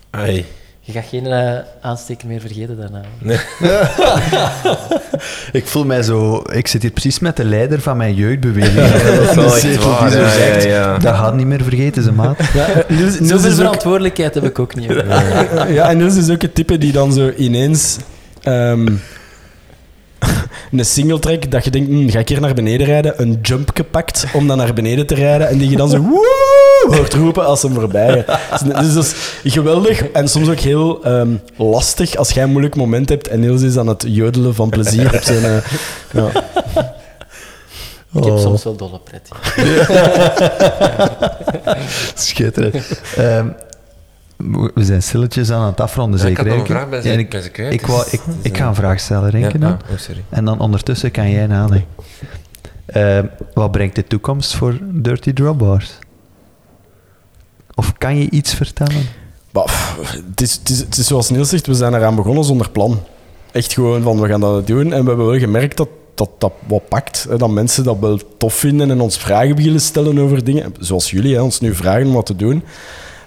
[0.10, 0.46] Ai.
[0.88, 3.02] Je gaat geen eh, aansteker meer vergeten daarna.
[3.18, 3.38] Nee.
[5.60, 6.44] Ik voel mij zo...
[6.52, 8.76] Ik zit hier precies met de leider van mijn jeugdbeweging.
[8.92, 10.98] Dat is wel echt waar, die zo ja, zegt, ja, ja.
[10.98, 12.38] Dat gaat niet meer vergeten, ze maat.
[12.54, 14.92] Ja, Niels, Niels Zoveel is ook, verantwoordelijkheid heb ik ook niet.
[15.78, 17.98] ja, en Niels is ook het type die dan zo ineens
[18.44, 18.88] ehm,
[20.72, 23.84] een single track dat je denkt, hm, ga ik hier naar beneden rijden, een jumpje
[23.84, 26.65] pakt om dan naar beneden te rijden en die je dan zo woe
[26.98, 28.26] hoort roepen als hem voorbij.
[28.52, 32.76] Dus, dus dat is geweldig en soms ook heel ehm, lastig als jij een moeilijk
[32.76, 35.44] moment hebt en Niels is aan het jodelen van plezier op zijn...
[35.44, 35.58] eh,
[36.14, 36.28] ja.
[38.14, 38.40] Ik heb Oh.
[38.40, 39.30] soms wel dolle pret.
[42.16, 43.02] Schitterend.
[43.18, 43.48] Ehm,
[44.74, 46.58] we zijn stilletjes aan het afronden, Ja, ik zeker?
[46.58, 48.58] had vraag bij Ja, ze- ik, bij ze kwijt, ik, dus- wou, ik, dus, ik
[48.58, 49.72] ga eh, een vraag stellen, Renke, ja, dan.
[49.72, 50.24] ah, oh, sorry.
[50.30, 51.88] En dan ondertussen kan jij nadenken.
[52.86, 55.92] Ehm, wat brengt de toekomst voor Dirty Dropbars?
[57.76, 59.02] Of kan je iets vertellen?
[60.30, 63.00] Het, is, het, is, het is zoals Niels zegt, we zijn eraan begonnen zonder plan.
[63.52, 64.94] Echt gewoon van, we gaan dat doen.
[64.94, 67.28] En we hebben wel gemerkt dat dat, dat wat pakt.
[67.38, 70.74] Dat mensen dat wel tof vinden en ons vragen beginnen stellen over dingen.
[70.80, 72.64] Zoals jullie, hè, ons nu vragen om wat te doen.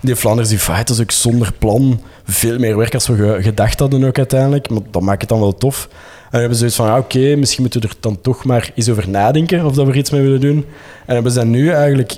[0.00, 4.04] Die Flanders Divide was ook zonder plan veel meer werk als we ge- gedacht hadden
[4.04, 4.70] ook uiteindelijk.
[4.70, 5.88] Maar dat maakt het dan wel tof.
[6.24, 9.08] En we hebben zoiets van, oké, misschien moeten we er dan toch maar eens over
[9.08, 10.64] nadenken of dat we er iets mee willen doen.
[11.06, 12.16] En hebben ze nu eigenlijk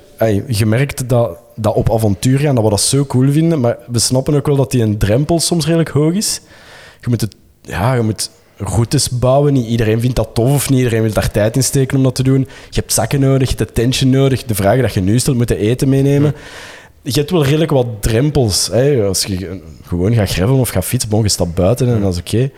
[0.49, 3.61] gemerkt dat, dat op avontuur gaan, dat we dat zo cool vinden.
[3.61, 6.41] Maar we snappen ook wel dat die een drempel soms redelijk hoog is.
[7.01, 9.53] Je moet, het, ja, je moet routes bouwen.
[9.53, 12.15] Niet iedereen vindt dat tof of niet iedereen wil daar tijd in steken om dat
[12.15, 12.41] te doen.
[12.41, 14.45] Je hebt zakken nodig, je hebt attention nodig.
[14.45, 16.35] De vragen dat je nu stelt, moet je eten meenemen.
[17.03, 18.69] Je hebt wel redelijk wat drempels.
[18.73, 19.05] Hè.
[19.05, 22.19] Als je gewoon gaat gravelen of gaat fietsen, bon, je stapt buiten en dat is
[22.19, 22.51] oké.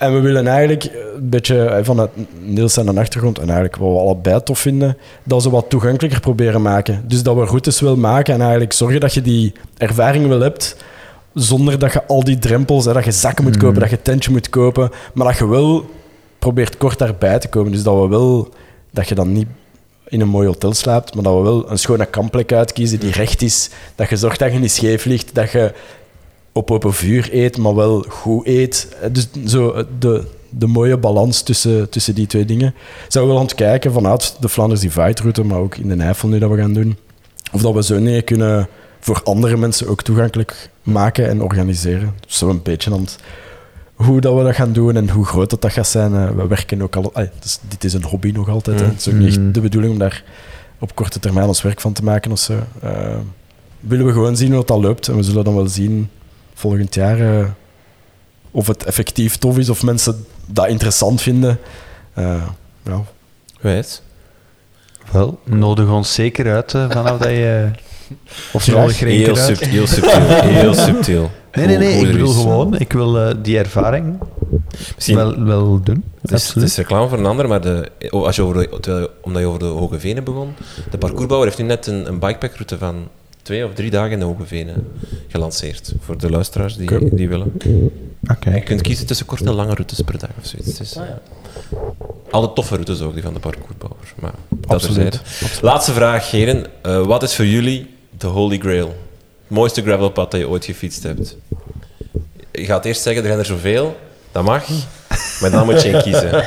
[0.00, 2.10] En we willen eigenlijk een beetje eh, vanuit
[2.40, 6.20] Niels en de achtergrond, en eigenlijk wat we allebei tof vinden, dat ze wat toegankelijker
[6.20, 7.04] proberen maken.
[7.06, 10.76] Dus dat we routes willen maken en eigenlijk zorgen dat je die ervaring wel hebt,
[11.34, 14.30] zonder dat je al die drempels, hè, dat je zakken moet kopen, dat je tentje
[14.30, 15.90] moet kopen, maar dat je wel
[16.38, 17.72] probeert kort daarbij te komen.
[17.72, 18.48] Dus dat we wel,
[18.90, 19.48] dat je dan niet
[20.08, 23.42] in een mooi hotel slaapt, maar dat we wel een schone kampplek uitkiezen die recht
[23.42, 25.72] is, dat je zorgt dat je niet scheef ligt, dat je
[26.52, 28.96] op open vuur eet, maar wel goed eet.
[29.02, 32.74] Eh, Dus zo eh, de, de mooie balans tussen, tussen die twee dingen.
[33.08, 36.04] Zijn we wel aan het kijken vanuit de Flanders Divide route, maar ook in de
[36.04, 36.96] Eifel nu dat we gaan doen.
[37.52, 38.68] Of dat we zo dingen kunnen
[39.00, 42.14] voor andere mensen ook toegankelijk maken en organiseren.
[42.26, 43.18] Dus zo een beetje aan het,
[43.94, 46.14] hoe dat we dat gaan doen en hoe groot dat, dat gaat zijn.
[46.14, 47.12] eh, we werken ook al...
[47.40, 48.80] dus dit is een hobby nog altijd.
[48.80, 48.86] hè.
[48.86, 50.24] Het is ook niet echt de bedoeling om daar
[50.78, 52.54] op korte termijn ons werk van te maken of zo.
[53.80, 55.08] Willen we gewoon zien hoe dat loopt.
[55.08, 56.08] En we zullen dan wel zien
[56.60, 57.44] volgend jaar eh,
[58.50, 61.58] of het effectief tof is of mensen dat interessant vinden.
[62.14, 62.42] Eh,
[62.84, 63.02] ja.
[63.60, 64.02] Wijs.
[65.12, 67.70] Wel, nodig ons zeker uit eh, vanaf dat je...
[68.52, 69.86] Of nodig Heel, subtiel.
[70.42, 71.30] Heel subtiel.
[71.52, 72.00] Nee, nee, nee.
[72.00, 72.36] Ik bedoel is.
[72.36, 74.18] gewoon, ik wil die ervaring
[74.94, 76.04] Misschien, wel, wel doen.
[76.20, 78.80] het, is, het is reclame voor een ander, maar de, oh, als je over de,
[78.80, 80.54] terwijl- omdat je over de Hoge Venen begon,
[80.90, 83.08] de parcoursbouwer heeft nu net een, een bikepackroute van
[83.50, 84.92] twee of drie dagen in de Hoge Venen
[85.28, 85.92] gelanceerd.
[86.00, 87.52] Voor de luisteraars die, die willen.
[88.30, 88.54] Oké.
[88.54, 90.96] Je kunt kiezen tussen korte en lange routes per dag of zoiets.
[90.96, 91.20] Ah, ja.
[92.30, 94.12] Alle toffe routes ook, die van de parcoursbouwer.
[94.20, 95.20] Maar dat Absoluut.
[95.62, 96.66] Laatste vraag, heren.
[96.82, 98.88] Eh, wat is voor jullie de holy grail?
[98.88, 101.36] Het mooiste gravelpad dat je ooit gefietst hebt?
[102.52, 103.96] Je gaat eerst zeggen, er zijn er zoveel.
[104.32, 104.68] Dat mag.
[105.40, 106.44] Maar dan moet je één kiezen.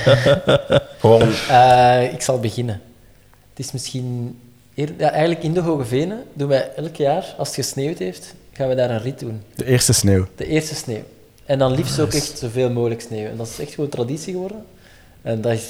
[1.01, 1.29] Gewoon...
[1.49, 2.81] Eh, ik zal beginnen.
[3.49, 4.37] Het is misschien...
[4.73, 8.67] ja, eigenlijk in de Hoge Venen doen wij elk jaar, als het gesneeuwd heeft, gaan
[8.69, 9.41] we daar een rit doen.
[9.55, 10.25] De eerste sneeuw.
[10.35, 11.03] De eerste sneeuw.
[11.45, 13.27] En dan liefst ook echt zoveel mogelijk sneeuw.
[13.29, 14.65] En dat is echt gewoon traditie geworden.
[15.21, 15.63] En dat is...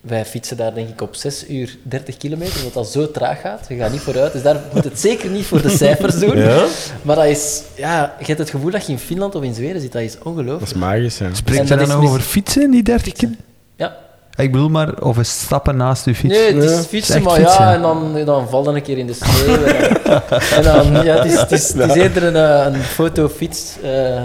[0.00, 3.66] Wij fietsen daar denk ik op 6 uur 30 kilometer, omdat dat zo traag gaat.
[3.68, 6.36] Je gaat niet vooruit, dus daar moet het zeker niet voor de cijfers doen.
[6.38, 6.66] Ja?
[7.02, 7.62] Maar dat is...
[7.76, 9.92] Ja, je hebt het gevoel dat je in Finland of in Zweden zit.
[9.92, 10.72] Dat is Dat ongelooflijk.
[10.72, 11.26] is magisch, ja.
[11.26, 13.30] En Spreekt dat je dan mis- over fietsen, die 30 keer?
[13.76, 13.96] Ja.
[14.36, 16.34] Ik bedoel maar, of een stappen naast uw fiets.
[16.34, 17.64] Nee, het is het is fietsen, maar fietsen.
[17.64, 19.64] ja, en dan, dan valt dan een keer in de sneeuw.
[19.64, 22.82] en dan, en dan- ja, het is, het is, het is eerder een, eh, een
[22.82, 24.22] fotofiets eh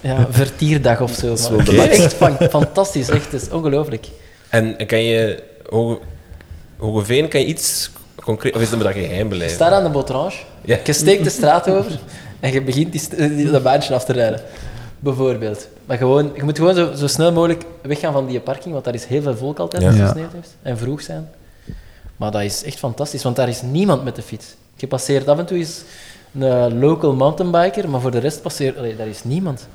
[0.00, 1.36] ja, vertierdag of zo.
[1.56, 4.06] Maar, maar echt fan- fantastisch, echt, het is ongelooflijk.
[4.48, 5.42] En kan je...
[5.68, 5.98] Hoge,
[6.78, 7.90] Hogeveen, kan je iets
[8.24, 8.54] concreet...
[8.54, 9.54] Of is dat dat geheim Je blijven?
[9.56, 10.32] staat aan de botrange,
[10.64, 10.78] Ja.
[10.84, 11.98] je steekt de straat over
[12.40, 14.40] en je begint die, die, dat baantje af te rijden.
[14.98, 15.68] Bijvoorbeeld.
[15.92, 18.94] Maar gewoon, je moet gewoon zo, zo snel mogelijk weggaan van die parking, want daar
[18.94, 19.88] is heel veel volk altijd Ja.
[19.88, 20.56] als het heeft.
[20.62, 21.28] En vroeg zijn.
[22.16, 24.46] Maar dat is echt fantastisch, want daar is niemand met de fiets.
[24.76, 25.82] Je passeert af en toe eens
[26.38, 28.78] een local mountainbiker, maar voor de rest passeert...
[28.78, 29.66] Allee, daar is niemand.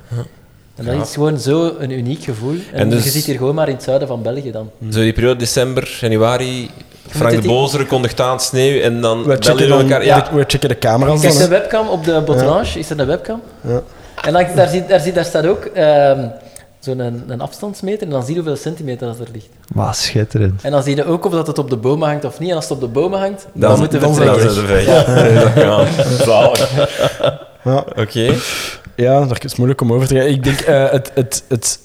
[0.76, 1.02] En dat Ja.
[1.02, 2.56] is gewoon zo een uniek gevoel.
[2.72, 4.70] En, En dus- je zit hier gewoon maar in het zuiden van België dan.
[4.92, 6.70] Zo die periode december, januari...
[7.08, 10.06] Frank de Bozere kondigt aan, sneeuw en dan We bellen checken, elkaar.
[10.06, 11.32] Ja, we checken de camera's dan.
[11.32, 11.48] de hè.
[11.48, 13.42] webcam op de botrange, is er een webcam?
[13.62, 13.82] Ja.
[14.22, 16.28] En dan, daar, zit, daar, zit, daar staat ook ehm,
[16.80, 19.50] zo'n een, een afstandsmeter en dan zie je hoeveel centimeter dat er ligt.
[19.74, 20.64] Wat schitterend.
[20.64, 22.50] En dan zie je ook of dat het op de bomen hangt of niet.
[22.50, 24.52] En als het op de bomen hangt, dan, dan, moeten we dan vertrekken.
[24.52, 24.86] zijn weg.
[24.86, 25.04] Ja.
[25.44, 25.88] Dat kan.
[26.26, 26.90] Zalig.
[27.64, 27.86] Ja.
[27.96, 28.34] Oké.
[28.96, 30.26] Ja, daar is het moeilijk om over te gaan.
[30.26, 31.80] Ik denk, eh, het, het, het,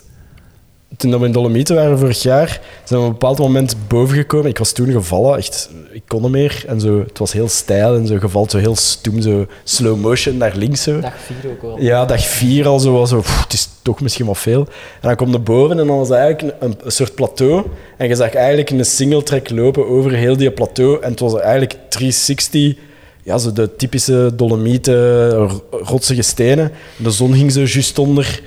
[1.11, 4.51] toen we in Dolomieten waren vorig jaar, zijn we op een bepaald moment boven gekomen.
[4.51, 6.65] Ik was toen gevallen, echt, ik kon niet meer.
[6.67, 10.37] En zo, het was heel stijl en zo, gevalt zo heel stoem, zo slow motion
[10.37, 11.01] naar links zo.
[11.01, 11.81] Dag 4 ook wel.
[11.81, 14.61] Ja, dag vier al zo was zo, pff, het is toch misschien wat veel.
[14.61, 17.67] En dan kom je boven en dan was het eigenlijk een, een soort plateau.
[17.97, 21.03] En je zag eigenlijk een single track lopen over heel die plateau.
[21.03, 22.75] En het was eigenlijk 360,
[23.23, 25.31] ja, zo de typische dolomieten,
[25.71, 26.73] rotsige stenen.
[26.97, 28.43] De zon ging zo juist onder.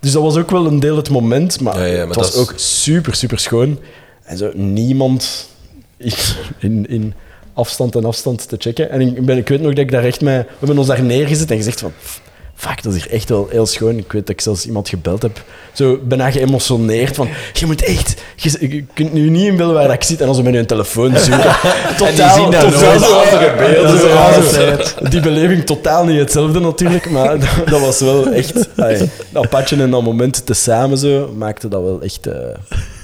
[0.00, 2.36] Dus dat was ook wel een deel het moment, maar, Ja, ja, maar het was
[2.36, 3.78] ook super, super schoon.
[4.22, 5.48] En zo niemand
[5.96, 6.12] in,
[6.58, 7.14] in, in
[7.54, 8.90] afstand en afstand te checken.
[8.90, 10.38] En ik, ben, ik weet nog dat ik daar echt mee...
[10.38, 11.92] We hebben ons daar neergezet en gezegd van...
[12.00, 12.20] "Pff,
[12.68, 13.96] fuck, dat is hier echt wel heel schoon.
[13.98, 15.42] Ik weet dat ik zelfs iemand gebeld heb,
[15.72, 20.02] zo bijna geëmotioneerd van, je moet echt, je, je kunt nu niet inbeelden waar ik
[20.02, 21.56] zit en als we met je telefoon zoeken.
[21.96, 23.02] totaal, zien dat totaal nooit.
[23.04, 24.82] zo- Andere beelden, zo- zo.
[25.02, 29.48] zo- Die beleving totaal niet hetzelfde natuurlijk, maar dat, dat was wel echt, allee, dat
[29.48, 32.34] padje en dat moment tezamen zo, maakte dat wel echt eh,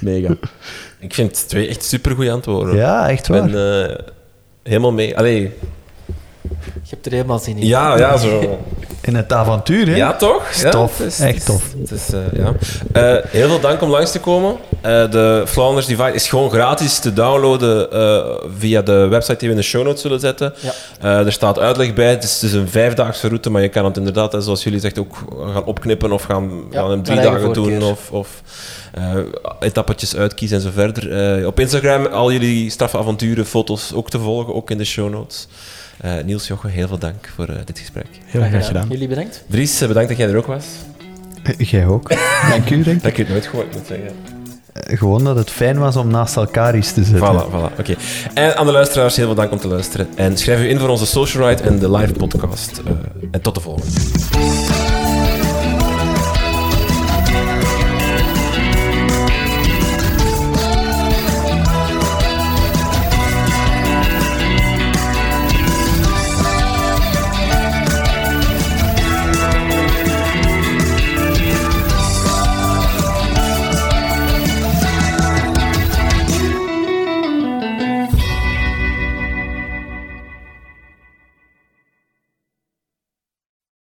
[0.00, 0.36] mega.
[1.00, 2.76] Ik vind twee echt supergoeie antwoorden.
[2.76, 3.50] Ja, echt Ik waar.
[3.50, 3.96] ben eh,
[4.62, 5.16] helemaal mee.
[5.18, 5.52] Allee,
[6.82, 7.66] Je hebt er helemaal zin in.
[7.66, 8.58] ja, ja, zo.
[9.02, 9.96] In het avontuur, hè?
[9.96, 10.48] Ja, toch?
[10.50, 11.00] Is Ja, tof.
[11.00, 11.62] is- Echt het is- tof.
[11.80, 12.52] Het is, eh, ja.
[13.16, 14.56] Eh, heel veel dank om langs te komen.
[14.80, 18.24] Eh, de Flanders Divide is gewoon gratis te downloaden eh,
[18.58, 20.54] via de website die we in de show notes zullen zetten.
[20.60, 20.72] Ja.
[21.00, 22.10] Eh, er staat uitleg bij.
[22.10, 24.98] Het is, het is een vijfdaagse route, maar je kan het inderdaad, zoals jullie zegt,
[24.98, 25.16] ook
[25.52, 28.28] gaan opknippen of gaan, Ja, gaan hem drie dagen doen of, of
[28.94, 29.14] eh,
[29.60, 31.38] etappetjes uitkiezen en zo verder.
[31.40, 35.10] Eh, op Instagram al jullie straffe avonturen, foto's ook te volgen, ook in de show
[35.10, 35.48] notes.
[36.00, 38.06] Eh, Niels Joche, heel veel dank voor eh, dit gesprek.
[38.24, 38.88] Heel graag gedaan.
[38.88, 39.44] Jullie bedankt.
[39.46, 40.64] Dries, eh, bedankt dat jij er ook was.
[41.58, 42.08] Jij ook.
[42.50, 43.02] Dank u, denk ik.
[43.02, 44.06] Dat ik het nooit gehoord moet zeggen.
[44.72, 47.34] Eh, Gewoon dat het fijn was om naast elkaar iets te zetten.
[47.34, 47.78] Voilà, voilà.
[47.78, 47.94] Oké.
[48.34, 50.08] En aan de luisteraars, heel veel dank om te luisteren.
[50.14, 52.78] En schrijf u in voor onze Social Ride en de live podcast.
[52.86, 52.92] Eh,
[53.30, 53.90] en tot de volgende.